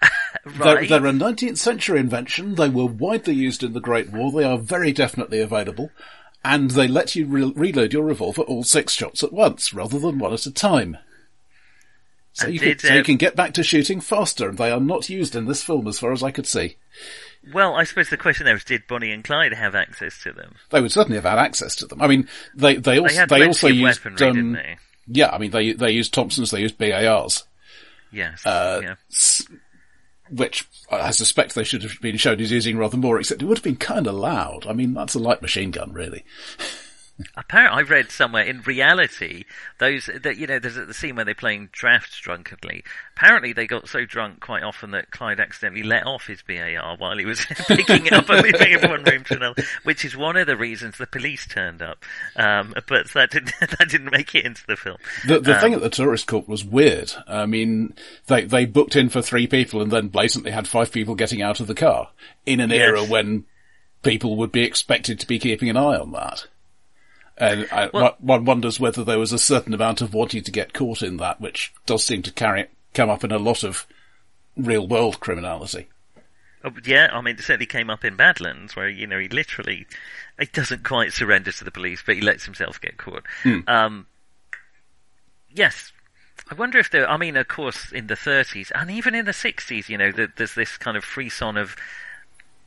They're, 0.47 0.87
they're 0.87 1.07
a 1.07 1.13
19th 1.13 1.57
century 1.57 1.99
invention. 2.01 2.55
They 2.57 2.69
were 2.69 2.85
widely 2.85 3.35
used 3.35 3.63
in 3.63 3.73
the 3.73 3.81
Great 3.81 4.11
War. 4.13 4.31
They 4.31 4.45
are 4.45 4.59
very 4.59 4.93
definitely 4.93 5.41
available. 5.41 5.91
And 6.45 6.71
they 6.73 6.87
let 6.87 7.17
you 7.17 7.25
re- 7.25 7.53
reload 7.57 7.95
your 7.95 8.05
revolver 8.05 8.43
all 8.43 8.63
six 8.63 8.93
shots 8.93 9.23
at 9.23 9.33
once, 9.33 9.73
rather 9.73 9.99
than 9.99 10.19
one 10.19 10.35
at 10.35 10.45
a 10.45 10.53
time. 10.53 10.99
So, 12.35 12.49
you, 12.49 12.59
did, 12.59 12.81
can, 12.81 12.89
so 12.89 12.95
uh, 12.95 12.97
you 12.99 13.05
can 13.05 13.17
get 13.17 13.37
back 13.37 13.55
to 13.55 13.63
shooting 13.63 14.01
faster, 14.01 14.49
and 14.49 14.59
they 14.59 14.71
are 14.71 14.81
not 14.81 15.09
used 15.09 15.35
in 15.35 15.47
this 15.47 15.63
film 15.63 15.87
as 15.87 15.99
far 15.99 16.13
as 16.13 16.23
I 16.23 16.31
could 16.33 16.47
see. 16.47 16.77
Well, 17.53 17.75
I 17.75 17.85
suppose 17.85 18.11
the 18.11 18.17
question 18.17 18.45
there 18.45 18.57
is, 18.57 18.65
did 18.65 18.87
Bonnie 18.87 19.13
and 19.13 19.23
Clyde 19.25 19.53
have 19.55 19.75
access 19.75 20.21
to 20.25 20.33
them? 20.33 20.57
They 20.71 20.81
would 20.83 20.93
certainly 20.93 21.17
have 21.17 21.25
had 21.25 21.39
access 21.39 21.77
to 21.77 21.87
them. 21.87 22.03
I 22.03 22.07
mean, 22.07 22.29
they, 22.55 22.77
they 22.77 22.99
also, 22.99 23.27
They 23.27 23.39
they 23.41 23.47
also 23.47 23.69
used, 23.69 24.05
weaponry, 24.05 24.29
um, 24.29 24.35
didn't 24.35 24.53
they? 24.53 24.77
Yeah, 25.07 25.31
I 25.31 25.39
mean, 25.39 25.51
they 25.51 25.73
they 25.73 25.91
used 25.91 26.13
Thompsons, 26.13 26.51
they 26.51 26.61
used 26.61 26.79
BARs, 26.79 27.45
Yes. 28.11 28.45
uh, 28.47 28.81
yeah. 28.83 28.95
Which 30.31 30.69
I 30.91 31.11
suspect 31.11 31.55
they 31.55 31.65
should 31.65 31.83
have 31.83 32.01
been 32.01 32.17
shown 32.17 32.41
as 32.41 32.51
using 32.51 32.79
rather 32.79 32.97
more, 32.97 33.19
except 33.19 33.43
it 33.43 33.47
would 33.47 33.59
have 33.59 33.65
been 33.65 33.77
kind 33.77 34.07
of 34.07 34.15
loud. 34.15 34.67
I 34.67 34.73
mean, 34.73 34.95
that's 34.95 35.15
a 35.15 35.19
light 35.19 35.43
machine 35.43 35.71
gun, 35.71 35.93
really. 35.93 36.25
Apparently, 37.37 37.79
I 37.79 37.83
read 37.87 38.11
somewhere 38.11 38.43
in 38.43 38.61
reality 38.63 39.45
those 39.79 40.11
that 40.23 40.37
you 40.37 40.49
know 40.49 40.59
there's 40.59 40.75
the 40.75 40.93
scene 40.93 41.15
where 41.15 41.25
they're 41.25 41.35
playing 41.35 41.69
drafts 41.71 42.19
drunkenly. 42.19 42.83
Apparently, 43.17 43.53
they 43.53 43.67
got 43.69 43.89
so 43.89 44.05
drunk 44.05 44.41
quite 44.41 44.65
often 44.65 44.91
that 44.91 45.13
Clyde 45.13 45.39
accidentally 45.39 45.85
let 45.85 46.07
off 46.07 46.27
his 46.27 46.43
BAR 46.43 46.97
while 46.97 47.17
he 47.17 47.25
was 47.25 47.41
picking 47.69 48.07
it 48.07 48.13
up 48.13 48.29
and 48.29 48.43
moving 48.45 48.73
it 48.73 48.81
from 48.81 48.91
one 48.91 49.05
room 49.05 49.23
to 49.25 49.37
another, 49.37 49.63
which 49.85 50.05
is 50.05 50.17
one 50.17 50.37
of 50.37 50.49
the 50.49 50.57
reasons 50.57 50.99
the 50.99 51.07
police 51.07 51.47
turned 51.47 51.83
up. 51.83 52.05
Um, 52.35 52.75
but 52.89 53.09
that 53.13 53.31
didn't 53.31 53.53
that 53.61 53.89
didn't 53.89 54.11
make 54.11 54.35
it 54.35 54.45
into 54.45 54.67
the 54.67 54.77
film. 54.77 54.97
The 55.27 55.39
the 55.39 55.55
Um, 55.55 55.61
thing 55.61 55.75
at 55.75 55.81
the 55.83 55.91
tourist 55.91 56.27
court 56.27 56.49
was 56.49 56.65
weird. 56.65 57.13
I 57.29 57.47
mean, 57.47 57.95
they 58.27 58.45
they 58.45 58.67
booked 58.67 58.97
in 58.97 59.09
for 59.09 59.23
three 59.23 59.47
people 59.47 59.81
and 59.81 59.93
then 59.93 60.09
blatantly 60.09 60.51
had 60.51 60.67
five 60.67 60.91
people 60.91 61.15
getting 61.15 61.43
out 61.43 61.61
of 61.61 61.69
the 61.69 61.75
car 61.77 62.11
in 62.45 62.59
an 62.59 62.71
Yes. 62.71 62.81
era 62.81 63.05
when 63.05 63.45
people 64.03 64.35
would 64.37 64.51
be 64.51 64.65
expected 64.65 65.21
to 65.21 65.27
be 65.29 65.39
keeping 65.39 65.71
an 65.71 65.77
eye 65.77 65.97
on 65.97 66.11
that. 66.13 66.49
And 67.37 67.69
I, 67.73 67.91
Well- 67.93 68.17
one 68.21 68.45
wonders 68.45 68.79
whether 68.79 69.03
there 69.05 69.19
was 69.19 69.33
a 69.33 69.39
certain 69.39 69.75
amount 69.75 70.01
of 70.01 70.15
wanting 70.15 70.43
to 70.45 70.51
get 70.51 70.73
caught 70.73 71.03
in 71.03 71.17
that, 71.19 71.41
which 71.41 71.73
does 71.87 72.05
seem 72.05 72.23
to 72.23 72.31
carry 72.33 72.67
come 72.93 73.11
up 73.11 73.25
in 73.25 73.33
a 73.33 73.39
lot 73.39 73.65
of 73.65 73.87
real 74.57 74.87
world 74.87 75.19
criminality. 75.21 75.89
Oh, 76.63 76.73
yeah, 76.87 77.11
I 77.13 77.21
mean, 77.21 77.35
it 77.37 77.43
certainly 77.43 77.67
came 77.67 77.91
up 77.91 78.05
in 78.05 78.17
Badlands, 78.17 78.75
where 78.75 78.89
you 78.89 79.07
know 79.07 79.19
he 79.19 79.29
literally 79.29 79.87
he 80.39 80.47
doesn't 80.47 80.85
quite 80.85 81.13
surrender 81.13 81.53
to 81.53 81.65
the 81.65 81.71
police, 81.71 82.03
but 82.07 82.15
he 82.15 82.23
lets 82.23 82.45
himself 82.45 82.81
get 82.81 82.97
caught. 82.97 83.25
Um, 83.67 84.07
yes, 85.53 85.93
I 86.51 86.55
wonder 86.55 86.79
if 86.79 86.91
there. 86.91 87.11
I 87.11 87.17
mean, 87.17 87.37
of 87.37 87.49
course, 87.49 87.93
in 87.93 88.07
the 88.07 88.15
30s 88.15 88.71
and 88.75 88.91
even 88.91 89.15
in 89.15 89.27
the 89.27 89.33
60s, 89.33 89.89
you 89.89 89.99
know, 89.99 90.11
there, 90.13 90.33
there's 90.37 90.55
this 90.55 90.77
kind 90.79 90.97
of 90.97 91.05
frisson 91.05 91.57
of. 91.57 91.77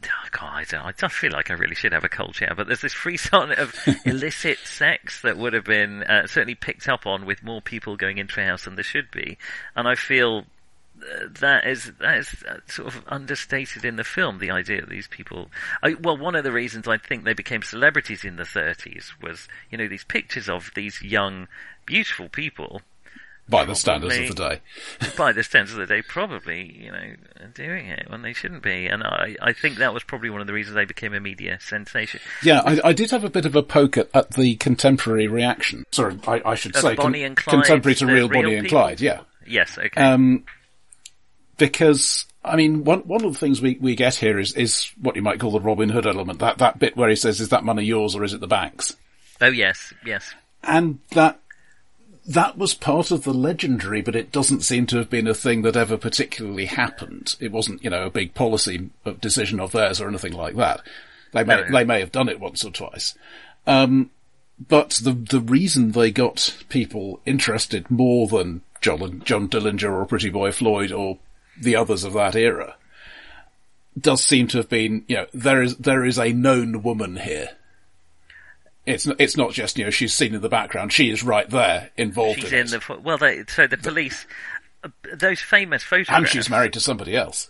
Oh, 0.05 0.27
God, 0.31 0.53
I, 0.53 0.63
don't, 0.63 0.85
I 0.85 0.91
just 0.91 1.15
feel 1.15 1.31
like 1.31 1.49
I 1.49 1.55
really 1.55 1.75
should 1.75 1.91
have 1.91 2.03
a 2.03 2.09
culture, 2.09 2.53
but 2.55 2.67
there's 2.67 2.81
this 2.81 2.93
frisson 2.93 3.51
of 3.57 3.73
illicit 4.05 4.59
sex 4.59 5.21
that 5.21 5.37
would 5.37 5.53
have 5.53 5.65
been 5.65 6.03
uh, 6.03 6.27
certainly 6.27 6.55
picked 6.55 6.87
up 6.87 7.05
on 7.07 7.25
with 7.25 7.43
more 7.43 7.61
people 7.61 7.97
going 7.97 8.17
into 8.17 8.39
a 8.39 8.45
house 8.45 8.65
than 8.65 8.75
there 8.75 8.83
should 8.83 9.09
be, 9.11 9.37
and 9.75 9.87
I 9.87 9.95
feel 9.95 10.45
that 11.39 11.67
is 11.67 11.91
that 11.99 12.17
is 12.17 12.43
uh, 12.47 12.57
sort 12.67 12.87
of 12.87 13.03
understated 13.07 13.85
in 13.85 13.95
the 13.95 14.03
film. 14.03 14.39
The 14.39 14.51
idea 14.51 14.81
that 14.81 14.89
these 14.89 15.07
people, 15.07 15.49
I, 15.83 15.95
well, 15.95 16.17
one 16.17 16.35
of 16.35 16.43
the 16.43 16.51
reasons 16.51 16.87
I 16.87 16.97
think 16.97 17.23
they 17.23 17.33
became 17.33 17.61
celebrities 17.61 18.23
in 18.23 18.35
the 18.35 18.43
30s 18.43 19.11
was, 19.21 19.47
you 19.69 19.77
know, 19.77 19.87
these 19.87 20.03
pictures 20.03 20.49
of 20.49 20.71
these 20.75 21.01
young, 21.01 21.47
beautiful 21.85 22.29
people 22.29 22.81
by 23.49 23.65
the 23.65 23.75
standards 23.75 24.17
of 24.17 24.35
the 24.35 24.49
day. 24.49 24.61
by 25.17 25.31
the 25.31 25.43
standards 25.43 25.73
of 25.73 25.79
the 25.79 25.85
day, 25.85 26.01
probably, 26.01 26.83
you 26.83 26.91
know, 26.91 27.15
doing 27.53 27.87
it 27.87 28.09
when 28.09 28.21
they 28.21 28.33
shouldn't 28.33 28.63
be. 28.63 28.87
And 28.87 29.03
I, 29.03 29.35
I 29.41 29.53
think 29.53 29.77
that 29.77 29.93
was 29.93 30.03
probably 30.03 30.29
one 30.29 30.41
of 30.41 30.47
the 30.47 30.53
reasons 30.53 30.75
they 30.75 30.85
became 30.85 31.13
a 31.13 31.19
media 31.19 31.59
sensation. 31.61 32.19
Yeah, 32.43 32.61
I, 32.65 32.79
I 32.83 32.93
did 32.93 33.11
have 33.11 33.23
a 33.23 33.29
bit 33.29 33.45
of 33.45 33.55
a 33.55 33.63
poke 33.63 33.97
at, 33.97 34.09
at 34.13 34.31
the 34.31 34.55
contemporary 34.55 35.27
reaction. 35.27 35.85
Sorry, 35.91 36.19
I, 36.27 36.41
I 36.45 36.55
should 36.55 36.75
say 36.75 36.95
Bonnie 36.95 37.19
con- 37.19 37.25
and 37.27 37.37
Clyde, 37.37 37.53
contemporary 37.55 37.95
to 37.95 38.05
real 38.05 38.29
Bonnie 38.29 38.55
and? 38.55 38.67
Clyde. 38.67 39.01
Yeah, 39.01 39.21
Yes, 39.45 39.77
okay. 39.77 40.01
um, 40.01 40.43
because 41.57 42.25
I 42.43 42.55
mean, 42.55 42.83
one 42.83 43.01
one 43.01 43.23
of 43.23 43.33
the 43.33 43.39
things 43.39 43.61
we, 43.61 43.77
we 43.79 43.95
get 43.95 44.15
here 44.15 44.39
is 44.39 44.53
is 44.53 44.91
what 45.01 45.15
you 45.15 45.21
might 45.21 45.39
call 45.39 45.51
the 45.51 45.59
Robin 45.59 45.89
Hood 45.89 46.05
element. 46.05 46.39
That 46.39 46.59
that 46.59 46.79
bit 46.79 46.95
where 46.95 47.09
he 47.09 47.15
says, 47.15 47.39
"Is 47.39 47.49
that 47.49 47.63
money 47.63 47.83
yours 47.83 48.15
or 48.15 48.23
is 48.23 48.33
it 48.33 48.39
the 48.39 48.47
bank's?" 48.47 48.95
oh 49.41 49.47
yes, 49.47 49.93
yes. 50.05 50.33
and 50.63 50.99
that 51.11 51.39
that 52.27 52.57
was 52.57 52.73
part 52.73 53.09
of 53.11 53.23
the 53.23 53.33
legendary, 53.33 54.01
but 54.01 54.15
it 54.15 54.31
doesn't 54.31 54.61
seem 54.61 54.85
to 54.87 54.97
have 54.97 55.09
been 55.09 55.27
a 55.27 55.33
thing 55.33 55.61
that 55.61 55.77
ever 55.77 55.97
particularly 55.97 56.65
happened. 56.65 57.35
It 57.39 57.51
wasn't, 57.51 57.83
you 57.83 57.89
know, 57.89 58.05
a 58.05 58.09
big 58.11 58.33
policy 58.33 58.89
decision 59.21 59.59
of 59.59 59.71
theirs 59.71 60.01
or 60.01 60.07
anything 60.09 60.33
like 60.33 60.55
that. 60.57 60.81
They 61.31 61.43
may 61.43 61.55
No. 61.55 61.71
they 61.71 61.83
may 61.83 61.99
have 61.99 62.11
done 62.11 62.29
it 62.29 62.39
once 62.39 62.63
or 62.65 62.71
twice, 62.71 63.15
um, 63.65 64.11
but 64.67 64.99
the 65.03 65.11
the 65.13 65.41
reason 65.41 65.91
they 65.91 66.11
got 66.11 66.55
people 66.69 67.19
interested 67.25 67.89
more 67.89 68.27
than 68.27 68.61
John 68.81 69.21
John 69.25 69.47
Dillinger 69.49 69.91
or 69.91 70.05
Pretty 70.05 70.29
Boy 70.29 70.51
Floyd 70.51 70.91
or 70.91 71.19
the 71.59 71.75
others 71.75 72.03
of 72.03 72.13
that 72.13 72.35
era 72.35 72.75
does 73.99 74.23
seem 74.23 74.47
to 74.47 74.57
have 74.57 74.69
been, 74.69 75.03
you 75.07 75.15
know, 75.17 75.25
there 75.33 75.61
is 75.61 75.75
there 75.77 76.05
is 76.05 76.19
a 76.19 76.31
known 76.33 76.83
woman 76.83 77.17
here. 77.17 77.49
It's 78.87 79.05
not, 79.05 79.15
it's 79.19 79.37
not 79.37 79.51
just, 79.51 79.77
you 79.77 79.83
know, 79.83 79.89
she's 79.91 80.13
seen 80.13 80.33
in 80.33 80.41
the 80.41 80.49
background. 80.49 80.93
She 80.93 81.09
is 81.09 81.21
right 81.23 81.49
there 81.49 81.91
involved 81.97 82.39
She's 82.41 82.53
in, 82.53 82.59
in 82.59 82.67
the 82.67 82.99
well. 83.03 83.17
They, 83.17 83.43
so 83.47 83.67
the 83.67 83.77
police, 83.77 84.25
uh, 84.83 84.89
those 85.13 85.41
famous 85.41 85.83
photographs. 85.83 86.17
and 86.19 86.27
she's 86.29 86.49
married 86.49 86.73
to 86.73 86.79
somebody 86.79 87.15
else. 87.15 87.49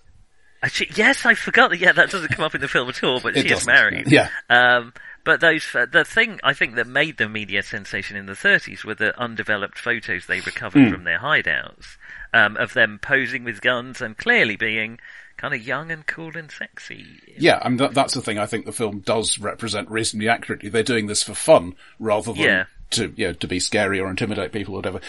Uh, 0.64 0.68
she- 0.68 0.90
yes, 0.96 1.26
I 1.26 1.36
forgot 1.36 1.70
that. 1.70 1.78
Yeah, 1.80 1.92
that 1.92 2.10
doesn't 2.10 2.30
come 2.30 2.44
up 2.44 2.56
in 2.56 2.62
the 2.62 2.68
film 2.68 2.90
at 2.90 3.04
all. 3.04 3.20
But 3.20 3.34
she 3.38 3.42
is 3.46 3.52
doesn't, 3.52 3.72
married. 3.72 4.12
yeah. 4.12 4.30
Um, 4.50 4.94
but 5.24 5.40
those 5.42 5.64
uh, 5.76 5.86
the 5.86 6.04
thing 6.06 6.40
I 6.44 6.54
think 6.54 6.76
that 6.76 6.88
made 6.88 7.18
the 7.18 7.30
media 7.30 7.62
sensation 7.62 8.16
in 8.18 8.26
the 8.26 8.34
30s 8.34 8.84
were 8.84 8.96
the 8.96 9.18
undeveloped 9.20 9.78
photos 9.78 10.26
they 10.26 10.40
recovered 10.40 10.86
Hmm. 10.88 10.92
from 10.94 11.04
their 11.04 11.20
hideouts 11.20 11.98
um, 12.34 12.56
of 12.58 12.74
them 12.74 12.98
posing 13.02 13.44
with 13.44 13.62
guns 13.62 14.02
and 14.02 14.18
clearly 14.18 14.56
being 14.56 15.00
kind 15.38 15.54
of 15.54 15.62
young 15.66 15.92
and 15.92 16.06
cool 16.06 16.36
and 16.36 16.52
sexy. 16.52 17.06
Yeah, 17.38 17.60
I 17.62 17.70
mean, 17.70 17.78
that, 17.78 17.94
that's 17.94 18.14
the 18.16 18.22
thing 18.22 18.38
I 18.40 18.46
think 18.48 18.66
the 18.66 18.72
film 18.72 19.00
does 19.00 19.38
represent 19.40 19.90
reasonably 19.90 20.28
accurately. 20.30 20.70
They're 20.70 20.84
doing 20.84 21.08
this 21.08 21.24
for 21.24 21.34
fun 21.36 21.76
rather 22.00 22.34
than 22.34 22.42
Yeah. 22.44 22.66
to, 22.92 23.14
you 23.16 23.28
know, 23.28 23.34
to 23.34 23.48
be 23.48 23.60
scary 23.60 24.00
or 24.00 24.10
intimidate 24.10 24.52
people 24.52 24.74
or 24.74 24.78
whatever. 24.78 25.00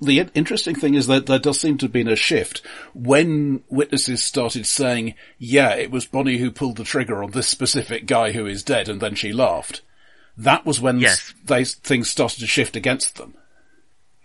The 0.00 0.28
interesting 0.34 0.74
thing 0.76 0.94
is 0.94 1.06
that 1.08 1.26
there 1.26 1.38
does 1.38 1.60
seem 1.60 1.76
to 1.78 1.86
have 1.86 1.92
been 1.92 2.06
a 2.08 2.16
shift 2.16 2.62
when 2.94 3.62
witnesses 3.68 4.22
started 4.22 4.66
saying, 4.66 5.14
yeah, 5.38 5.74
it 5.74 5.90
was 5.90 6.06
Bonnie 6.06 6.38
who 6.38 6.50
pulled 6.50 6.76
the 6.76 6.84
trigger 6.84 7.22
on 7.24 7.32
this 7.32 7.48
specific 7.48 8.06
guy 8.06 8.32
who 8.32 8.46
is 8.46 8.62
dead 8.62 8.88
and 8.88 9.00
then 9.00 9.14
she 9.14 9.32
laughed. 9.32 9.82
That 10.36 10.64
was 10.64 10.80
when 10.80 11.00
Yes. 11.00 11.34
they, 11.44 11.64
things 11.64 12.08
started 12.08 12.38
to 12.40 12.46
shift 12.46 12.76
against 12.76 13.16
them. 13.16 13.34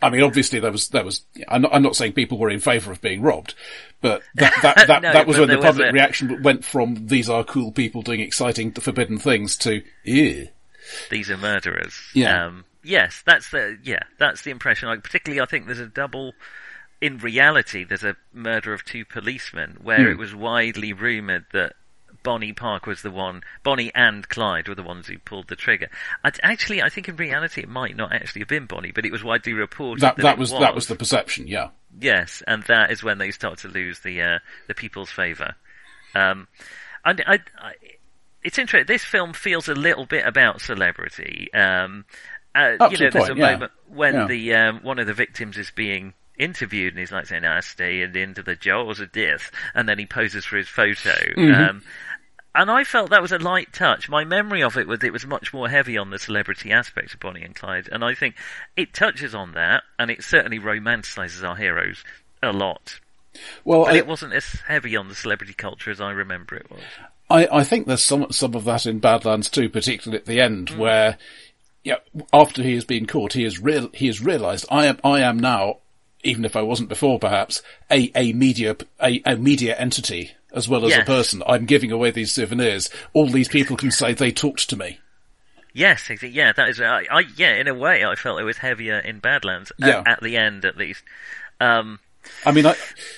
I 0.03 0.09
mean, 0.09 0.21
obviously 0.23 0.59
there 0.59 0.71
was, 0.71 0.89
there 0.89 1.03
was, 1.03 1.21
I'm 1.47 1.61
not, 1.61 1.73
I'm 1.73 1.81
not 1.83 1.95
saying 1.95 2.13
people 2.13 2.37
were 2.37 2.49
in 2.49 2.59
favour 2.59 2.91
of 2.91 3.01
being 3.01 3.21
robbed, 3.21 3.55
but 4.01 4.21
that, 4.35 4.53
that, 4.61 4.75
that, 4.87 5.01
No, 5.01 5.13
that 5.13 5.27
was 5.27 5.37
when 5.37 5.49
the 5.49 5.57
public 5.57 5.91
reaction 5.93 6.43
went 6.43 6.63
from 6.65 7.07
these 7.07 7.29
are 7.29 7.43
cool 7.43 7.71
people 7.71 8.01
doing 8.01 8.19
exciting, 8.19 8.71
forbidden 8.71 9.17
things 9.17 9.57
to, 9.57 9.81
ew. 10.03 10.47
These 11.09 11.29
are 11.29 11.37
murderers. 11.37 11.99
Yeah. 12.13 12.45
Um, 12.45 12.65
yes, 12.83 13.23
that's 13.25 13.49
the 13.51 13.77
yeah, 13.83 14.03
that's 14.19 14.41
the 14.41 14.51
impression. 14.51 14.89
Like 14.89 15.01
particularly, 15.03 15.41
I 15.41 15.45
think 15.45 15.65
there's 15.65 15.79
a 15.79 15.87
double. 15.87 16.33
In 16.99 17.17
reality, 17.17 17.83
there's 17.85 18.03
a 18.03 18.15
murder 18.33 18.73
of 18.73 18.83
two 18.85 19.05
policemen 19.05 19.77
where 19.81 20.05
Hmm. 20.05 20.11
it 20.11 20.17
was 20.17 20.35
widely 20.35 20.91
rumoured 20.93 21.45
that 21.53 21.73
Bonnie 22.23 22.53
Park 22.53 22.85
was 22.85 23.01
the 23.01 23.11
one. 23.11 23.43
Bonnie 23.63 23.91
and 23.93 24.27
Clyde 24.27 24.67
were 24.67 24.75
the 24.75 24.83
ones 24.83 25.07
who 25.07 25.17
pulled 25.19 25.47
the 25.47 25.55
trigger. 25.55 25.89
i 26.23 26.31
actually, 26.41 26.81
I 26.81 26.89
think 26.89 27.09
in 27.09 27.15
reality, 27.17 27.61
it 27.61 27.69
might 27.69 27.95
not 27.95 28.13
actually 28.13 28.41
have 28.41 28.47
been 28.47 28.65
Bonnie, 28.65 28.91
but 28.91 29.05
it 29.05 29.11
was 29.11 29.23
widely 29.23 29.53
reported 29.53 30.01
That, 30.01 30.15
that, 30.15 30.23
that 30.23 30.33
it 30.33 30.39
was, 30.39 30.51
that 30.51 30.73
was 30.75 30.87
the 30.87 30.95
perception, 30.95 31.47
yeah. 31.47 31.69
Yes, 31.99 32.41
and 32.47 32.63
that 32.63 32.91
is 32.91 33.03
when 33.03 33.17
they 33.19 33.31
start 33.31 33.59
to 33.59 33.67
lose 33.67 33.99
the 33.99 34.21
uh, 34.21 34.39
the 34.67 34.73
people's 34.73 35.11
favour. 35.11 35.55
Um, 36.15 36.47
and 37.05 37.23
I, 37.27 37.39
I, 37.59 37.73
it's 38.43 38.57
interesting. 38.57 38.87
This 38.87 39.03
film 39.03 39.33
feels 39.33 39.67
a 39.67 39.75
little 39.75 40.05
bit 40.05 40.25
about 40.25 40.61
celebrity. 40.61 41.53
Um, 41.53 42.05
uh, 42.55 42.89
you 42.91 42.97
know, 42.97 43.09
there's 43.09 43.13
point, 43.13 43.31
a 43.31 43.35
yeah. 43.35 43.51
moment 43.51 43.71
when 43.89 44.13
Yeah. 44.13 44.27
the 44.27 44.53
um, 44.55 44.79
one 44.83 44.99
of 44.99 45.07
the 45.07 45.13
victims 45.13 45.57
is 45.57 45.71
being 45.71 46.13
interviewed, 46.37 46.93
and 46.93 46.99
he's 46.99 47.11
like 47.11 47.25
saying, 47.25 47.45
"I 47.45 47.59
stay 47.61 48.01
into 48.01 48.43
the 48.43 48.55
jaws 48.55 48.99
of 48.99 49.11
death," 49.11 49.51
and 49.73 49.87
then 49.87 49.99
he 49.99 50.05
poses 50.05 50.45
for 50.45 50.57
his 50.57 50.67
photo. 50.67 51.13
Mm-hmm. 51.37 51.69
Um, 51.69 51.83
and 52.55 52.69
I 52.69 52.83
felt 52.83 53.09
that 53.09 53.21
was 53.21 53.31
a 53.31 53.39
light 53.39 53.73
touch. 53.73 54.09
My 54.09 54.23
memory 54.23 54.61
of 54.63 54.77
it 54.77 54.87
was 54.87 55.03
it 55.03 55.13
was 55.13 55.25
much 55.25 55.53
more 55.53 55.69
heavy 55.69 55.97
on 55.97 56.09
the 56.09 56.19
celebrity 56.19 56.71
aspect 56.71 57.13
of 57.13 57.19
Bonnie 57.19 57.43
and 57.43 57.55
Clyde, 57.55 57.89
and 57.91 58.03
I 58.03 58.13
think 58.13 58.35
it 58.75 58.93
touches 58.93 59.33
on 59.33 59.53
that, 59.53 59.83
and 59.97 60.11
it 60.11 60.23
certainly 60.23 60.59
romanticizes 60.59 61.47
our 61.47 61.55
heroes 61.55 62.03
a 62.41 62.51
lot. 62.51 62.99
Well, 63.63 63.87
I, 63.87 63.93
it 63.95 64.07
wasn't 64.07 64.33
as 64.33 64.45
heavy 64.67 64.95
on 64.95 65.07
the 65.09 65.15
celebrity 65.15 65.53
culture 65.53 65.89
as 65.89 65.99
I 65.99 66.11
remember 66.11 66.55
it 66.55 66.69
was. 66.69 66.81
I, 67.29 67.47
I 67.51 67.63
think 67.63 67.87
there's 67.87 68.03
some 68.03 68.31
some 68.31 68.53
of 68.53 68.65
that 68.65 68.85
in 68.85 68.99
Badlands 68.99 69.49
too, 69.49 69.69
particularly 69.69 70.19
at 70.19 70.25
the 70.25 70.39
end, 70.41 70.69
Mm. 70.69 70.77
where 70.77 71.17
yeah, 71.83 71.95
after 72.31 72.61
he 72.61 72.75
has 72.75 72.85
been 72.85 73.07
caught, 73.07 73.33
he 73.33 73.43
has 73.43 73.59
real 73.59 73.89
he 73.93 74.07
has 74.07 74.21
realised 74.21 74.65
I 74.69 74.85
am 74.85 74.99
I 75.03 75.21
am 75.21 75.39
now, 75.39 75.77
even 76.23 76.45
if 76.45 76.55
I 76.55 76.61
wasn't 76.61 76.89
before, 76.89 77.17
perhaps 77.17 77.63
a 77.89 78.11
a 78.15 78.33
media 78.33 78.75
a, 79.01 79.21
a 79.25 79.35
media 79.35 79.75
entity 79.75 80.31
as 80.53 80.69
well 80.69 80.85
as 80.85 80.95
a 80.95 81.03
person. 81.03 81.41
I'm 81.47 81.65
giving 81.65 81.91
away 81.91 82.11
these 82.11 82.31
souvenirs. 82.31 82.89
All 83.13 83.27
these 83.27 83.47
people 83.49 83.75
can 83.77 83.91
say 83.91 84.13
they 84.13 84.31
talked 84.31 84.69
to 84.69 84.77
me. 84.77 84.99
Yes, 85.73 86.09
yeah, 86.21 86.51
that 86.53 86.69
is. 86.69 86.79
I, 86.79 87.05
I 87.09 87.23
yeah, 87.35 87.55
in 87.55 87.67
a 87.67 87.73
way, 87.73 88.05
I 88.05 88.13
felt 88.15 88.39
it 88.39 88.43
was 88.43 88.57
heavier 88.59 88.99
in 88.99 89.17
Badlands 89.19 89.71
Yeah. 89.79 90.03
at, 90.05 90.21
the 90.21 90.37
end, 90.37 90.65
at 90.65 90.77
least. 90.77 91.03
Um, 91.59 91.99
I 92.45 92.51
mean, 92.51 92.65
I, 92.67 92.75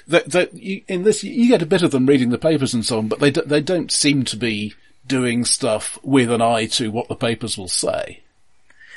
the, 0.08 0.24
the, 0.26 0.50
you, 0.54 0.82
in 0.88 1.04
this, 1.04 1.22
you 1.24 1.50
get 1.50 1.62
a 1.62 1.66
bit 1.66 1.84
of 1.84 1.92
them 1.92 2.06
reading 2.06 2.30
the 2.30 2.38
papers 2.38 2.74
and 2.74 2.86
so 2.86 2.98
on, 3.00 3.08
but 3.10 3.20
they 3.20 3.30
do, 3.32 3.42
they 3.42 3.60
don't 3.62 3.92
seem 3.92 4.24
to 4.26 4.38
be 4.38 4.74
doing 5.06 5.44
stuff 5.46 6.00
with 6.02 6.32
an 6.32 6.42
eye 6.42 6.66
to 6.68 6.90
what 6.92 7.10
the 7.10 7.16
papers 7.16 7.58
will 7.58 7.68
say. 7.68 8.22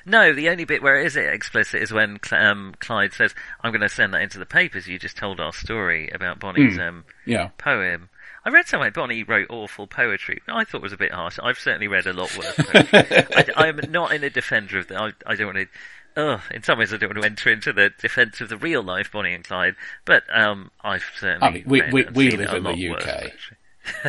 no, 0.07 0.33
the 0.33 0.49
only 0.49 0.65
bit 0.65 0.83
where 0.83 1.01
it 1.01 1.07
is 1.07 1.17
explicit 1.17 1.83
is 1.83 1.93
when 1.93 2.19
um, 2.33 2.75
Clyde 2.79 3.13
says, 3.13 3.35
"I'm 3.63 3.73
going 3.73 3.83
to 3.83 3.89
send 3.91 4.15
that 4.15 4.23
into 4.23 4.39
the 4.39 4.47
papers." 4.47 4.87
You 4.87 4.99
just 4.99 5.17
told 5.19 5.41
our 5.41 5.53
story 5.53 6.09
about 6.15 6.39
Bonnie's 6.39 6.77
Hmm. 6.77 6.81
um, 6.81 7.05
Yeah. 7.27 7.49
poem. 7.59 8.09
I 8.49 8.51
read 8.51 8.67
somewhere 8.67 8.91
Bonnie 8.91 9.25
wrote 9.25 9.49
awful 9.51 9.87
poetry. 9.87 10.41
I 10.49 10.65
thought 10.65 10.79
it 10.79 10.83
was 10.83 10.95
a 10.95 10.97
bit 10.97 11.13
harsh. 11.13 11.39
I've 11.43 11.59
certainly 11.59 11.87
read 11.87 12.07
a 12.07 12.15
lot 12.15 12.35
worse. 12.35 12.55
I, 13.59 13.67
am 13.69 13.79
not 13.91 14.15
in 14.15 14.25
a 14.25 14.31
defender 14.31 14.79
of 14.79 14.89
the. 14.89 14.99
I, 14.99 15.13
I 15.27 15.35
don't 15.35 15.55
want 15.55 15.69
to. 16.17 16.41
In 16.55 16.63
some 16.63 16.79
ways, 16.79 16.95
I 16.95 16.97
don't 16.97 17.11
want 17.11 17.21
to 17.21 17.27
enter 17.29 17.53
into 17.53 17.75
the 17.75 17.91
defence 18.01 18.41
of 18.41 18.49
the 18.49 18.57
real 18.57 18.83
life 18.83 19.13
Bonnie 19.13 19.35
and 19.35 19.45
Clyde, 19.45 19.75
but 20.07 20.23
um, 20.35 20.71
I've 20.83 21.05
certainly. 21.21 21.47
I 21.47 21.51
mean, 21.51 21.65
we- 21.67 21.83
we- 21.93 22.05
we 22.15 22.31
live 22.31 22.55
in 22.55 22.63
the 22.63 22.95
UK. 22.97 23.33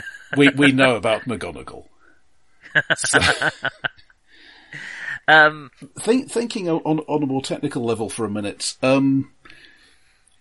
We, 0.38 0.48
we 0.50 0.72
know 0.72 0.96
about 0.96 1.24
McGonagall. 1.24 1.86
So, 2.96 3.20
Um, 5.28 5.70
think, 6.00 6.32
thinking 6.32 6.70
on, 6.70 7.00
on 7.00 7.24
a 7.24 7.26
more 7.26 7.42
technical 7.42 7.84
level 7.84 8.10
for 8.10 8.24
a 8.26 8.30
minute, 8.30 8.76
um, 8.82 9.32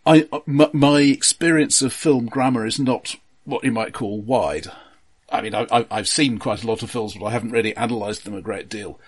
I, 0.06 0.28
m- 0.46 0.70
my 0.72 1.00
experience 1.00 1.82
of 1.82 1.92
film 1.92 2.26
grammar 2.26 2.64
is 2.64 2.78
not 2.78 3.16
what 3.48 3.64
you 3.64 3.72
might 3.72 3.94
call 3.94 4.20
wide. 4.20 4.66
I 5.30 5.42
mean, 5.42 5.54
I, 5.54 5.66
I, 5.70 5.86
I've 5.90 6.08
seen 6.08 6.38
quite 6.38 6.62
a 6.62 6.66
lot 6.66 6.82
of 6.82 6.90
films, 6.90 7.14
but 7.14 7.26
I 7.26 7.30
haven't 7.30 7.50
really 7.50 7.74
analysed 7.74 8.24
them 8.24 8.34
a 8.34 8.40
great 8.40 8.68
deal. 8.68 8.98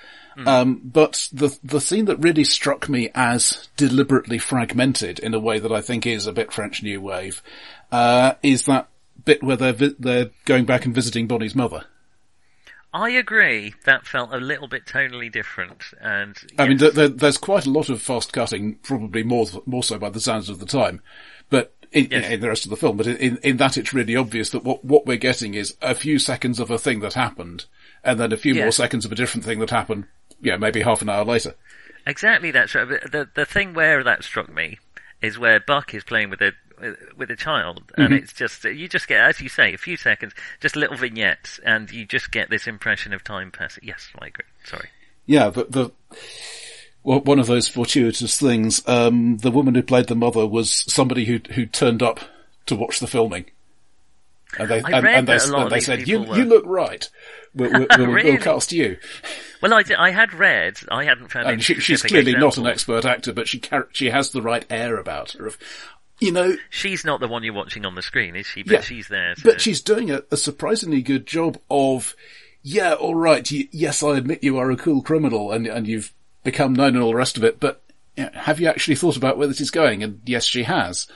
Um, 0.47 0.81
but 0.85 1.29
the 1.33 1.57
the 1.63 1.81
scene 1.81 2.07
that 2.07 2.17
really 2.17 2.45
struck 2.45 2.89
me 2.89 3.11
as 3.15 3.69
deliberately 3.77 4.39
fragmented 4.39 5.19
in 5.19 5.35
a 5.35 5.41
way 5.41 5.59
that 5.59 5.73
I 5.73 5.83
think 5.83 6.07
is 6.07 6.27
a 6.27 6.33
bit 6.33 6.53
French 6.53 6.83
New 6.83 7.01
Wave 7.01 7.43
uh, 7.93 8.35
is 8.43 8.65
that 8.65 8.89
bit 9.25 9.43
where 9.43 9.57
they're 9.57 9.73
vi- 9.73 9.97
they're 9.99 10.31
going 10.47 10.65
back 10.65 10.87
and 10.87 10.95
visiting 10.95 11.27
Bonnie's 11.27 11.55
mother. 11.55 11.85
I 12.93 13.11
agree. 13.11 13.75
That 13.85 14.07
felt 14.07 14.33
a 14.33 14.39
little 14.39 14.67
bit 14.67 14.87
tonally 14.87 15.31
different, 15.31 15.85
and 16.01 16.37
I 16.59 16.67
mean, 16.67 16.79
yes. 16.79 16.95
there, 16.95 17.09
there, 17.09 17.17
there's 17.17 17.39
quite 17.39 17.67
a 17.67 17.71
lot 17.71 17.89
of 17.89 18.01
fast 18.03 18.33
cutting, 18.33 18.77
probably 18.77 19.23
more 19.23 19.47
more 19.67 19.83
so 19.83 19.99
by 19.99 20.11
the 20.11 20.21
sounds 20.21 20.49
of 20.49 20.59
the 20.59 20.67
time, 20.67 21.03
in, 21.93 22.09
Yes. 22.11 22.31
in 22.31 22.41
the 22.41 22.49
rest 22.49 22.65
of 22.65 22.71
the 22.71 22.77
film. 22.77 22.97
But 22.97 23.07
in 23.07 23.39
in 23.39 23.57
that, 23.59 23.77
it's 23.77 23.93
really 23.93 24.17
obvious 24.17 24.51
that 24.51 24.65
what 24.65 24.85
what 24.85 25.07
we're 25.07 25.17
getting 25.17 25.55
is 25.55 25.77
a 25.83 25.95
few 25.95 26.19
seconds 26.19 26.61
of 26.61 26.71
a 26.71 26.79
thing 26.79 27.01
that 27.01 27.15
happened, 27.15 27.67
and 28.05 28.19
then 28.21 28.33
a 28.33 28.37
few 28.37 28.55
more 28.55 28.73
seconds 28.73 29.05
of 29.05 29.13
a 29.13 29.17
different 29.17 29.45
thing 29.45 29.59
that 29.61 29.71
happened. 29.71 30.07
Yeah, 30.41 30.57
maybe 30.57 30.81
half 30.83 31.03
an 31.03 31.09
hour 31.09 31.25
later. 31.25 31.55
Exactly, 32.07 32.51
that's 32.51 32.75
right. 32.75 32.89
The 32.89 33.29
the 33.35 33.45
thing 33.45 33.75
where 33.75 34.03
that 34.05 34.25
struck 34.25 34.53
me 34.53 34.79
is 35.21 35.39
where 35.39 35.61
Buck 35.61 35.93
is 35.95 36.03
playing 36.05 36.31
with 36.31 36.41
a 36.41 36.53
with 37.17 37.31
a 37.31 37.37
child, 37.37 37.83
Mm-hmm. 37.89 38.03
and 38.03 38.15
it's 38.15 38.33
just 38.33 38.65
you 38.65 38.89
just 38.89 39.07
get, 39.07 39.21
as 39.21 39.41
you 39.41 39.49
say, 39.51 39.75
a 39.75 39.79
few 39.79 39.97
seconds, 39.99 40.33
just 40.61 40.77
little 40.77 40.97
vignettes, 40.97 41.61
and 41.65 41.91
you 41.91 42.07
just 42.07 42.31
get 42.33 42.49
this 42.49 42.67
impression 42.67 43.13
of 43.13 43.23
time 43.23 43.51
passing. 43.51 43.85
Yes, 43.87 44.09
I 44.19 44.29
agree. 44.29 44.47
Sorry. 44.65 44.89
Yeah, 45.27 45.51
the 45.51 45.91
one 47.03 47.39
of 47.39 47.47
those 47.47 47.69
fortuitous 47.69 48.39
things. 48.39 48.83
Um, 48.87 49.39
the 49.39 49.51
woman 49.51 49.75
who 49.75 49.83
played 49.83 50.07
the 50.09 50.15
mother 50.15 50.47
was 50.47 50.71
somebody 50.93 51.25
who 51.25 51.41
who 51.55 51.67
turned 51.67 52.03
up 52.03 52.21
to 52.67 52.77
watch 52.77 53.01
the 53.01 53.07
filming. 53.07 53.47
And 54.59 54.69
they, 54.69 54.79
and, 54.79 54.95
and 54.95 55.29
they, 55.29 55.35
that 55.37 55.47
a 55.49 55.53
lot 55.53 55.63
and 55.63 55.71
they 55.71 55.79
said, 55.81 56.09
you, 56.09 56.21
people 56.21 56.37
you 56.37 56.45
look 56.45 56.65
right. 56.67 57.09
We'll, 57.55 57.71
we'll, 57.71 57.87
we'll, 57.99 58.07
Really? 58.09 58.31
we'll 58.33 58.41
cast 58.41 58.73
you. 58.73 58.97
Well, 59.63 59.73
I, 59.73 59.85
did- 59.85 59.97
I 59.97 60.11
had 60.11 60.35
read. 60.35 60.79
I 60.91 61.05
hadn't 61.05 61.29
found. 61.31 61.47
And 61.49 61.63
she, 61.63 61.75
she's 61.77 62.03
clearly 62.03 62.33
not 62.35 62.59
an 62.59 62.67
expert 62.67 63.05
actor, 63.05 63.33
but 63.33 63.47
she 63.47 63.63
she 63.93 64.11
has 64.11 64.33
the 64.33 64.43
right 64.43 64.67
air 64.69 64.97
about 64.97 65.33
her. 65.33 65.47
Of, 65.47 65.57
you 66.19 66.33
know, 66.33 66.57
She's 66.69 67.05
not 67.05 67.21
the 67.21 67.29
one 67.29 67.45
you're 67.45 67.55
watching 67.55 67.87
on 67.87 67.95
the 67.95 68.03
screen, 68.03 68.35
is 68.35 68.47
she? 68.47 68.63
But 68.65 68.73
Yeah. 68.73 68.81
she's 68.81 69.07
there. 69.09 69.35
But 69.43 69.61
she's 69.61 69.81
doing 69.83 70.11
a, 70.11 70.23
a 70.33 70.37
surprisingly 70.37 71.01
good 71.03 71.27
job 71.27 71.57
of, 71.71 72.17
yeah, 72.63 72.95
all 72.95 73.15
right, 73.15 73.49
y- 73.53 73.69
yes, 73.71 74.03
I 74.03 74.17
admit 74.19 74.43
you 74.43 74.59
are 74.59 74.71
a 74.73 74.77
cool 74.77 75.01
criminal 75.01 75.53
and 75.53 75.67
and 75.69 75.87
you've 75.87 76.13
become 76.43 76.75
known 76.75 76.95
and 76.95 77.03
all 77.03 77.11
the 77.11 77.17
rest 77.17 77.37
of 77.37 77.45
it, 77.45 77.61
but 77.61 77.83
you 78.17 78.25
know, 78.25 78.31
have 78.35 78.61
you 78.61 78.69
actually 78.69 78.97
thought 78.97 79.17
about 79.17 79.39
where 79.39 79.49
this 79.49 79.61
is 79.61 79.71
going? 79.71 80.03
And 80.03 80.21
yes, 80.27 80.45
she 80.45 80.65
has. 80.65 81.07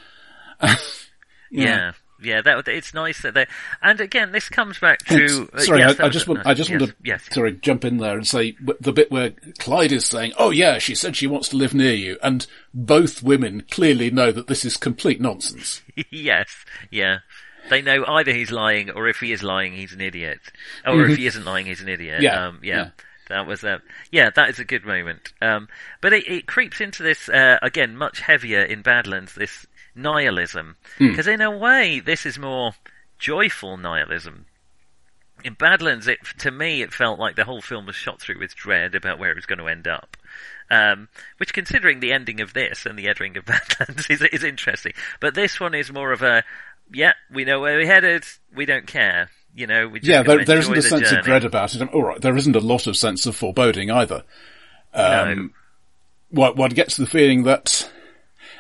yeah. 1.50 1.92
Yeah, 2.22 2.40
that 2.40 2.66
it's 2.68 2.94
nice 2.94 3.20
that 3.22 3.34
they. 3.34 3.46
And 3.82 4.00
again, 4.00 4.32
this 4.32 4.48
comes 4.48 4.78
back 4.78 5.00
to. 5.06 5.48
uh, 5.52 5.58
sorry, 5.58 5.80
yes, 5.80 6.00
I, 6.00 6.06
I 6.06 6.08
just 6.08 6.26
want, 6.26 6.38
nice- 6.38 6.46
I 6.46 6.54
just 6.54 6.70
yes, 6.70 6.80
want 6.80 6.90
to, 6.92 6.96
Yes, 7.02 7.28
sorry, 7.30 7.52
jump 7.52 7.84
in 7.84 7.98
there 7.98 8.16
and 8.16 8.26
say 8.26 8.56
the 8.80 8.92
bit 8.92 9.10
where 9.10 9.32
Clyde 9.58 9.92
is 9.92 10.06
saying, 10.06 10.32
"Oh 10.38 10.50
yeah, 10.50 10.78
she 10.78 10.94
said 10.94 11.16
she 11.16 11.26
wants 11.26 11.48
to 11.50 11.56
live 11.56 11.74
near 11.74 11.92
you," 11.92 12.16
and 12.22 12.46
both 12.72 13.22
women 13.22 13.64
clearly 13.70 14.10
know 14.10 14.32
that 14.32 14.46
this 14.46 14.64
is 14.64 14.76
complete 14.76 15.20
nonsense. 15.20 15.82
yes, 16.10 16.64
yeah. 16.90 17.18
They 17.68 17.82
know 17.82 18.04
either 18.06 18.32
he's 18.32 18.50
lying, 18.50 18.90
or 18.90 19.08
if 19.08 19.18
he 19.18 19.32
is 19.32 19.42
lying, 19.42 19.74
he's 19.74 19.92
an 19.92 20.00
idiot, 20.00 20.40
or 20.86 21.04
if 21.06 21.16
he 21.18 21.26
isn't 21.26 21.44
lying, 21.44 21.66
he's 21.66 21.80
an 21.80 21.88
idiot. 21.88 22.22
Mm-hmm. 22.22 22.24
Yeah, 22.24 22.46
um, 22.46 22.60
yeah. 22.62 22.76
yeah. 22.76 22.90
That 23.28 23.46
was 23.46 23.64
a 23.64 23.80
yeah, 24.10 24.30
that 24.34 24.50
is 24.50 24.58
a 24.58 24.64
good 24.64 24.84
moment. 24.84 25.32
Um, 25.40 25.68
but 26.00 26.12
it, 26.12 26.28
it 26.28 26.46
creeps 26.46 26.80
into 26.80 27.02
this 27.02 27.28
uh, 27.28 27.58
again, 27.62 27.96
much 27.96 28.20
heavier 28.20 28.62
in 28.62 28.82
Badlands. 28.82 29.34
This 29.34 29.66
nihilism, 29.94 30.76
Hmm. 30.98 31.08
because 31.08 31.26
in 31.26 31.40
a 31.40 31.50
way, 31.56 32.00
this 32.00 32.26
is 32.26 32.38
more 32.38 32.72
joyful 33.18 33.76
nihilism. 33.76 34.46
In 35.42 35.54
Badlands, 35.54 36.08
it 36.08 36.18
to 36.38 36.50
me, 36.50 36.82
it 36.82 36.92
felt 36.92 37.18
like 37.18 37.36
the 37.36 37.44
whole 37.44 37.60
film 37.60 37.86
was 37.86 37.96
shot 37.96 38.20
through 38.20 38.38
with 38.38 38.54
dread 38.54 38.94
about 38.94 39.18
where 39.18 39.30
it 39.30 39.36
was 39.36 39.46
going 39.46 39.58
to 39.58 39.68
end 39.68 39.86
up. 39.86 40.16
Um, 40.70 41.08
which, 41.36 41.52
considering 41.52 42.00
the 42.00 42.12
ending 42.12 42.40
of 42.40 42.54
this 42.54 42.86
and 42.86 42.98
the 42.98 43.08
ending 43.08 43.36
of 43.36 43.44
Badlands, 43.46 44.08
is, 44.08 44.22
is 44.22 44.42
interesting. 44.44 44.92
But 45.20 45.34
this 45.34 45.60
one 45.60 45.74
is 45.74 45.92
more 45.92 46.12
of 46.12 46.22
a, 46.22 46.42
yeah, 46.92 47.12
we 47.30 47.44
know 47.44 47.60
where 47.60 47.76
we're 47.76 47.86
headed. 47.86 48.24
We 48.54 48.64
don't 48.64 48.86
care. 48.86 49.28
You 49.56 49.66
know, 49.68 49.94
Yeah, 50.02 50.22
there, 50.24 50.44
there 50.44 50.58
isn't 50.58 50.72
a 50.72 50.76
the 50.76 50.82
sense 50.82 51.08
journey. 51.10 51.18
of 51.20 51.24
dread 51.24 51.44
about 51.44 51.74
it. 51.74 51.82
All 51.92 52.02
right, 52.02 52.20
there 52.20 52.36
isn't 52.36 52.56
a 52.56 52.60
lot 52.60 52.86
of 52.88 52.96
sense 52.96 53.24
of 53.26 53.36
foreboding 53.36 53.90
either. 53.90 54.24
Um, 54.92 55.52
no. 56.32 56.40
One, 56.42 56.56
one 56.56 56.70
gets 56.70 56.96
the 56.96 57.06
feeling 57.06 57.44
that, 57.44 57.88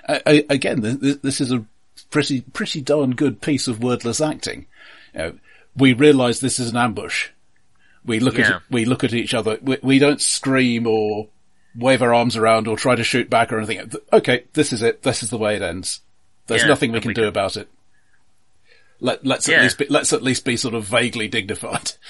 uh, 0.08 0.18
again, 0.26 0.80
this, 0.80 1.16
this 1.16 1.40
is 1.40 1.50
a 1.50 1.64
pretty 2.10 2.42
pretty 2.42 2.80
darn 2.80 3.14
good 3.16 3.40
piece 3.40 3.66
of 3.66 3.82
wordless 3.82 4.20
acting. 4.20 4.66
You 5.14 5.18
know, 5.18 5.38
we 5.76 5.92
realise 5.94 6.38
this 6.38 6.60
is 6.60 6.70
an 6.70 6.76
ambush. 6.76 7.30
We 8.04 8.20
look 8.20 8.38
Yeah. 8.38 8.56
at 8.56 8.62
we 8.70 8.84
look 8.84 9.02
at 9.02 9.14
each 9.14 9.34
other. 9.34 9.58
We, 9.60 9.78
we 9.82 9.98
don't 9.98 10.20
scream 10.20 10.86
or 10.86 11.26
wave 11.74 12.02
our 12.02 12.14
arms 12.14 12.36
around 12.36 12.68
or 12.68 12.76
try 12.76 12.94
to 12.94 13.02
shoot 13.02 13.28
back 13.28 13.52
or 13.52 13.58
anything. 13.58 13.90
Okay, 14.12 14.44
this 14.52 14.72
is 14.72 14.82
it. 14.82 15.02
This 15.02 15.24
is 15.24 15.30
the 15.30 15.38
way 15.38 15.56
it 15.56 15.62
ends. 15.62 16.00
There's 16.46 16.62
Yeah, 16.62 16.68
nothing 16.68 16.92
we 16.92 17.00
can 17.00 17.08
we 17.08 17.14
do 17.14 17.22
can- 17.22 17.28
about 17.28 17.56
it. 17.56 17.68
Let, 19.00 19.24
let's 19.26 19.48
Yeah. 19.48 19.56
at 19.56 19.62
least 19.62 19.78
be, 19.78 19.86
let's 19.88 20.12
at 20.12 20.22
least 20.22 20.44
be 20.44 20.56
sort 20.56 20.74
of 20.74 20.84
vaguely 20.84 21.28
dignified. 21.28 21.92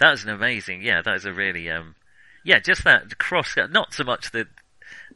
That 0.00 0.14
is 0.14 0.24
an 0.24 0.30
amazing, 0.30 0.82
yeah, 0.82 1.00
that 1.02 1.14
is 1.14 1.24
a 1.26 1.32
really, 1.32 1.70
um, 1.70 1.94
yeah, 2.44 2.58
just 2.58 2.82
that 2.82 3.18
cross, 3.18 3.54
not 3.70 3.94
so 3.94 4.02
much 4.02 4.32
the, 4.32 4.48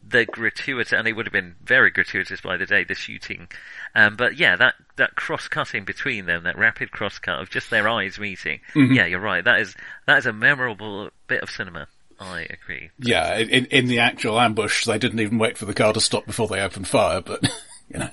the 0.07 0.26
gratuitous, 0.26 0.92
and 0.92 1.09
it 1.09 1.14
would 1.14 1.26
have 1.26 1.32
been 1.32 1.57
very 1.64 1.90
gratuitous 1.90 2.40
by 2.40 2.57
the 2.57 2.66
day, 2.66 2.84
the 2.84 2.94
shooting, 2.94 3.49
um, 3.97 4.14
but 4.14 4.36
yeah, 4.36 4.55
that, 4.55 4.74
that 4.94 5.16
cross-cutting 5.16 5.84
between 5.84 6.26
them, 6.26 6.44
that 6.44 6.57
rapid 6.57 6.92
cross-cut 6.92 7.40
of 7.40 7.51
just 7.51 7.68
their 7.70 7.88
eyes 7.88 8.20
meeting, 8.20 8.61
Mm-hmm. 8.76 8.92
yeah, 8.94 9.07
you're 9.07 9.18
right, 9.18 9.42
that 9.44 9.59
is, 9.61 9.74
that 10.07 10.18
is 10.18 10.26
a 10.26 10.32
memorable 10.32 11.11
bit 11.26 11.42
of 11.42 11.51
cinema. 11.51 11.88
I 12.20 12.47
agree. 12.49 12.90
Yeah, 13.01 13.38
in 13.38 13.64
in 13.66 13.88
the 13.88 13.99
actual 13.99 14.38
ambush, 14.40 14.84
they 14.86 14.99
didn't 14.99 15.18
even 15.20 15.38
wait 15.38 15.59
for 15.59 15.64
the 15.66 15.74
car 15.74 15.92
to 15.94 16.01
stop 16.01 16.24
before 16.26 16.47
they 16.49 16.61
opened 16.61 16.86
fire. 16.88 17.20
But 17.20 17.42
you 17.92 17.99
know, 17.99 18.11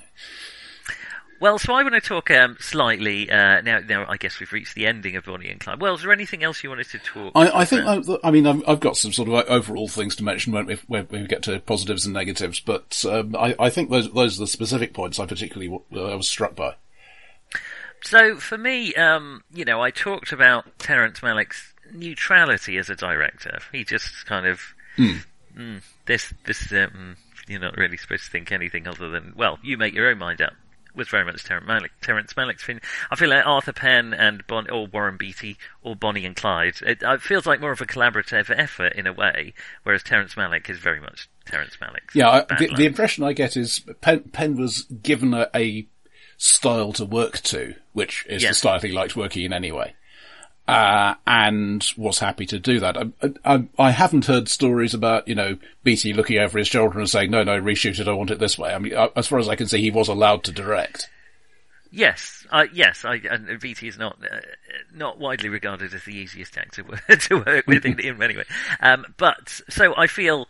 Well, 1.44 1.58
so 1.58 1.74
I 1.74 1.82
want 1.82 1.94
to 1.94 2.00
talk 2.00 2.30
um, 2.30 2.56
slightly 2.58 3.30
uh, 3.30 3.60
now. 3.60 3.78
Now, 3.80 4.06
I 4.08 4.16
guess 4.16 4.40
we've 4.40 4.50
reached 4.50 4.74
the 4.74 4.86
ending 4.86 5.14
of 5.14 5.26
Bonnie 5.26 5.50
and 5.50 5.60
Clyde. 5.60 5.78
Well, 5.78 5.94
is 5.94 6.00
there 6.00 6.10
anything 6.10 6.42
else 6.42 6.64
you 6.64 6.70
wanted 6.70 6.88
to 6.88 6.98
talk? 6.98 7.32
I, 7.34 7.50
I 7.50 7.64
think? 7.66 7.84
I, 7.84 8.00
I 8.26 8.30
mean 8.30 8.46
I've, 8.46 8.66
I've 8.66 8.80
got 8.80 8.96
some 8.96 9.12
sort 9.12 9.28
of 9.28 9.34
overall 9.50 9.86
things 9.86 10.16
to 10.16 10.24
mention 10.24 10.54
when 10.54 10.64
we, 10.64 10.78
when 10.86 11.06
we 11.10 11.26
get 11.26 11.42
to 11.42 11.60
positives 11.60 12.06
and 12.06 12.14
negatives, 12.14 12.60
but 12.60 13.04
um, 13.06 13.36
I, 13.36 13.54
I 13.58 13.68
think 13.68 13.90
those 13.90 14.10
those 14.10 14.38
are 14.38 14.44
the 14.44 14.46
specific 14.46 14.94
points 14.94 15.20
I 15.20 15.26
particularly 15.26 15.68
w- 15.68 16.10
I 16.10 16.14
was 16.14 16.26
struck 16.26 16.56
by. 16.56 16.76
So 18.00 18.36
for 18.36 18.56
me, 18.56 18.94
um, 18.94 19.44
you 19.52 19.66
know, 19.66 19.82
I 19.82 19.90
talked 19.90 20.32
about 20.32 20.78
Terrence 20.78 21.20
Malick's 21.20 21.74
neutrality 21.92 22.78
as 22.78 22.88
a 22.88 22.96
director. 22.96 23.58
He 23.70 23.84
just 23.84 24.24
kind 24.24 24.46
of 24.46 24.62
mm, 24.96 25.82
this 26.06 26.32
this 26.46 26.72
uh, 26.72 26.86
mm, 26.86 27.16
you're 27.48 27.60
not 27.60 27.76
really 27.76 27.98
supposed 27.98 28.24
to 28.24 28.30
think 28.30 28.50
anything 28.50 28.88
other 28.88 29.10
than 29.10 29.34
well, 29.36 29.58
you 29.62 29.76
make 29.76 29.92
your 29.92 30.08
own 30.08 30.16
mind 30.16 30.40
up. 30.40 30.54
Was 30.96 31.08
very 31.08 31.24
much 31.24 31.42
Terrence 31.44 31.66
Malick. 31.68 31.90
Terrence 32.02 32.32
Malick's 32.34 32.62
thing. 32.64 32.80
I 33.10 33.16
feel 33.16 33.28
like 33.28 33.44
Arthur 33.44 33.72
Penn 33.72 34.14
and 34.14 34.46
Bon 34.46 34.70
or 34.70 34.86
Warren 34.86 35.16
Beatty 35.16 35.56
or 35.82 35.96
Bonnie 35.96 36.24
and 36.24 36.36
Clyde. 36.36 36.74
It, 36.82 37.02
it 37.02 37.20
feels 37.22 37.46
like 37.46 37.60
more 37.60 37.72
of 37.72 37.80
a 37.80 37.86
collaborative 37.86 38.48
effort 38.56 38.92
in 38.92 39.06
a 39.08 39.12
way, 39.12 39.54
whereas 39.82 40.02
Terrence 40.04 40.34
Malick 40.34 40.70
is 40.70 40.78
very 40.78 41.00
much 41.00 41.28
Terrence 41.46 41.76
Malick. 41.82 42.14
Yeah, 42.14 42.28
I, 42.48 42.56
the, 42.58 42.72
the 42.76 42.86
impression 42.86 43.24
I 43.24 43.32
get 43.32 43.56
is 43.56 43.80
Penn, 44.00 44.20
Penn 44.32 44.56
was 44.56 44.82
given 44.82 45.34
a, 45.34 45.48
a 45.54 45.88
style 46.36 46.92
to 46.92 47.04
work 47.04 47.40
to, 47.40 47.74
which 47.92 48.24
is 48.28 48.42
Yeah. 48.42 48.50
the 48.50 48.54
style 48.54 48.80
he 48.80 48.92
liked 48.92 49.16
working 49.16 49.44
in 49.44 49.52
anyway, 49.52 49.94
uh, 50.66 51.14
and 51.26 51.86
was 51.96 52.18
happy 52.18 52.46
to 52.46 52.58
do 52.58 52.80
that. 52.80 52.96
I, 52.96 53.32
I, 53.44 53.64
I 53.78 53.90
haven't 53.90 54.26
heard 54.26 54.48
stories 54.48 54.94
about, 54.94 55.28
you 55.28 55.34
know, 55.34 55.58
Beatty 55.82 56.12
looking 56.14 56.38
over 56.38 56.58
his 56.58 56.68
shoulder 56.68 56.98
and 56.98 57.08
saying, 57.08 57.30
no, 57.30 57.42
no, 57.42 57.60
reshoot 57.60 58.00
it, 58.00 58.08
I 58.08 58.12
want 58.12 58.30
it 58.30 58.38
this 58.38 58.58
way. 58.58 58.72
I 58.72 58.78
mean, 58.78 58.94
uh, 58.94 59.08
as 59.14 59.26
far 59.26 59.38
as 59.38 59.48
I 59.48 59.56
can 59.56 59.66
see, 59.66 59.80
he 59.80 59.90
was 59.90 60.08
allowed 60.08 60.44
to 60.44 60.52
direct. 60.52 61.08
Yes, 61.90 62.44
I 62.50 62.64
yes, 62.72 63.04
I, 63.04 63.20
and 63.30 63.60
Beatty 63.60 63.86
is 63.86 63.96
not 63.96 64.18
uh, 64.20 64.40
not 64.92 65.20
widely 65.20 65.48
regarded 65.48 65.94
as 65.94 66.02
the 66.02 66.10
easiest 66.16 66.58
actor 66.58 66.82
to 67.16 67.36
work 67.36 67.68
with 67.68 67.84
in, 67.84 68.00
in 68.00 68.18
many 68.18 68.36
ways. 68.36 68.46
Um, 68.80 69.06
but 69.16 69.60
so 69.68 69.94
I 69.96 70.08
feel, 70.08 70.48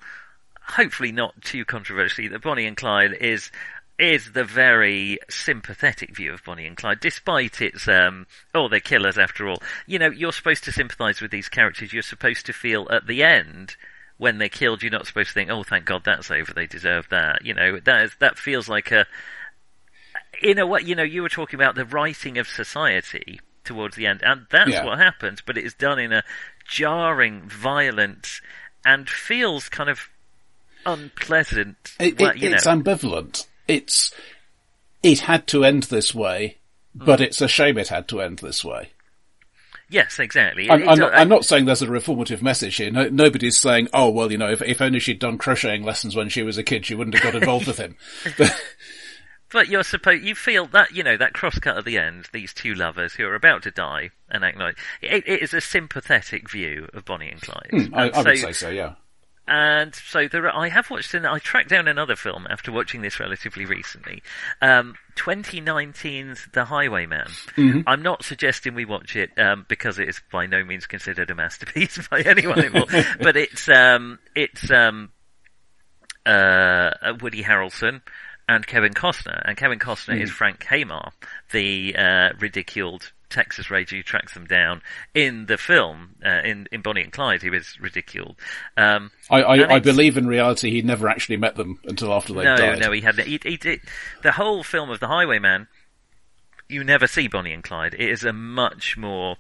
hopefully 0.63 1.13
not 1.13 1.35
too 1.43 1.67
controversially, 1.67 2.29
that 2.29 2.41
Bonnie 2.41 2.65
and 2.65 2.79
Clyde 2.79 3.13
is 3.13 3.51
is 3.99 4.33
the 4.33 4.45
very 4.45 5.19
sympathetic 5.31 6.15
view 6.17 6.33
of 6.33 6.43
Bonnie 6.45 6.67
and 6.67 6.77
Clyde, 6.77 7.01
despite 7.01 7.61
its 7.61 7.87
um, 7.87 8.27
oh 8.55 8.69
they're 8.69 8.81
killers 8.81 9.19
after 9.19 9.49
all. 9.49 9.63
You 9.87 9.99
know, 9.99 10.11
you're 10.11 10.33
supposed 10.33 10.65
to 10.65 10.73
sympathise 10.73 11.21
with 11.21 11.31
these 11.31 11.49
characters. 11.49 11.93
You're 11.93 12.03
supposed 12.03 12.47
to 12.47 12.53
feel 12.53 12.89
at 12.91 13.07
the 13.07 13.23
end. 13.23 13.77
When 14.17 14.39
they're 14.39 14.49
killed, 14.49 14.83
you're 14.83 14.93
not 14.93 15.07
supposed 15.07 15.29
to 15.29 15.35
think, 15.35 15.51
"Oh, 15.51 15.63
thank 15.65 15.85
God 15.85 16.03
that's 16.05 16.31
over. 16.31 16.53
They 16.53 16.67
deserve 16.67 17.09
that." 17.11 17.45
You 17.45 17.55
know, 17.55 17.81
that 17.81 18.03
is, 18.05 18.13
that 18.21 18.39
feels 18.39 18.69
like 18.69 18.91
a 18.93 19.07
in 20.43 20.59
a 20.59 20.67
way, 20.67 20.81
you 20.83 20.95
know, 20.95 21.03
you 21.03 21.23
were 21.23 21.29
talking 21.29 21.59
about 21.59 21.75
the 21.75 21.85
writing 21.85 22.39
of 22.39 22.47
society 22.49 23.41
towards 23.65 23.97
the 23.97 24.07
end, 24.07 24.21
and 24.25 24.47
that's 24.51 24.71
Yeah. 24.71 24.85
what 24.85 24.99
happens, 24.99 25.41
but 25.41 25.57
it 25.57 25.65
is 25.65 25.75
done 25.75 25.99
in 25.99 26.13
a 26.13 26.23
jarring, 26.69 27.43
violent, 27.49 28.41
and 28.85 29.09
feels 29.09 29.69
kind 29.69 29.89
of 29.89 30.09
unpleasant. 30.85 31.77
It, 31.99 32.19
well, 32.21 32.31
it, 32.31 32.39
you 32.39 32.51
it's 32.55 32.67
know. 32.67 32.73
ambivalent. 32.73 33.47
It's, 33.69 34.13
it 35.03 35.21
had 35.21 35.47
to 35.49 35.65
end 35.65 35.85
this 35.85 36.15
way, 36.15 36.59
but 36.95 37.21
it's 37.21 37.41
a 37.41 37.49
shame 37.49 37.79
it 37.79 37.89
had 37.89 38.09
to 38.09 38.21
end 38.21 38.39
this 38.39 38.65
way. 38.65 38.91
yes, 39.91 40.19
exactly. 40.19 40.71
I'm, 40.71 40.89
I'm, 40.89 40.99
not, 40.99 41.15
I'm 41.15 41.29
not 41.29 41.45
saying 41.45 41.65
there's 41.65 41.83
a 41.83 41.87
reformative 41.87 42.43
message 42.43 42.77
here. 42.77 42.91
No, 42.91 43.09
nobody's 43.09 43.59
saying, 43.59 43.89
oh, 43.93 44.11
well, 44.11 44.31
you 44.33 44.39
know, 44.39 44.51
if, 44.51 44.63
if 44.63 44.81
only 44.81 44.99
she'd 45.01 45.19
done 45.19 45.39
crocheting 45.39 45.83
lessons 45.85 46.17
when 46.17 46.29
she 46.29 46.43
was 46.43 46.59
a 46.59 46.63
kid, 46.63 46.87
she 46.87 46.95
wouldn't 46.95 47.15
have 47.15 47.23
got 47.23 47.41
involved 47.41 47.67
with 47.67 47.79
him. 47.79 47.97
But, 49.53 49.69
you're 49.69 49.85
supposed, 49.85 50.25
you 50.25 50.35
feel 50.35 50.67
that, 50.69 50.91
you 50.91 51.05
know, 51.05 51.17
that 51.17 51.33
crosscut 51.33 51.79
at 51.79 51.85
the 51.85 51.97
end, 51.97 52.29
these 52.33 52.53
two 52.53 52.75
lovers 52.75 53.13
who 53.15 53.25
are 53.25 53.37
about 53.37 53.63
to 53.63 53.71
die 53.71 54.11
and 54.29 54.45
act 54.45 54.59
like, 54.59 54.77
it, 55.01 55.23
it 55.29 55.43
is 55.43 55.55
a 55.55 55.61
sympathetic 55.61 56.51
view 56.51 56.89
of 56.93 57.05
Bonnie 57.05 57.31
and 57.31 57.41
Clyde. 57.41 57.69
Hmm, 57.71 57.95
I, 57.95 58.11
I 58.11 58.23
would 58.23 58.37
so- 58.39 58.47
say 58.47 58.53
so, 58.53 58.69
yeah. 58.71 58.95
And 59.47 59.95
so 59.95 60.27
there 60.27 60.47
are, 60.47 60.57
I 60.57 60.69
have 60.69 60.89
watched, 60.91 61.13
an, 61.13 61.27
I 61.27 61.39
tracked 61.39 61.69
down 61.69 61.87
another 61.87 62.17
film 62.17 62.47
after 62.49 62.73
watching 62.73 63.03
this 63.03 63.21
relatively 63.21 63.67
recently. 63.67 64.23
Um, 64.63 64.95
2019's 65.17 66.49
The 66.53 66.65
Highwayman. 66.65 67.27
Mm-hmm. 67.57 67.81
I'm 67.87 68.03
not 68.03 68.25
suggesting 68.25 68.75
we 68.75 68.87
watch 68.87 69.17
it, 69.17 69.39
um, 69.39 69.67
because 69.69 69.99
it 69.99 70.09
is 70.09 70.21
by 70.33 70.47
no 70.47 70.65
means 70.65 70.87
considered 70.87 71.31
a 71.31 71.35
masterpiece 71.35 72.07
by 72.11 72.23
anyone 72.23 72.59
anymore. 72.59 72.87
but 73.21 73.37
it's, 73.37 73.69
um, 73.69 74.19
it's, 74.35 74.71
um, 74.71 75.11
uh, 76.25 76.91
Woody 77.21 77.43
Harrelson, 77.43 78.01
and 78.49 78.67
Kevin 78.67 78.93
Costner. 78.93 79.43
And 79.45 79.57
Kevin 79.57 79.79
Costner 79.79 80.21
is 80.21 80.31
Frank 80.31 80.65
Hamer, 80.65 81.11
the 81.53 81.95
uh, 81.97 82.31
ridiculed 82.39 83.13
Texas 83.31 83.71
Ranger 83.71 83.97
who 83.97 84.03
tracks 84.03 84.35
them 84.35 84.47
down 84.47 84.81
in 85.13 85.47
the 85.47 85.57
film. 85.57 86.15
Uh, 86.25 86.41
in 86.45 86.69
in 86.71 86.83
Bonnie 86.83 87.03
and 87.03 87.13
Clyde, 87.13 87.43
he 87.43 87.51
was 87.51 87.81
ridiculed. 87.81 88.37
Um, 88.77 89.11
I, 89.31 89.43
I, 89.43 89.75
I 89.75 89.79
believe 89.81 90.17
in 90.17 90.27
reality 90.27 90.71
he 90.71 90.83
never 90.83 91.09
actually 91.09 91.37
met 91.39 91.57
them 91.57 91.81
until 91.85 92.13
after 92.13 92.33
they 92.33 92.45
died 92.45 92.59
no, 92.59 92.67
died. 92.67 92.81
no, 92.81 92.93
he 92.93 93.01
hadn't. 93.01 93.27
He, 93.27 93.41
he 93.43 93.57
did 93.57 93.81
the 94.23 94.33
whole 94.33 94.63
film 94.63 94.91
of 94.91 95.01
The 95.01 95.09
Highwayman. 95.09 95.67
You 96.69 96.85
never 96.85 97.07
see 97.07 97.29
Bonnie 97.29 97.53
and 97.53 97.63
Clyde. 97.65 97.95
It 97.95 98.09
is 98.09 98.25
a 98.25 98.33
much 98.33 98.97
more, 98.97 99.37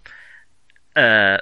uh, 0.94 1.38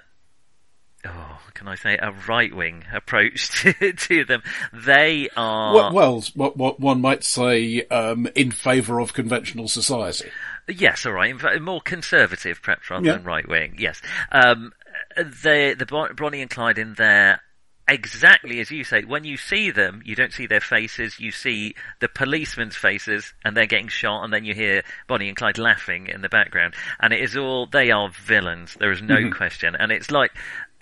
oh, 1.07 1.38
can 1.55 1.68
I 1.68 1.74
say, 1.74 1.96
a 1.96 2.12
right 2.28 2.55
wing 2.55 2.84
approach 2.92 3.48
to, 3.62 3.92
to 3.92 4.24
them. 4.24 4.42
They 4.72 5.28
are 5.36 5.74
well, 5.74 5.92
well, 5.92 6.24
what, 6.34 6.57
what 6.57 6.80
one 6.80 7.00
might 7.00 7.24
say, 7.24 7.82
um, 7.86 8.28
in 8.34 8.50
favour 8.50 9.00
of 9.00 9.12
conventional 9.12 9.68
society. 9.68 10.30
Yes, 10.68 11.05
all 11.07 11.12
right. 11.12 11.38
Fact, 11.40 11.61
more 11.61 11.80
conservative, 11.80 12.61
perhaps, 12.62 12.88
rather 12.90 13.05
Yeah. 13.07 13.12
than 13.14 13.24
right 13.24 13.48
wing. 13.48 13.74
Yes. 13.78 14.00
Um, 14.30 14.72
the 15.16 15.74
the 15.78 15.86
Bonnie 16.16 16.40
and 16.40 16.50
Clyde 16.50 16.78
in 16.78 16.94
there, 16.94 17.40
exactly 17.88 18.61
as 18.61 18.70
you 18.70 18.84
say. 18.84 19.03
When 19.03 19.24
you 19.24 19.36
see 19.36 19.70
them, 19.72 20.03
you 20.05 20.14
don't 20.14 20.32
see 20.32 20.46
their 20.46 20.61
faces. 20.61 21.18
You 21.18 21.32
see 21.32 21.74
the 22.00 22.09
policemen's 22.09 22.76
faces, 22.76 23.34
and 23.44 23.57
they're 23.57 23.66
getting 23.66 23.88
shot, 23.88 24.22
and 24.22 24.32
then 24.32 24.44
you 24.44 24.55
hear 24.55 24.82
Bonnie 25.09 25.28
and 25.28 25.36
Clyde 25.36 25.59
laughing 25.59 26.07
in 26.07 26.22
the 26.22 26.28
background, 26.28 26.74
and 27.00 27.12
it 27.12 27.20
is 27.20 27.36
all 27.36 27.66
they 27.66 27.90
are 27.90 28.11
villains. 28.11 28.76
There 28.78 28.92
is 28.92 29.03
no 29.03 29.30
question, 29.30 29.74
and 29.76 29.90
it's 29.92 30.11
like. 30.11 30.30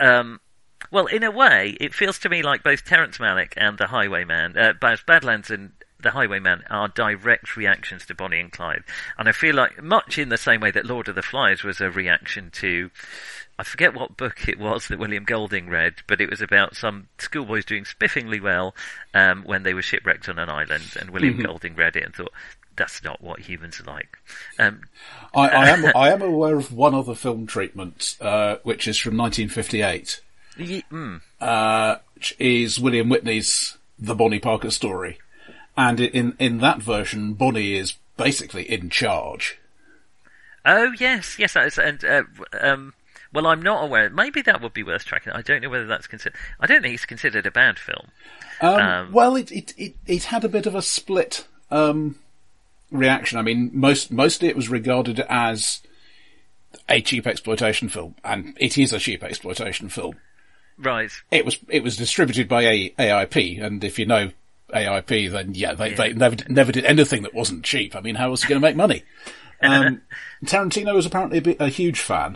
Um, 0.01 0.39
well, 0.91 1.05
in 1.05 1.23
a 1.23 1.31
way, 1.31 1.77
it 1.79 1.93
feels 1.93 2.17
to 2.19 2.29
me 2.29 2.41
like 2.41 2.63
both 2.63 2.83
Terrence 2.83 3.19
Malick 3.19 3.53
and 3.55 3.77
The 3.77 3.87
Highwayman, 3.87 4.57
uh, 4.57 4.73
both 4.73 5.05
Badlands 5.05 5.51
and 5.51 5.73
The 6.01 6.11
Highwayman 6.11 6.63
are 6.69 6.87
direct 6.87 7.55
reactions 7.55 8.05
to 8.07 8.15
Bonnie 8.15 8.39
and 8.39 8.51
Clyde. 8.51 8.83
And 9.17 9.29
I 9.29 9.31
feel 9.31 9.55
like, 9.55 9.81
much 9.81 10.17
in 10.17 10.29
the 10.29 10.37
same 10.37 10.59
way 10.59 10.71
that 10.71 10.85
Lord 10.85 11.07
of 11.07 11.15
the 11.15 11.21
Flies 11.21 11.63
was 11.63 11.79
a 11.79 11.91
reaction 11.91 12.49
to, 12.53 12.89
I 13.59 13.63
forget 13.63 13.93
what 13.93 14.17
book 14.17 14.49
it 14.49 14.57
was 14.57 14.87
that 14.87 14.97
William 14.97 15.23
Golding 15.23 15.69
read, 15.69 15.97
but 16.07 16.19
it 16.19 16.31
was 16.31 16.41
about 16.41 16.75
some 16.75 17.07
schoolboys 17.19 17.63
doing 17.63 17.83
spiffingly 17.83 18.41
well 18.41 18.73
um, 19.13 19.43
when 19.43 19.61
they 19.61 19.75
were 19.75 19.83
shipwrecked 19.83 20.27
on 20.29 20.39
an 20.39 20.49
island, 20.49 20.97
and 20.99 21.11
William 21.11 21.37
Golding 21.43 21.75
read 21.75 21.95
it 21.95 22.03
and 22.03 22.15
thought, 22.15 22.33
that's 22.75 23.03
not 23.03 23.21
what 23.21 23.39
humans 23.39 23.79
are 23.79 23.83
like. 23.83 24.17
Um, 24.59 24.81
I, 25.33 25.47
I 25.49 25.69
am 25.69 25.85
I 25.95 26.11
am 26.11 26.21
aware 26.21 26.55
of 26.57 26.71
one 26.73 26.93
other 26.95 27.15
film 27.15 27.47
treatment, 27.47 28.17
uh, 28.21 28.57
which 28.63 28.87
is 28.87 28.97
from 28.97 29.17
1958, 29.17 30.21
ye- 30.57 30.83
mm, 30.91 31.21
uh, 31.39 31.95
which 32.15 32.35
is 32.39 32.79
William 32.79 33.09
Witney's 33.09 33.77
The 33.99 34.15
Bonnie 34.15 34.39
Parker 34.39 34.71
Story, 34.71 35.19
and 35.77 35.99
in 35.99 36.35
in 36.39 36.59
that 36.59 36.81
version, 36.81 37.33
Bonnie 37.33 37.75
is 37.75 37.95
basically 38.17 38.63
in 38.71 38.89
charge. 38.89 39.57
Oh 40.65 40.91
yes, 40.99 41.37
yes, 41.39 41.53
that 41.53 41.65
is, 41.67 41.77
and 41.79 42.03
uh, 42.05 42.23
um, 42.59 42.93
well, 43.33 43.47
I'm 43.47 43.61
not 43.61 43.83
aware. 43.83 44.09
Maybe 44.09 44.41
that 44.43 44.61
would 44.61 44.73
be 44.73 44.83
worth 44.83 45.05
tracking. 45.05 45.33
I 45.33 45.41
don't 45.41 45.61
know 45.61 45.69
whether 45.69 45.87
that's 45.87 46.05
considered. 46.05 46.37
I 46.59 46.67
don't 46.67 46.81
think 46.83 46.93
it's 46.93 47.05
considered 47.05 47.45
a 47.47 47.51
bad 47.51 47.79
film. 47.79 48.07
Um, 48.61 48.75
Um, 48.79 49.11
well, 49.11 49.35
it, 49.35 49.51
it 49.51 49.73
it 49.77 49.95
it 50.05 50.23
had 50.25 50.43
a 50.43 50.49
bit 50.49 50.67
of 50.67 50.75
a 50.75 50.81
split 50.83 51.47
um, 51.71 52.15
reaction. 52.91 53.39
I 53.39 53.41
mean, 53.41 53.71
most 53.73 54.11
mostly 54.11 54.49
it 54.49 54.55
was 54.55 54.69
regarded 54.69 55.19
as 55.21 55.81
a 56.87 57.01
cheap 57.01 57.25
exploitation 57.25 57.89
film, 57.89 58.15
and 58.23 58.55
it 58.59 58.77
is 58.77 58.93
a 58.93 58.99
cheap 58.99 59.23
exploitation 59.23 59.89
film. 59.89 60.15
Right. 60.77 61.11
It 61.31 61.45
was 61.45 61.57
it 61.67 61.83
was 61.83 61.97
distributed 61.97 62.47
by 62.47 62.63
a, 62.63 62.89
AIP, 62.99 63.63
and 63.63 63.83
if 63.83 63.97
you 63.97 64.05
know 64.05 64.31
AIP, 64.73 65.31
then 65.31 65.53
yeah, 65.53 65.73
they 65.73 65.93
they 65.93 66.13
never 66.13 66.35
never 66.49 66.71
did 66.71 66.85
anything 66.85 67.23
that 67.23 67.33
wasn't 67.33 67.63
cheap. 67.63 67.95
I 67.95 68.01
mean, 68.01 68.15
how 68.15 68.29
was 68.31 68.43
he 68.43 68.49
going 68.49 68.61
to 68.61 68.67
make 68.67 68.75
money? 68.75 69.03
Um, 69.63 70.01
Tarantino 70.43 70.95
was 70.95 71.05
apparently 71.05 71.37
a, 71.37 71.41
bit, 71.43 71.57
a 71.59 71.67
huge 71.67 71.99
fan, 71.99 72.35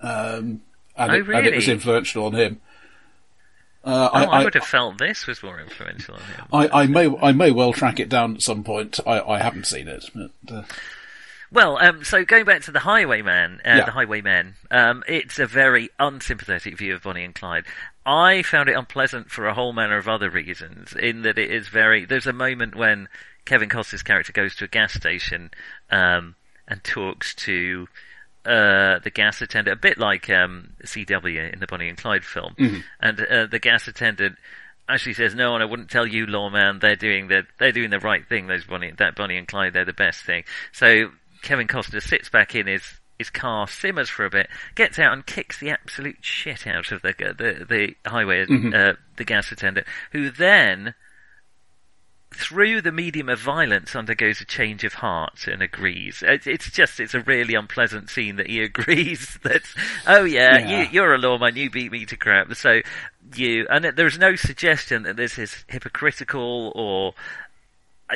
um, 0.00 0.60
and, 0.96 1.12
Oh, 1.12 1.14
it, 1.14 1.28
and 1.28 1.46
it 1.46 1.54
was 1.54 1.68
influential 1.68 2.24
on 2.24 2.34
him. 2.34 2.60
Uh, 3.88 4.10
Oh, 4.12 4.16
I, 4.18 4.24
I, 4.40 4.44
would 4.44 4.54
have 4.54 4.64
felt 4.64 4.98
this 4.98 5.26
was 5.26 5.42
more 5.42 5.58
influential 5.58 6.14
on 6.16 6.20
him. 6.20 6.44
I, 6.52 6.82
I 6.82 6.86
may 6.86 7.08
I 7.22 7.32
may 7.32 7.50
well 7.50 7.72
track 7.72 7.98
it 7.98 8.08
down 8.10 8.34
at 8.34 8.42
some 8.42 8.62
point. 8.62 9.00
I, 9.06 9.20
I 9.20 9.38
haven't 9.38 9.66
seen 9.66 9.88
it. 9.88 10.04
But, 10.14 10.30
uh, 10.54 10.62
Well, 11.50 11.78
um, 11.78 12.04
so 12.04 12.22
going 12.24 12.44
back 12.44 12.62
to 12.62 12.70
the 12.70 12.80
Highwayman, 12.80 13.60
uh, 13.64 13.68
Yeah. 13.78 13.84
the 13.86 13.92
Highwaymen, 13.92 14.54
um, 14.70 15.02
it's 15.08 15.38
a 15.38 15.46
very 15.46 15.88
unsympathetic 15.98 16.76
view 16.76 16.94
of 16.94 17.02
Bonnie 17.02 17.24
and 17.24 17.34
Clyde. 17.34 17.64
I 18.04 18.42
found 18.42 18.68
it 18.68 18.76
unpleasant 18.76 19.30
for 19.30 19.46
a 19.46 19.54
whole 19.54 19.72
manner 19.72 19.96
of 19.96 20.06
other 20.08 20.28
reasons. 20.30 20.92
In 20.94 21.22
that 21.22 21.38
it 21.38 21.50
is 21.50 21.68
very. 21.68 22.04
There's 22.04 22.26
a 22.26 22.32
moment 22.34 22.74
when 22.74 23.08
Kevin 23.46 23.70
Costner's 23.70 24.02
character 24.02 24.32
goes 24.32 24.54
to 24.56 24.64
a 24.64 24.68
gas 24.68 24.92
station 24.92 25.50
um, 25.90 26.34
and 26.66 26.84
talks 26.84 27.34
to 27.36 27.88
uh, 28.48 28.98
the 29.00 29.10
gas 29.10 29.42
attendant, 29.42 29.76
a 29.76 29.80
bit 29.80 29.98
like 29.98 30.30
um, 30.30 30.70
CW 30.84 31.52
in 31.52 31.60
the 31.60 31.66
Bonnie 31.66 31.88
and 31.88 31.98
Clyde 31.98 32.24
film, 32.24 32.54
and 33.00 33.20
uh, 33.20 33.46
the 33.46 33.58
gas 33.58 33.86
attendant 33.88 34.36
actually 34.88 35.14
says, 35.14 35.34
"No, 35.34 35.54
and 35.54 35.62
I 35.62 35.66
wouldn't 35.66 35.90
tell 35.90 36.06
you, 36.06 36.26
lawman. 36.26 36.78
They're 36.78 36.96
doing 36.96 37.28
the 37.28 37.42
they're 37.58 37.72
doing 37.72 37.90
the 37.90 38.00
right 38.00 38.26
thing. 38.26 38.46
Those 38.46 38.64
Bonnie, 38.64 38.92
that 38.98 39.14
Bonnie 39.16 39.36
and 39.36 39.46
Clyde, 39.46 39.74
they're 39.74 39.84
the 39.84 39.92
best 39.92 40.24
thing." 40.24 40.44
So 40.72 41.10
Kevin 41.42 41.66
Costner 41.66 42.02
sits 42.02 42.28
back 42.30 42.54
in 42.54 42.66
his 42.66 42.82
his 43.18 43.30
car, 43.30 43.66
simmers 43.66 44.08
for 44.08 44.24
a 44.24 44.30
bit, 44.30 44.48
gets 44.76 44.98
out 44.98 45.12
and 45.12 45.26
kicks 45.26 45.58
the 45.58 45.70
absolute 45.70 46.18
shit 46.20 46.66
out 46.66 46.92
of 46.92 47.02
the 47.02 47.12
the 47.12 47.66
the 47.68 48.08
highway 48.08 48.42
uh, 48.74 48.94
the 49.16 49.24
gas 49.24 49.52
attendant, 49.52 49.86
who 50.12 50.30
then. 50.30 50.94
Through 52.40 52.82
the 52.82 52.92
medium 52.92 53.28
of 53.28 53.40
violence, 53.40 53.96
undergoes 53.96 54.40
a 54.40 54.44
change 54.44 54.84
of 54.84 54.94
heart 54.94 55.48
and 55.48 55.60
agrees. 55.60 56.22
It, 56.24 56.46
it's 56.46 56.70
just, 56.70 57.00
it's 57.00 57.12
a 57.14 57.20
really 57.20 57.54
unpleasant 57.54 58.10
scene 58.10 58.36
that 58.36 58.46
he 58.46 58.62
agrees 58.62 59.38
that, 59.42 59.62
oh 60.06 60.22
yeah, 60.24 60.56
Yeah. 60.58 60.82
you, 60.82 60.88
you're 60.92 61.14
a 61.14 61.18
lawman, 61.18 61.56
you 61.56 61.68
beat 61.68 61.90
me 61.90 62.06
to 62.06 62.16
crap, 62.16 62.54
so 62.54 62.80
you, 63.34 63.66
and 63.68 63.84
it- 63.84 63.96
there's 63.96 64.18
no 64.18 64.36
suggestion 64.36 65.02
that 65.02 65.16
this 65.16 65.36
is 65.36 65.64
hypocritical 65.68 66.72
or, 66.76 67.14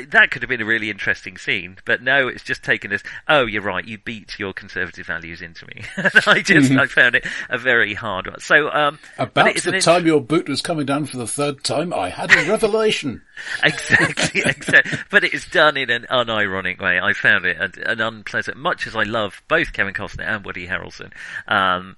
that 0.09 0.31
could 0.31 0.43
have 0.43 0.49
been 0.49 0.61
a 0.61 0.67
really 0.67 0.91
interesting 0.91 1.37
scene, 1.37 1.77
but 1.85 2.03
no, 2.03 2.29
it's 2.29 2.43
just 2.43 2.63
taken 2.63 2.93
as, 2.93 3.03
oh, 3.29 3.47
you're 3.47 3.63
right, 3.63 3.87
you 3.87 3.99
beat 3.99 4.39
your 4.39 4.53
conservative 4.53 5.07
values 5.07 5.43
into 5.43 5.67
me. 5.67 5.83
I 6.27 6.41
just, 6.41 6.73
I 6.73 6.87
found 6.87 7.15
it 7.17 7.27
a 7.51 7.59
very 7.59 7.95
hard 7.95 8.27
one. 8.27 8.41
So, 8.41 8.71
um, 8.71 8.99
about 9.19 9.55
the 9.55 9.81
time 9.81 10.07
your 10.07 10.21
boot 10.21 10.49
was 10.49 10.63
coming 10.63 10.87
down 10.87 11.05
for 11.05 11.19
the 11.19 11.27
third 11.27 11.63
time, 11.63 11.93
I 11.93 12.09
had 12.09 12.33
a 12.33 12.49
revelation. 12.49 13.23
exactly, 13.63 14.43
exactly. 14.47 14.99
But 15.11 15.25
it's 15.25 15.49
done 15.49 15.77
in 15.77 15.91
an 15.91 16.07
unironic 16.11 16.81
way. 16.81 16.99
I 17.01 17.13
found 17.13 17.45
it 17.45 17.59
an, 17.59 17.73
an 17.85 18.01
unpleasant. 18.01 18.57
Much 18.57 18.87
as 18.87 18.97
I 18.97 19.03
love 19.03 19.43
both 19.49 19.73
Kevin 19.73 19.95
Costner 19.95 20.27
and 20.27 20.45
Woody 20.45 20.67
Harrelson, 20.67 21.13
um, 21.49 21.97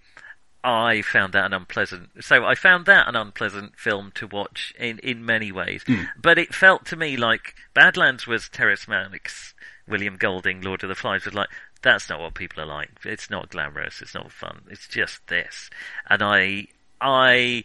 I 0.65 1.03
found 1.03 1.35
that 1.35 1.45
an 1.45 1.53
unpleasant. 1.53 2.25
So 2.25 2.45
I 2.45 2.55
found 2.55 2.87
that 2.87 3.07
an 3.07 3.15
unpleasant 3.15 3.77
film 3.77 4.11
to 4.15 4.27
watch 4.27 4.75
in 4.79 4.99
in 5.01 5.25
many 5.25 5.53
ways. 5.53 5.83
Hmm. 5.87 6.05
But 6.21 6.39
it 6.39 6.55
felt 6.55 6.87
to 6.87 6.97
me 6.97 7.17
like 7.19 7.55
Badlands 7.75 8.27
was 8.27 8.49
Terrence 8.49 8.87
Malick's 8.87 9.55
William 9.87 10.17
Golding, 10.17 10.63
Lord 10.63 10.83
of 10.83 10.89
the 10.89 10.95
Flies 10.95 11.27
was 11.27 11.35
like. 11.35 11.49
That's 11.83 12.09
not 12.09 12.19
what 12.19 12.33
people 12.33 12.63
are 12.63 12.67
like. 12.67 12.89
It's 13.05 13.29
not 13.29 13.51
glamorous. 13.51 14.01
It's 14.01 14.15
not 14.15 14.33
fun. 14.33 14.63
It's 14.71 14.89
just 14.89 15.27
this. 15.27 15.69
And 16.09 16.23
I, 16.23 16.69
I, 16.99 17.65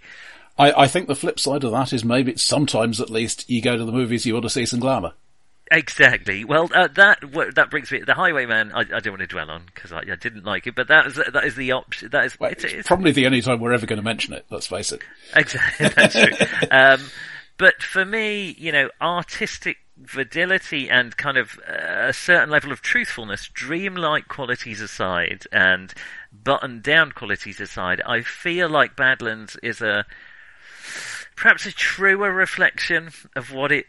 I, 0.57 0.73
I 0.73 0.87
think 0.89 1.07
the 1.07 1.15
flip 1.15 1.39
side 1.39 1.63
of 1.63 1.71
that 1.71 1.93
is 1.93 2.03
maybe 2.03 2.35
sometimes 2.35 2.99
at 2.99 3.09
least 3.09 3.49
you 3.49 3.61
go 3.61 3.77
to 3.77 3.85
the 3.85 3.93
movies 3.93 4.25
you 4.25 4.33
want 4.33 4.43
to 4.43 4.49
see 4.49 4.65
some 4.65 4.81
glamour. 4.81 5.13
Exactly. 5.71 6.45
Well, 6.45 6.69
uh, 6.73 6.87
that 6.95 7.19
that 7.55 7.69
brings 7.69 7.91
me 7.91 7.99
the 7.99 8.15
Highwayman. 8.15 8.71
I, 8.71 8.79
I 8.79 8.99
don't 8.99 9.09
want 9.09 9.21
to 9.21 9.27
dwell 9.27 9.51
on 9.51 9.63
because 9.65 9.91
I, 9.91 9.99
I 9.99 10.15
didn't 10.15 10.43
like 10.43 10.65
it, 10.65 10.73
but 10.75 10.87
that 10.87 11.05
is 11.05 11.15
that 11.15 11.45
is 11.45 11.55
the 11.55 11.73
option. 11.73 12.09
That 12.09 12.25
is 12.25 12.39
Well, 12.39 12.51
it's, 12.51 12.63
it's, 12.63 12.73
it's, 12.73 12.87
probably 12.87 13.11
the 13.11 13.27
only 13.27 13.41
time 13.41 13.59
we're 13.59 13.73
ever 13.73 13.85
going 13.85 13.97
to 13.97 14.03
mention 14.03 14.33
it. 14.33 14.45
Let's 14.49 14.67
face 14.67 14.91
it. 14.91 15.01
exactly 15.35 15.89
that's 15.95 16.15
true. 16.15 16.47
um, 16.71 17.01
but 17.57 17.83
for 17.83 18.03
me, 18.03 18.55
you 18.57 18.71
know, 18.71 18.89
artistic 18.99 19.77
fidelity 20.05 20.89
and 20.89 21.15
kind 21.17 21.37
of 21.37 21.59
uh, 21.67 22.07
a 22.07 22.13
certain 22.13 22.49
level 22.49 22.71
of 22.71 22.81
truthfulness, 22.81 23.49
dreamlike 23.49 24.27
qualities 24.27 24.81
aside, 24.81 25.45
and 25.51 25.93
buttoned 26.31 26.81
down 26.81 27.11
qualities 27.11 27.59
aside, 27.59 28.01
I 28.05 28.21
feel 28.21 28.69
like 28.69 28.95
Badlands 28.95 29.57
is 29.61 29.81
a 29.81 30.05
perhaps 31.35 31.65
a 31.65 31.71
truer 31.71 32.31
reflection 32.31 33.11
of 33.35 33.53
what 33.53 33.71
it 33.71 33.85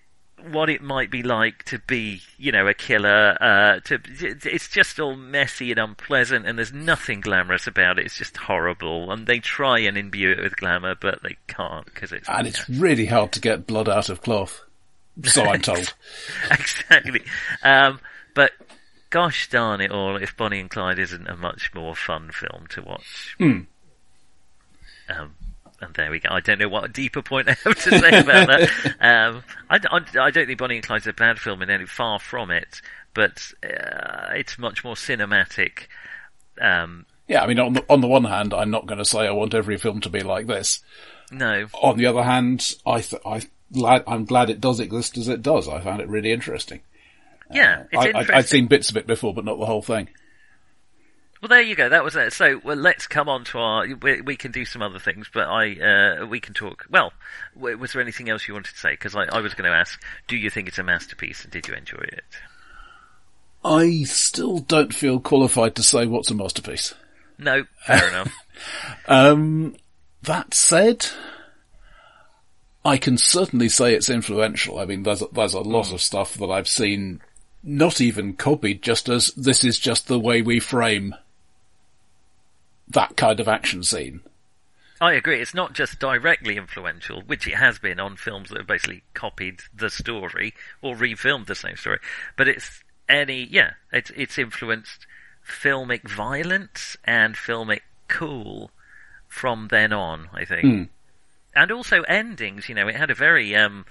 what 0.51 0.70
it 0.70 0.82
might 0.82 1.11
be 1.11 1.22
like 1.22 1.64
to 1.64 1.78
be, 1.78 2.22
you 2.38 2.53
know, 2.53 2.66
a 2.66 2.74
killer. 2.74 3.36
Uh, 3.41 3.80
to 3.80 4.01
it's 4.20 4.68
just 4.68 5.01
all 5.01 5.16
messy 5.16 5.70
and 5.70 5.80
unpleasant, 5.80 6.47
and 6.47 6.59
there's 6.59 6.72
nothing 6.72 7.20
glamorous 7.20 7.66
about 7.66 7.99
it. 7.99 8.07
It's 8.07 8.16
just 8.16 8.36
horrible, 8.36 9.11
and 9.11 9.26
they 9.26 9.38
try 9.38 9.80
and 9.80 9.97
imbue 9.97 10.32
it 10.32 10.43
with 10.43 10.57
glamour, 10.57 10.95
but 10.95 11.22
they 11.22 11.36
can't 11.47 11.84
because 11.86 12.12
it's 12.12 12.28
And 12.28 12.47
it's 12.47 12.68
really 12.68 13.07
hard 13.07 13.32
to 13.32 13.41
get 13.41 13.66
blood 13.66 13.88
out 13.88 14.09
of 14.09 14.22
cloth. 14.22 14.62
So 15.24 15.45
I'm 15.45 15.61
told. 15.61 15.93
exactly. 16.51 17.22
Um, 17.62 18.01
but 18.34 18.53
gosh 19.11 19.51
darn 19.51 19.80
it 19.80 19.91
all, 19.91 20.16
if 20.16 20.36
Bonnie 20.36 20.61
and 20.61 20.70
Clyde 20.70 20.99
isn't 20.99 21.28
a 21.28 21.36
much 21.36 21.72
more 21.74 21.95
fun 21.95 22.30
film 22.32 22.66
to 22.70 22.82
watch. 22.82 23.36
Um, 25.09 25.34
and 25.81 25.95
there 25.95 26.11
we 26.11 26.20
go. 26.20 26.28
I 26.31 26.41
don't 26.41 26.59
know 26.59 26.68
what 26.68 26.93
deeper 26.93 27.22
point 27.22 27.49
I 27.49 27.57
have 27.64 27.76
to 27.76 27.99
say 27.99 28.20
about 28.20 28.47
that. 28.49 28.70
Um, 29.01 29.43
I, 29.70 29.78
I, 29.91 30.26
I, 30.26 30.31
don't 30.31 30.47
think 30.47 30.59
Bonnie 30.59 30.76
and 30.76 30.85
Clyde's 30.85 31.07
a 31.07 31.12
bad 31.12 31.39
film 31.39 31.62
in 31.62 31.70
any 31.70 31.87
far 31.87 32.18
from 32.18 32.51
it, 32.51 32.83
but 33.14 33.53
uh, 33.62 34.33
it's 34.35 34.59
much 34.59 34.85
more 34.85 34.95
cinematic. 34.95 35.87
Um, 36.61 37.07
yeah, 37.26 37.43
I 37.43 37.47
mean, 37.47 37.59
on 37.59 37.72
the, 37.72 37.85
on 37.89 38.01
the 38.01 38.09
one 38.09 38.24
hand, 38.24 38.53
I'm 38.53 38.70
not 38.70 38.87
going 38.87 38.99
to 38.99 39.05
say 39.05 39.20
I 39.20 39.31
want 39.31 39.55
every 39.55 39.78
film 39.78 40.01
to 40.03 40.11
be 40.11 40.22
like 40.22 40.47
this. 40.47 40.83
No. 41.31 41.66
On 41.81 41.97
the 41.97 42.07
other 42.07 42.22
hand, 42.22 42.74
I 42.87 43.01
th- 43.01 43.22
I 43.24 43.43
I'm 44.07 44.24
glad 44.24 44.51
it 44.51 44.61
does 44.61 44.81
exist 44.81 45.16
as 45.16 45.28
it 45.28 45.43
does. 45.43 45.68
I 45.68 45.81
found 45.81 46.01
it 46.01 46.09
really 46.09 46.33
interesting. 46.33 46.81
Yeah, 47.53 47.85
uh, 47.95 47.99
I, 48.14 48.37
would 48.37 48.49
seen 48.49 48.66
bits 48.66 48.91
of 48.91 48.97
it 48.97 49.07
before, 49.07 49.35
but 49.35 49.45
not 49.45 49.59
the 49.59 49.66
whole 49.66 49.83
thing. 49.83 50.09
Well, 51.41 51.49
there 51.49 51.62
you 51.62 51.74
go. 51.74 51.88
That 51.88 52.05
was 52.05 52.16
it. 52.16 52.34
So, 52.34 52.61
well, 52.62 52.76
let's 52.76 53.07
come 53.07 53.28
on 53.28 53.45
to 53.45 53.59
our. 53.59 53.86
We, 53.86 54.20
we 54.20 54.36
can 54.36 54.53
do 54.53 54.66
some 54.66 54.82
other 54.82 54.99
things, 54.99 55.30
but 55.32 55.49
I 55.49 56.20
uh, 56.20 56.26
we 56.26 56.38
can 56.38 56.53
talk. 56.53 56.86
Well, 56.91 57.14
was 57.57 57.93
there 57.93 58.03
anything 58.03 58.28
else 58.28 58.47
you 58.47 58.53
wanted 58.53 58.74
to 58.74 58.78
say? 58.78 58.91
Because 58.91 59.16
I, 59.16 59.24
I 59.24 59.41
was 59.41 59.55
going 59.55 59.70
to 59.70 59.76
ask, 59.76 59.99
do 60.28 60.36
you 60.36 60.51
think 60.51 60.68
it's 60.68 60.78
a 60.78 60.82
masterpiece, 60.82 61.43
and 61.45 61.53
did 61.53 61.66
you 61.66 61.74
enjoy 61.74 62.03
it? 62.03 62.24
I 63.64 64.03
still 64.05 64.59
don't 64.59 64.95
feel 64.95 65.18
qualified 65.18 65.76
to 65.76 65.82
say 65.82 66.07
what's 66.07 66.30
a 66.30 66.34
masterpiece. 66.34 66.95
No, 67.38 67.64
fair 67.86 68.09
enough. 68.11 68.34
Um, 69.09 69.76
that 70.22 70.53
said, 70.53 71.07
I 72.84 72.99
can 72.99 73.16
certainly 73.16 73.70
say 73.70 73.95
it's 73.95 74.11
influential. 74.11 74.78
I 74.78 74.84
mean, 74.84 75.05
there's 75.05 75.22
a, 75.22 75.26
there's 75.32 75.55
a 75.55 75.61
lot 75.61 75.86
mm. 75.86 75.95
of 75.95 76.03
stuff 76.03 76.34
that 76.34 76.51
I've 76.51 76.68
seen 76.68 77.22
not 77.62 78.01
even 78.01 78.34
copied, 78.34 78.82
just 78.82 79.09
as 79.09 79.28
this 79.28 79.64
is 79.64 79.78
just 79.78 80.07
the 80.07 80.20
way 80.20 80.43
we 80.43 80.61
frame 80.61 81.14
that 82.91 83.16
kind 83.16 83.41
of 83.41 83.49
action 83.49 83.82
scene. 83.82 84.20
I 85.01 85.14
agree. 85.14 85.41
It's 85.41 85.55
not 85.55 85.72
just 85.72 85.99
directly 85.99 86.57
influential, 86.57 87.22
which 87.22 87.47
it 87.47 87.55
has 87.55 87.78
been 87.78 87.99
on 87.99 88.16
films 88.16 88.51
that 88.51 88.59
have 88.59 88.66
basically 88.66 89.03
copied 89.14 89.61
the 89.74 89.88
story 89.88 90.53
or 90.82 90.95
refilmed 90.95 91.47
the 91.47 91.55
same 91.55 91.76
story, 91.76 91.99
but 92.36 92.49
it's 92.49 92.84
any, 93.09 93.45
yeah, 93.45 93.72
it's, 93.93 94.11
it's 94.11 94.38
influenced 94.38 95.07
filmic 95.47 96.07
violence 96.09 96.99
and 97.05 97.34
filmic 97.34 97.80
cool 98.09 98.70
from 99.26 99.68
then 99.68 99.93
on, 99.93 100.28
I 100.34 100.45
think. 100.45 100.64
Mm. 100.64 100.88
And 101.55 101.72
also 101.72 102.03
endings, 102.03 102.68
you 102.68 102.74
know, 102.74 102.86
it 102.86 102.97
had 102.97 103.11
a 103.11 103.14
very, 103.14 103.57
um, 103.57 103.86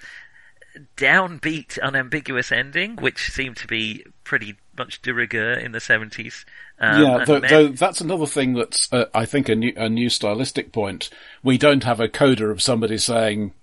downbeat, 0.95 1.79
unambiguous 1.81 2.51
ending, 2.51 2.97
which 2.97 3.31
seemed 3.31 3.57
to 3.57 3.67
be 3.67 4.05
pretty 4.23 4.55
much 4.77 5.01
de 5.01 5.13
rigueur 5.13 5.53
in 5.53 5.71
the 5.71 5.79
70s. 5.79 6.45
Um, 6.79 7.01
yeah, 7.03 7.25
though, 7.25 7.39
though, 7.41 7.67
that's 7.67 7.99
another 7.99 8.25
thing 8.25 8.53
that's, 8.53 8.91
uh, 8.93 9.05
I 9.13 9.25
think, 9.25 9.49
a 9.49 9.55
new, 9.55 9.73
a 9.75 9.89
new 9.89 10.09
stylistic 10.09 10.71
point. 10.71 11.09
We 11.43 11.57
don't 11.57 11.83
have 11.83 11.99
a 11.99 12.07
coda 12.07 12.45
of 12.45 12.61
somebody 12.61 12.97
saying 12.97 13.53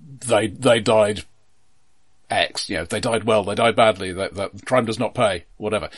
they 0.00 0.46
they 0.48 0.80
died 0.80 1.24
X, 2.30 2.70
you 2.70 2.78
know, 2.78 2.84
they 2.84 3.00
died 3.00 3.24
well, 3.24 3.44
they 3.44 3.54
died 3.54 3.76
badly, 3.76 4.12
that, 4.12 4.34
that 4.34 4.64
crime 4.64 4.86
does 4.86 4.98
not 4.98 5.14
pay, 5.14 5.44
whatever. 5.58 5.90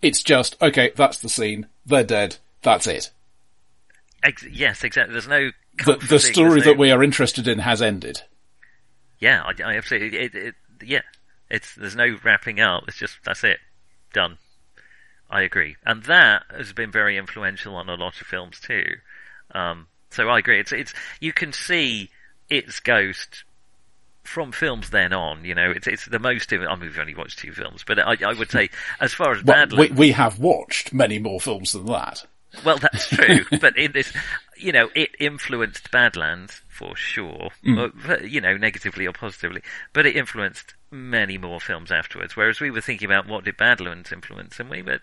It's 0.00 0.22
just, 0.22 0.60
okay, 0.62 0.92
that's 0.96 1.18
the 1.18 1.28
scene, 1.28 1.66
they're 1.84 2.04
dead, 2.04 2.36
that's 2.62 2.86
it. 2.86 3.10
Ex- 4.22 4.46
yes, 4.50 4.82
exactly. 4.82 5.12
There's 5.12 5.28
no 5.28 5.50
the, 5.84 5.96
the 6.08 6.18
story 6.18 6.60
no... 6.60 6.64
that 6.66 6.78
we 6.78 6.90
are 6.90 7.02
interested 7.02 7.46
in 7.46 7.58
has 7.58 7.82
ended. 7.82 8.22
Yeah, 9.18 9.42
I, 9.42 9.62
I 9.62 9.76
absolutely. 9.76 10.18
It, 10.18 10.34
it, 10.34 10.54
yeah, 10.82 11.02
it's 11.50 11.74
there's 11.74 11.96
no 11.96 12.16
wrapping 12.24 12.60
up. 12.60 12.84
It's 12.88 12.96
just 12.96 13.18
that's 13.24 13.44
it, 13.44 13.58
done. 14.14 14.38
I 15.34 15.42
agree, 15.42 15.74
and 15.84 16.04
that 16.04 16.44
has 16.56 16.72
been 16.72 16.92
very 16.92 17.18
influential 17.18 17.74
on 17.74 17.88
a 17.88 17.96
lot 17.96 18.20
of 18.20 18.26
films 18.28 18.60
too. 18.60 18.84
Um, 19.52 19.88
so 20.10 20.28
I 20.28 20.38
agree. 20.38 20.60
It's 20.60 20.70
it's 20.70 20.94
you 21.18 21.32
can 21.32 21.52
see 21.52 22.10
its 22.48 22.78
ghost 22.78 23.42
from 24.22 24.52
films 24.52 24.90
then 24.90 25.12
on. 25.12 25.44
You 25.44 25.56
know, 25.56 25.72
it's 25.72 25.88
it's 25.88 26.06
the 26.06 26.20
most. 26.20 26.52
I 26.52 26.58
mean, 26.58 26.78
we've 26.82 26.98
only 27.00 27.16
watched 27.16 27.40
two 27.40 27.50
films, 27.50 27.82
but 27.84 27.98
I, 27.98 28.16
I 28.24 28.32
would 28.32 28.52
say 28.52 28.70
as 29.00 29.12
far 29.12 29.32
as 29.32 29.42
well, 29.44 29.66
we, 29.76 29.88
we 29.88 30.12
have 30.12 30.38
watched 30.38 30.94
many 30.94 31.18
more 31.18 31.40
films 31.40 31.72
than 31.72 31.86
that. 31.86 32.24
Well, 32.64 32.78
that's 32.78 33.08
true, 33.08 33.40
but 33.60 33.76
in 33.76 33.90
this, 33.90 34.12
you 34.56 34.70
know, 34.70 34.88
it 34.94 35.16
influenced 35.18 35.90
Badlands 35.90 36.62
for 36.74 36.96
sure, 36.96 37.50
mm. 37.64 38.28
you 38.28 38.40
know, 38.40 38.56
negatively 38.56 39.06
or 39.06 39.12
positively, 39.12 39.62
but 39.92 40.06
it 40.06 40.16
influenced 40.16 40.74
many 40.90 41.38
more 41.38 41.60
films 41.60 41.92
afterwards. 41.92 42.36
Whereas 42.36 42.60
we 42.60 42.70
were 42.70 42.80
thinking 42.80 43.06
about 43.06 43.28
what 43.28 43.44
did 43.44 43.56
Badlands 43.56 44.10
influence, 44.10 44.58
and 44.58 44.68
we 44.68 44.82
were, 44.82 44.98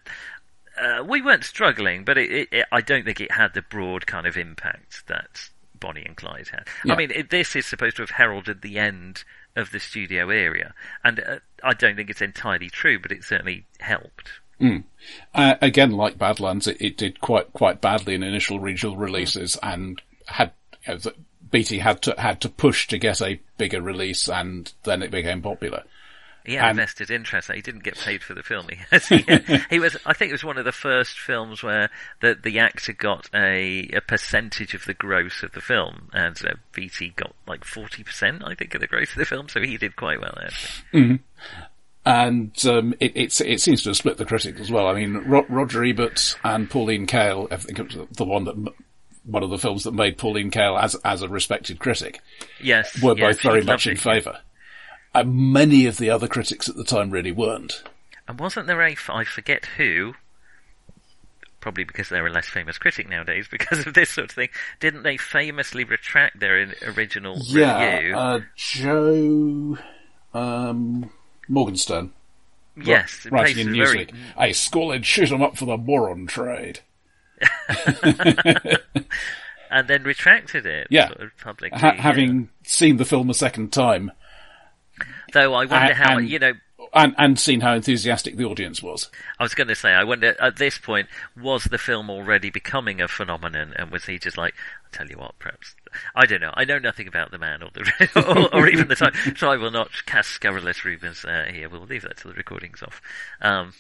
uh, 0.82 1.04
we 1.04 1.22
weren't 1.22 1.46
struggling, 1.46 2.04
but 2.04 2.18
it, 2.18 2.30
it, 2.30 2.50
it, 2.52 2.66
I 2.74 2.82
don't 2.82 3.06
think 3.06 3.22
it 3.22 3.32
had 3.32 3.54
the 3.54 3.62
broad 3.62 4.06
kind 4.06 4.28
of 4.28 4.36
impact 4.36 5.08
that 5.08 5.50
Bonnie 5.80 6.04
and 6.06 6.18
Clyde 6.18 6.50
had. 6.50 6.68
Yeah. 6.84 6.94
I 6.94 6.98
mean, 6.98 7.28
this 7.30 7.56
is 7.56 7.66
supposed 7.66 7.96
to 7.96 8.02
have 8.02 8.12
heralded 8.12 8.62
the 8.62 8.78
end 8.78 9.24
of 9.56 9.72
the 9.72 9.80
studio 9.80 10.30
area, 10.30 10.74
and 11.06 11.22
uh, 11.22 11.40
I 11.64 11.74
don't 11.74 11.96
think 11.96 12.10
it's 12.10 12.22
entirely 12.22 12.70
true, 12.70 13.00
but 13.00 13.14
it 13.14 13.24
certainly 13.24 13.66
helped. 13.80 14.30
Mm. 14.60 14.84
Uh, 15.34 15.56
again, 15.62 15.92
like 15.92 16.18
Badlands, 16.18 16.68
it, 16.68 16.78
it, 16.82 16.98
did 16.98 17.22
quite 17.22 17.52
quite 17.54 17.82
badly 17.82 18.14
in 18.14 18.24
initial 18.24 18.60
regional 18.60 18.98
releases, 18.98 19.58
and 19.64 20.02
had 20.28 20.52
you 20.88 20.94
know, 20.94 21.12
Beatty 21.52 21.80
had 21.80 22.02
to 22.04 22.16
had 22.18 22.42
to 22.42 22.50
push 22.50 22.88
to 22.88 22.98
get 22.98 23.22
a 23.22 23.40
bigger 23.58 23.82
release, 23.82 24.30
and 24.30 24.72
then 24.84 25.04
it 25.04 25.12
became 25.12 25.42
popular. 25.42 25.84
He 26.46 26.56
had 26.56 26.70
and, 26.70 26.78
vested 26.78 27.12
interest. 27.12 27.52
He 27.52 27.62
didn't 27.62 27.84
get 27.84 28.00
paid 28.00 28.24
for 28.24 28.34
the 28.34 28.42
film. 28.42 28.68
He, 29.10 29.18
he, 29.18 29.58
he, 29.70 29.80
was. 29.80 29.96
I 30.06 30.14
think 30.14 30.30
it 30.30 30.34
was 30.34 30.44
one 30.44 30.58
of 30.58 30.66
the 30.66 30.72
first 30.72 31.20
films 31.20 31.62
where 31.62 31.90
the 32.22 32.36
the 32.42 32.60
actor 32.60 32.94
got 32.94 33.30
a 33.34 33.90
a 33.94 34.02
percentage 34.02 34.74
of 34.74 34.86
the 34.86 34.94
gross 34.94 35.44
of 35.44 35.52
the 35.52 35.62
film, 35.62 36.10
and 36.14 36.40
uh, 36.46 36.54
Beatty 36.74 37.14
got 37.16 37.36
like 37.48 37.64
forty 37.64 38.04
percent, 38.04 38.44
I 38.44 38.56
think, 38.56 38.74
of 38.74 38.82
the 38.82 38.88
gross 38.88 39.12
of 39.12 39.18
the 39.18 39.26
film. 39.26 39.50
So 39.50 39.62
he 39.62 39.78
did 39.78 39.96
quite 39.96 40.20
well. 40.20 40.38
Mm-hmm 40.94 41.16
and 42.06 42.66
um, 42.66 42.96
it, 43.00 43.12
it, 43.16 43.62
seems 43.62 43.84
to 43.84 43.90
have 43.90 43.98
split 43.98 44.18
the 44.18 44.26
critics 44.26 44.60
as 44.60 44.72
well. 44.72 44.88
I 44.88 44.94
mean, 44.94 45.18
Ro- 45.18 45.46
Roger 45.50 45.84
Ebert 45.84 46.36
and 46.44 46.70
Pauline 46.70 47.06
Kael, 47.06 47.52
I 47.52 47.58
think 47.58 47.78
it 47.78 47.96
was 47.96 48.08
the 48.18 48.26
one 48.26 48.46
that 48.46 48.74
one 49.24 49.44
of 49.44 49.50
the 49.50 49.58
films 49.58 49.84
that 49.84 49.94
made 49.94 50.18
Pauline 50.18 50.52
Kael 50.52 50.82
as 50.82 50.96
as 51.06 51.22
a 51.22 51.30
respected 51.30 51.80
critic. 51.80 52.22
Yes, 52.62 53.02
were 53.02 53.18
yes, 53.18 53.36
both 53.36 53.42
very 53.42 53.64
much 53.64 53.88
in 53.88 53.98
favour. 53.98 54.40
And 55.14 55.52
many 55.52 55.86
of 55.88 55.98
the 55.98 56.10
other 56.10 56.28
critics 56.28 56.70
at 56.70 56.76
the 56.76 56.84
time 56.84 57.12
really 57.12 57.32
weren't. 57.32 57.84
And 58.28 58.40
wasn't 58.40 58.68
there 58.68 58.82
a 58.82 58.96
I 59.10 59.24
forget 59.24 59.66
who? 59.78 60.14
Probably 61.60 61.84
because 61.84 62.10
they're 62.10 62.26
a 62.26 62.32
less 62.32 62.48
famous 62.48 62.78
critic 62.78 63.10
nowadays 63.10 63.48
because 63.52 63.86
of 63.86 63.94
this 63.94 64.10
sort 64.12 64.30
of 64.30 64.36
thing. 64.36 64.50
Didn't 64.80 65.04
they 65.04 65.18
famously 65.18 65.84
retract 65.84 66.40
their 66.40 66.74
original 66.86 67.38
yeah, 67.44 67.98
review? 67.98 68.16
Uh, 68.16 68.40
Joe. 68.56 69.78
Um, 70.34 71.12
Morgenstern. 71.48 72.14
Yes, 72.78 73.28
writing 73.30 73.68
in 73.68 73.74
Newsweek. 73.74 74.12
Very... 74.12 74.14
I 74.38 74.52
scolded 74.54 75.06
shoot 75.06 75.32
'em 75.32 75.42
up 75.42 75.58
for 75.58 75.66
the 75.66 75.78
moron 75.78 76.26
trade. 76.26 76.80
and 79.70 79.88
then 79.88 80.04
retracted 80.04 80.66
it. 80.66 80.88
Yeah, 80.90 81.08
sort 81.08 81.22
of 81.22 81.38
publicly, 81.38 81.80
ha- 81.80 81.96
having 81.98 82.40
yeah. 82.40 82.48
seen 82.64 82.98
the 82.98 83.06
film 83.06 83.30
a 83.30 83.34
second 83.34 83.72
time. 83.72 84.12
Though 85.34 85.54
I 85.54 85.66
wonder 85.66 85.76
and, 85.76 85.94
how 85.94 86.18
and, 86.18 86.30
you 86.30 86.40
know 86.40 86.54
and 86.94 87.16
and 87.18 87.40
seen 87.40 87.62
how 87.62 87.74
enthusiastic 87.74 88.38
the 88.38 88.46
audience 88.46 88.82
was. 88.84 89.10
I 89.40 89.44
was 89.44 89.56
going 89.56 89.68
to 89.68 89.76
say, 89.76 89.92
I 89.92 90.04
wonder 90.04 90.36
at 90.42 90.58
this 90.58 90.78
point 90.78 91.08
was 91.42 91.66
the 91.66 91.78
film 91.78 92.10
already 92.10 92.50
becoming 92.50 93.02
a 93.02 93.08
phenomenon, 93.08 93.74
and 93.78 93.92
was 93.92 94.06
he 94.06 94.20
just 94.20 94.38
like, 94.38 94.54
I'll 94.84 94.92
tell 94.92 95.08
you 95.08 95.18
what, 95.18 95.38
perhaps 95.40 95.76
I 96.16 96.26
don't 96.26 96.42
know. 96.42 96.54
I 96.54 96.66
know 96.66 96.80
nothing 96.80 97.08
about 97.08 97.32
the 97.32 97.38
man 97.38 97.64
or 97.64 97.70
the 97.74 98.10
or, 98.54 98.62
or 98.62 98.68
even 98.68 98.88
the 98.88 98.96
time, 98.96 99.14
so 99.36 99.50
I 99.50 99.58
will 99.58 99.72
not 99.72 99.90
cast 100.06 100.32
scurrilous 100.32 100.84
rumours 100.84 101.26
uh, 101.26 101.46
here. 101.52 101.70
We'll 101.70 101.82
leave 101.82 102.04
that 102.04 102.18
till 102.18 102.32
the 102.32 102.38
recording's 102.38 102.84
off. 102.84 103.02
Um, 103.42 103.74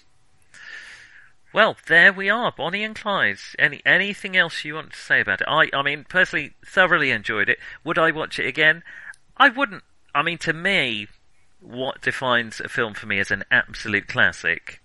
well, 1.54 1.78
there 1.88 2.14
we 2.14 2.30
are, 2.30 2.52
Bonnie 2.52 2.84
and 2.84 2.96
Clyde. 2.96 3.38
Any 3.60 3.82
anything 3.86 4.38
else 4.38 4.64
you 4.64 4.76
want 4.76 4.94
to 4.94 5.00
say 5.00 5.22
about 5.22 5.42
it? 5.42 5.48
I 5.48 5.70
I 5.74 5.82
mean, 5.82 6.06
personally, 6.08 6.54
thoroughly 6.66 7.12
enjoyed 7.12 7.50
it. 7.50 7.60
Would 7.84 7.98
I 7.98 8.12
watch 8.12 8.40
it 8.40 8.48
again? 8.48 8.84
I 9.38 9.50
wouldn't. 9.50 9.84
I 10.14 10.24
mean, 10.24 10.38
to 10.40 10.54
me, 10.54 11.08
what 11.62 12.02
defines 12.02 12.60
a 12.60 12.68
film 12.68 12.94
for 12.94 13.06
me 13.06 13.20
as 13.20 13.32
an 13.32 13.44
absolute 13.52 14.08
classic 14.08 14.82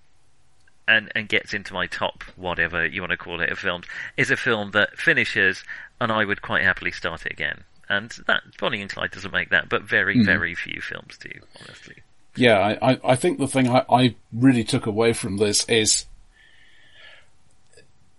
and, 0.87 1.11
and 1.15 1.29
gets 1.29 1.53
into 1.53 1.75
my 1.75 1.87
top 1.87 2.23
whatever 2.37 2.87
you 2.87 3.01
want 3.01 3.11
to 3.11 3.17
call 3.17 3.41
it 3.41 3.51
of 3.51 3.59
films 3.59 3.87
is 4.17 4.31
a 4.31 4.37
film 4.37 4.71
that 4.73 4.97
finishes 4.97 5.65
and 6.01 6.13
I 6.13 6.25
would 6.25 6.43
quite 6.43 6.63
happily 6.63 6.93
start 6.93 7.27
it 7.27 7.33
again. 7.33 7.65
And 7.89 8.11
that 8.27 8.43
Bonnie 8.59 8.83
and 8.83 8.91
Clyde 8.91 9.13
doesn't 9.13 9.33
make 9.33 9.51
that, 9.51 9.69
but 9.69 9.83
very, 9.83 10.17
mm. 10.17 10.25
very 10.25 10.55
few 10.55 10.81
films 10.81 11.19
do, 11.19 11.31
honestly. 11.61 11.97
Yeah, 12.35 12.77
I, 12.83 13.01
I 13.05 13.17
think 13.17 13.39
the 13.39 13.49
thing 13.49 13.69
I, 13.69 13.85
I 13.89 14.15
really 14.33 14.65
took 14.65 14.87
away 14.87 15.13
from 15.13 15.39
this 15.39 15.65
is 15.69 16.05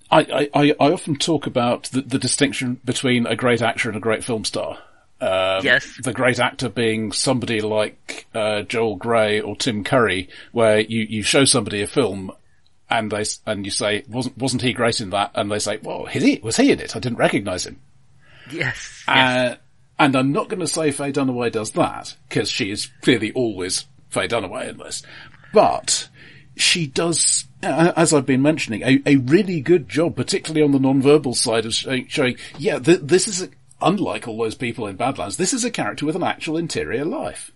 I, 0.09 0.49
I, 0.53 0.75
I 0.79 0.91
often 0.91 1.15
talk 1.15 1.47
about 1.47 1.83
the, 1.85 2.01
the 2.01 2.19
distinction 2.19 2.79
between 2.85 3.25
a 3.25 3.35
great 3.35 3.61
actor 3.61 3.89
and 3.89 3.97
a 3.97 4.01
great 4.01 4.23
film 4.23 4.45
star. 4.45 4.77
Um, 5.19 5.65
yes. 5.65 5.99
The 6.03 6.13
great 6.13 6.39
actor 6.39 6.69
being 6.69 7.11
somebody 7.11 7.61
like 7.61 8.27
uh, 8.35 8.61
Joel 8.61 8.95
Grey 8.97 9.41
or 9.41 9.55
Tim 9.55 9.83
Curry, 9.83 10.29
where 10.51 10.79
you, 10.79 11.01
you 11.09 11.23
show 11.23 11.43
somebody 11.43 11.81
a 11.81 11.87
film 11.87 12.31
and 12.89 13.11
they 13.11 13.25
and 13.45 13.65
you 13.65 13.71
say 13.71 14.05
wasn't 14.07 14.37
wasn't 14.37 14.61
he 14.61 14.73
great 14.73 15.01
in 15.01 15.09
that? 15.09 15.31
And 15.35 15.51
they 15.51 15.59
say, 15.59 15.79
well, 15.81 16.05
he 16.05 16.39
was 16.43 16.57
he 16.57 16.71
in 16.71 16.79
it? 16.79 16.95
I 16.95 16.99
didn't 16.99 17.17
recognise 17.17 17.65
him. 17.65 17.81
Yes. 18.51 19.03
yes. 19.07 19.07
Uh, 19.07 19.55
and 19.99 20.15
I'm 20.15 20.31
not 20.31 20.47
going 20.47 20.59
to 20.59 20.67
say 20.67 20.91
Faye 20.91 21.11
Dunaway 21.11 21.51
does 21.51 21.71
that, 21.71 22.15
because 22.29 22.49
she 22.49 22.69
is 22.69 22.87
clearly 23.01 23.31
always 23.33 23.85
Faye 24.09 24.27
Dunaway 24.27 24.69
in 24.69 24.77
this. 24.77 25.01
But 25.51 26.07
she 26.57 26.87
does, 26.87 27.45
uh, 27.63 27.93
as 27.95 28.13
I've 28.13 28.25
been 28.25 28.41
mentioning, 28.41 28.81
a, 28.83 29.01
a 29.05 29.15
really 29.17 29.61
good 29.61 29.89
job, 29.89 30.15
particularly 30.15 30.63
on 30.63 30.71
the 30.71 30.79
non-verbal 30.79 31.33
side 31.33 31.65
of 31.65 31.73
showing, 31.73 32.07
showing 32.07 32.37
yeah, 32.57 32.79
th- 32.79 33.01
this 33.01 33.27
is, 33.27 33.41
a, 33.41 33.49
unlike 33.81 34.27
all 34.27 34.37
those 34.37 34.55
people 34.55 34.87
in 34.87 34.95
Badlands, 34.95 35.37
this 35.37 35.53
is 35.53 35.63
a 35.63 35.71
character 35.71 36.05
with 36.05 36.15
an 36.15 36.23
actual 36.23 36.57
interior 36.57 37.05
life. 37.05 37.51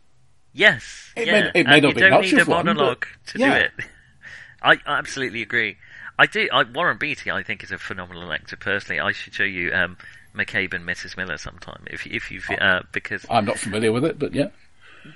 Yes. 0.54 1.12
It 1.16 1.28
yeah. 1.28 1.34
may, 1.34 1.52
it 1.62 1.68
may 1.68 1.80
not 1.80 1.95
be 1.95 2.10
much 2.10 2.32
need 2.32 2.41
of 2.41 2.47
a 2.47 2.52
one, 2.52 2.66
monologue 2.66 3.06
but, 3.26 3.32
to 3.34 3.39
yeah. 3.39 3.54
do 3.54 3.66
it. 3.66 3.72
I, 4.62 4.72
I 4.86 4.99
absolutely 4.99 5.41
agree. 5.41 5.78
I 6.20 6.28
do. 6.28 6.47
I, 6.52 6.64
Warren 6.64 6.97
Beatty, 6.97 7.32
I 7.32 7.41
think, 7.41 7.64
is 7.64 7.72
a 7.72 7.78
phenomenal 7.78 8.32
actor. 8.32 8.56
Personally, 8.56 8.99
I 8.99 9.12
should 9.12 9.34
show 9.34 9.43
you 9.43 9.74
um, 9.74 9.97
McCabe 10.36 10.74
and 10.74 10.86
Mrs. 10.88 11.18
Miller 11.18 11.38
sometime 11.38 11.84
if 11.88 12.06
if 12.06 12.30
you 12.30 12.41
uh, 12.56 12.82
because 12.91 13.26
I'm 13.30 13.45
not 13.45 13.58
familiar 13.58 13.91
with 13.91 14.06
it, 14.06 14.20
but 14.20 14.36
yeah. 14.36 14.49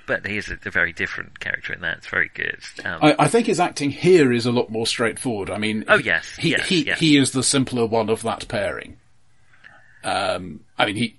But 0.06 0.26
he 0.26 0.36
is 0.36 0.48
a, 0.50 0.58
a 0.66 0.70
very 0.70 0.92
different 0.92 1.38
character 1.40 1.72
in 1.72 1.80
that. 1.80 1.98
It's 1.98 2.06
very 2.08 2.30
good. 2.34 2.58
Um, 2.84 2.98
I, 3.02 3.16
I 3.20 3.28
think 3.28 3.46
his 3.46 3.60
acting 3.60 3.90
here 3.90 4.32
is 4.32 4.46
a 4.46 4.52
lot 4.52 4.70
more 4.70 4.86
straightforward. 4.86 5.50
I 5.50 5.58
mean, 5.58 5.84
Oh, 5.88 5.96
yes, 5.98 6.36
he 6.36 6.50
yes, 6.50 6.66
he, 6.68 6.86
yes. 6.86 6.98
he 7.00 7.16
is 7.16 7.32
the 7.32 7.42
simpler 7.42 7.86
one 7.86 8.08
of 8.10 8.22
that 8.22 8.48
pairing. 8.48 8.98
Um, 10.04 10.60
I 10.78 10.86
mean, 10.86 10.96
he 10.96 11.16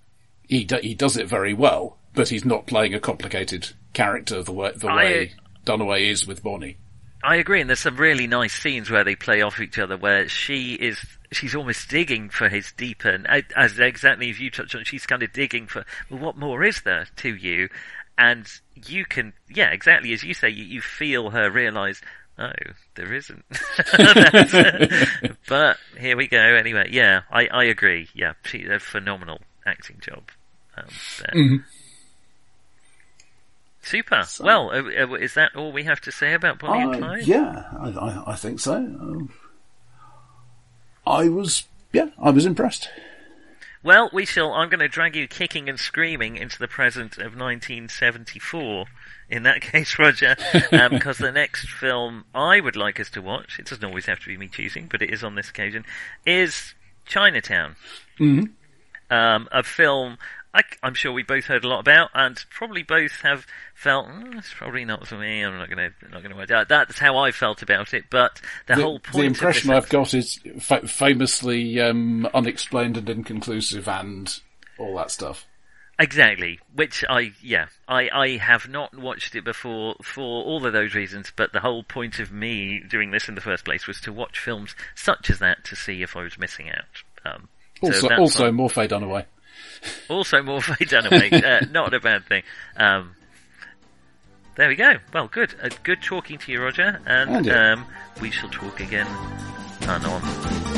he 0.48 0.64
do, 0.64 0.78
he 0.82 0.94
does 0.96 1.18
it 1.18 1.28
very 1.28 1.54
well, 1.54 1.98
but 2.14 2.30
he's 2.30 2.46
not 2.46 2.68
playing 2.68 2.94
a 2.94 3.00
complicated 3.00 3.70
character 3.94 4.42
the 4.44 4.52
way 4.54 4.72
the 4.76 4.88
I- 4.88 4.96
way 4.96 5.32
Dunaway 5.66 6.10
is 6.10 6.26
with 6.26 6.44
Bonnie. 6.44 6.78
I 7.24 7.38
agree, 7.38 7.60
and 7.60 7.70
there's 7.70 7.80
some 7.80 7.98
really 7.98 8.28
nice 8.28 8.54
scenes 8.54 8.90
where 8.92 9.04
they 9.04 9.16
play 9.16 9.42
off 9.42 9.60
each 9.60 9.80
other, 9.80 9.98
where 9.98 10.30
she 10.30 10.76
is 10.76 11.04
she's 11.32 11.56
almost 11.56 11.90
digging 11.90 12.30
for 12.30 12.48
his 12.48 12.72
deeper, 12.74 13.10
and 13.10 13.26
uh, 13.28 13.42
as 13.56 13.78
exactly 13.80 14.30
as 14.30 14.40
you 14.40 14.50
touched 14.52 14.76
on, 14.76 14.84
she's 14.86 15.06
kind 15.08 15.24
of 15.24 15.34
digging 15.34 15.66
for 15.68 15.84
well, 16.10 16.20
what 16.22 16.38
more 16.38 16.64
is 16.64 16.82
there 16.84 17.08
to 17.18 17.36
you, 17.36 17.68
and 18.18 18.48
you 18.88 19.06
can, 19.06 19.34
yeah, 19.50 19.70
exactly 19.72 20.14
as 20.14 20.24
you 20.24 20.34
say, 20.34 20.50
you, 20.50 20.64
you 20.66 20.82
feel 20.82 21.30
her 21.32 21.50
realise. 21.52 22.02
Oh, 22.40 22.52
there 22.96 23.14
isn't. 23.14 23.44
That's- 23.98 25.10
but 25.48 25.78
here 26.00 26.16
we 26.16 26.28
go. 26.28 26.38
Anyway, 26.38 26.90
yeah, 26.92 27.22
I, 27.32 27.48
I 27.48 27.64
agree. 27.66 28.10
Yeah, 28.14 28.34
she 28.44 28.64
a 28.66 28.80
phenomenal 28.80 29.40
acting 29.66 30.00
job. 30.02 30.24
Um, 30.78 30.86
there. 31.20 31.66
Super. 33.82 34.24
well, 34.42 34.70
uh, 34.72 34.84
uh, 34.84 35.14
is 35.16 35.34
that 35.36 35.56
all 35.56 35.72
we 35.72 35.84
have 35.86 36.02
to 36.02 36.12
say 36.12 36.34
about 36.34 36.60
Bonnie 36.60 36.84
and 36.84 36.96
Uh, 36.96 36.98
Clyde? 37.08 37.26
yeah, 37.28 37.64
I, 37.80 37.90
I, 37.90 38.32
I 38.34 38.36
think 38.36 38.60
so. 38.60 38.76
Um, 38.76 39.30
I 41.06 41.30
was 41.30 41.64
yeah, 41.94 42.10
I 42.22 42.32
was 42.32 42.46
impressed. 42.46 42.90
Well, 43.88 44.10
we 44.12 44.26
shall. 44.26 44.52
I'm 44.52 44.68
going 44.68 44.82
to 44.82 44.90
drag 44.90 45.16
you 45.16 45.30
kicking 45.30 45.70
and 45.70 45.80
screaming 45.80 46.36
into 46.36 46.60
the 46.60 46.68
present 46.68 47.14
of 47.14 47.38
1974. 47.38 48.86
In 49.30 49.44
that 49.44 49.62
case, 49.72 49.98
Roger, 49.98 50.36
because 50.90 51.20
the 51.20 51.32
next 51.32 51.70
film 51.70 52.26
I 52.36 52.60
would 52.60 52.76
like 52.76 53.00
us 53.00 53.10
to 53.12 53.22
watch, 53.22 53.58
it 53.58 53.66
doesn't 53.66 53.86
always 53.86 54.08
have 54.08 54.20
to 54.20 54.28
be 54.28 54.36
me 54.36 54.50
choosing, 54.50 54.88
but 54.88 55.02
it 55.02 55.10
is 55.10 55.24
on 55.24 55.36
this 55.36 55.50
occasion, 55.50 55.86
is 56.26 56.74
Chinatown. 57.06 57.78
Mm-hmm. 58.20 58.48
Um, 59.10 59.48
a 59.54 59.64
film 59.64 60.18
I, 60.58 60.88
am 60.88 60.96
sure 60.96 61.12
we 61.12 61.24
both 61.24 61.46
heard 61.46 61.64
a 61.64 61.68
lot 61.68 61.80
about, 61.80 62.10
and 62.14 62.44
probably 62.50 62.82
both 62.82 63.22
have 63.22 63.46
felt 63.76 64.08
"Mm, 64.08 64.40
it's 64.40 64.54
probably 64.54 64.86
not 64.86 65.08
for 65.08 65.16
me. 65.16 65.42
I'm 65.42 65.58
not 65.58 65.70
going 65.70 65.92
to 65.92 66.10
not 66.10 66.24
going 66.24 66.32
to 66.32 66.38
work 66.38 66.52
out. 66.52 66.68
That's 66.68 66.98
how 66.98 67.18
I 67.18 67.32
felt 67.32 67.62
about 67.62 67.94
it. 67.94 68.06
But 68.10 68.42
the, 68.66 68.76
The, 68.76 68.82
whole 68.82 69.00
point. 69.00 69.18
the 69.18 69.24
impression 69.24 69.70
I've 69.72 69.90
got 69.90 70.14
is 70.14 70.40
fa- 70.60 70.88
famously 70.88 71.80
um, 71.80 72.28
unexplained 72.34 72.98
and 72.98 73.08
inconclusive, 73.08 73.88
and 73.88 74.40
all 74.80 74.96
that 74.98 75.12
stuff. 75.12 75.46
Exactly. 76.00 76.60
Which 76.76 77.04
I, 77.10 77.34
yeah, 77.42 77.68
I, 77.88 78.10
I 78.10 78.38
have 78.38 78.70
not 78.70 78.96
watched 78.96 79.36
it 79.36 79.44
before 79.44 79.96
for 80.04 80.22
all 80.22 80.66
of 80.66 80.74
those 80.74 80.94
reasons, 80.94 81.32
but 81.36 81.54
the 81.54 81.60
whole 81.60 81.84
point 81.84 82.20
of 82.20 82.32
me 82.32 82.84
doing 82.88 83.12
this 83.12 83.28
in 83.28 83.36
the 83.36 83.42
first 83.42 83.66
place 83.66 83.88
was 83.88 84.00
to 84.02 84.14
watch 84.14 84.38
films 84.40 84.76
such 84.96 85.30
as 85.32 85.40
that 85.40 85.64
to 85.66 85.76
see 85.76 86.04
if 86.04 86.16
I 86.16 86.22
was 86.22 86.38
missing 86.38 86.70
out. 86.70 87.04
Um, 87.26 87.50
Also, 87.82 88.10
that's 88.10 88.20
also 88.20 88.52
Faye 88.70 88.88
Dunaway. 88.88 89.26
Also 90.10 90.42
more 90.42 90.62
Faye 90.62 90.86
Dunaway, 90.86 91.44
uh, 91.44 91.66
not 91.72 91.94
a 91.94 92.00
bad 92.00 92.26
thing. 92.26 92.44
Um, 92.76 93.16
there 94.56 94.68
we 94.70 94.76
go. 94.76 94.96
Well, 95.14 95.28
good. 95.28 95.54
Uh, 95.62 95.70
good 95.84 96.02
talking 96.02 96.38
to 96.40 96.52
you, 96.52 96.62
Roger, 96.64 97.00
and 97.06 97.48
And 97.48 97.50
um, 97.50 97.86
we 98.22 98.32
shall 98.32 98.50
talk 98.50 98.80
again 98.80 99.08
anon. 99.84 100.77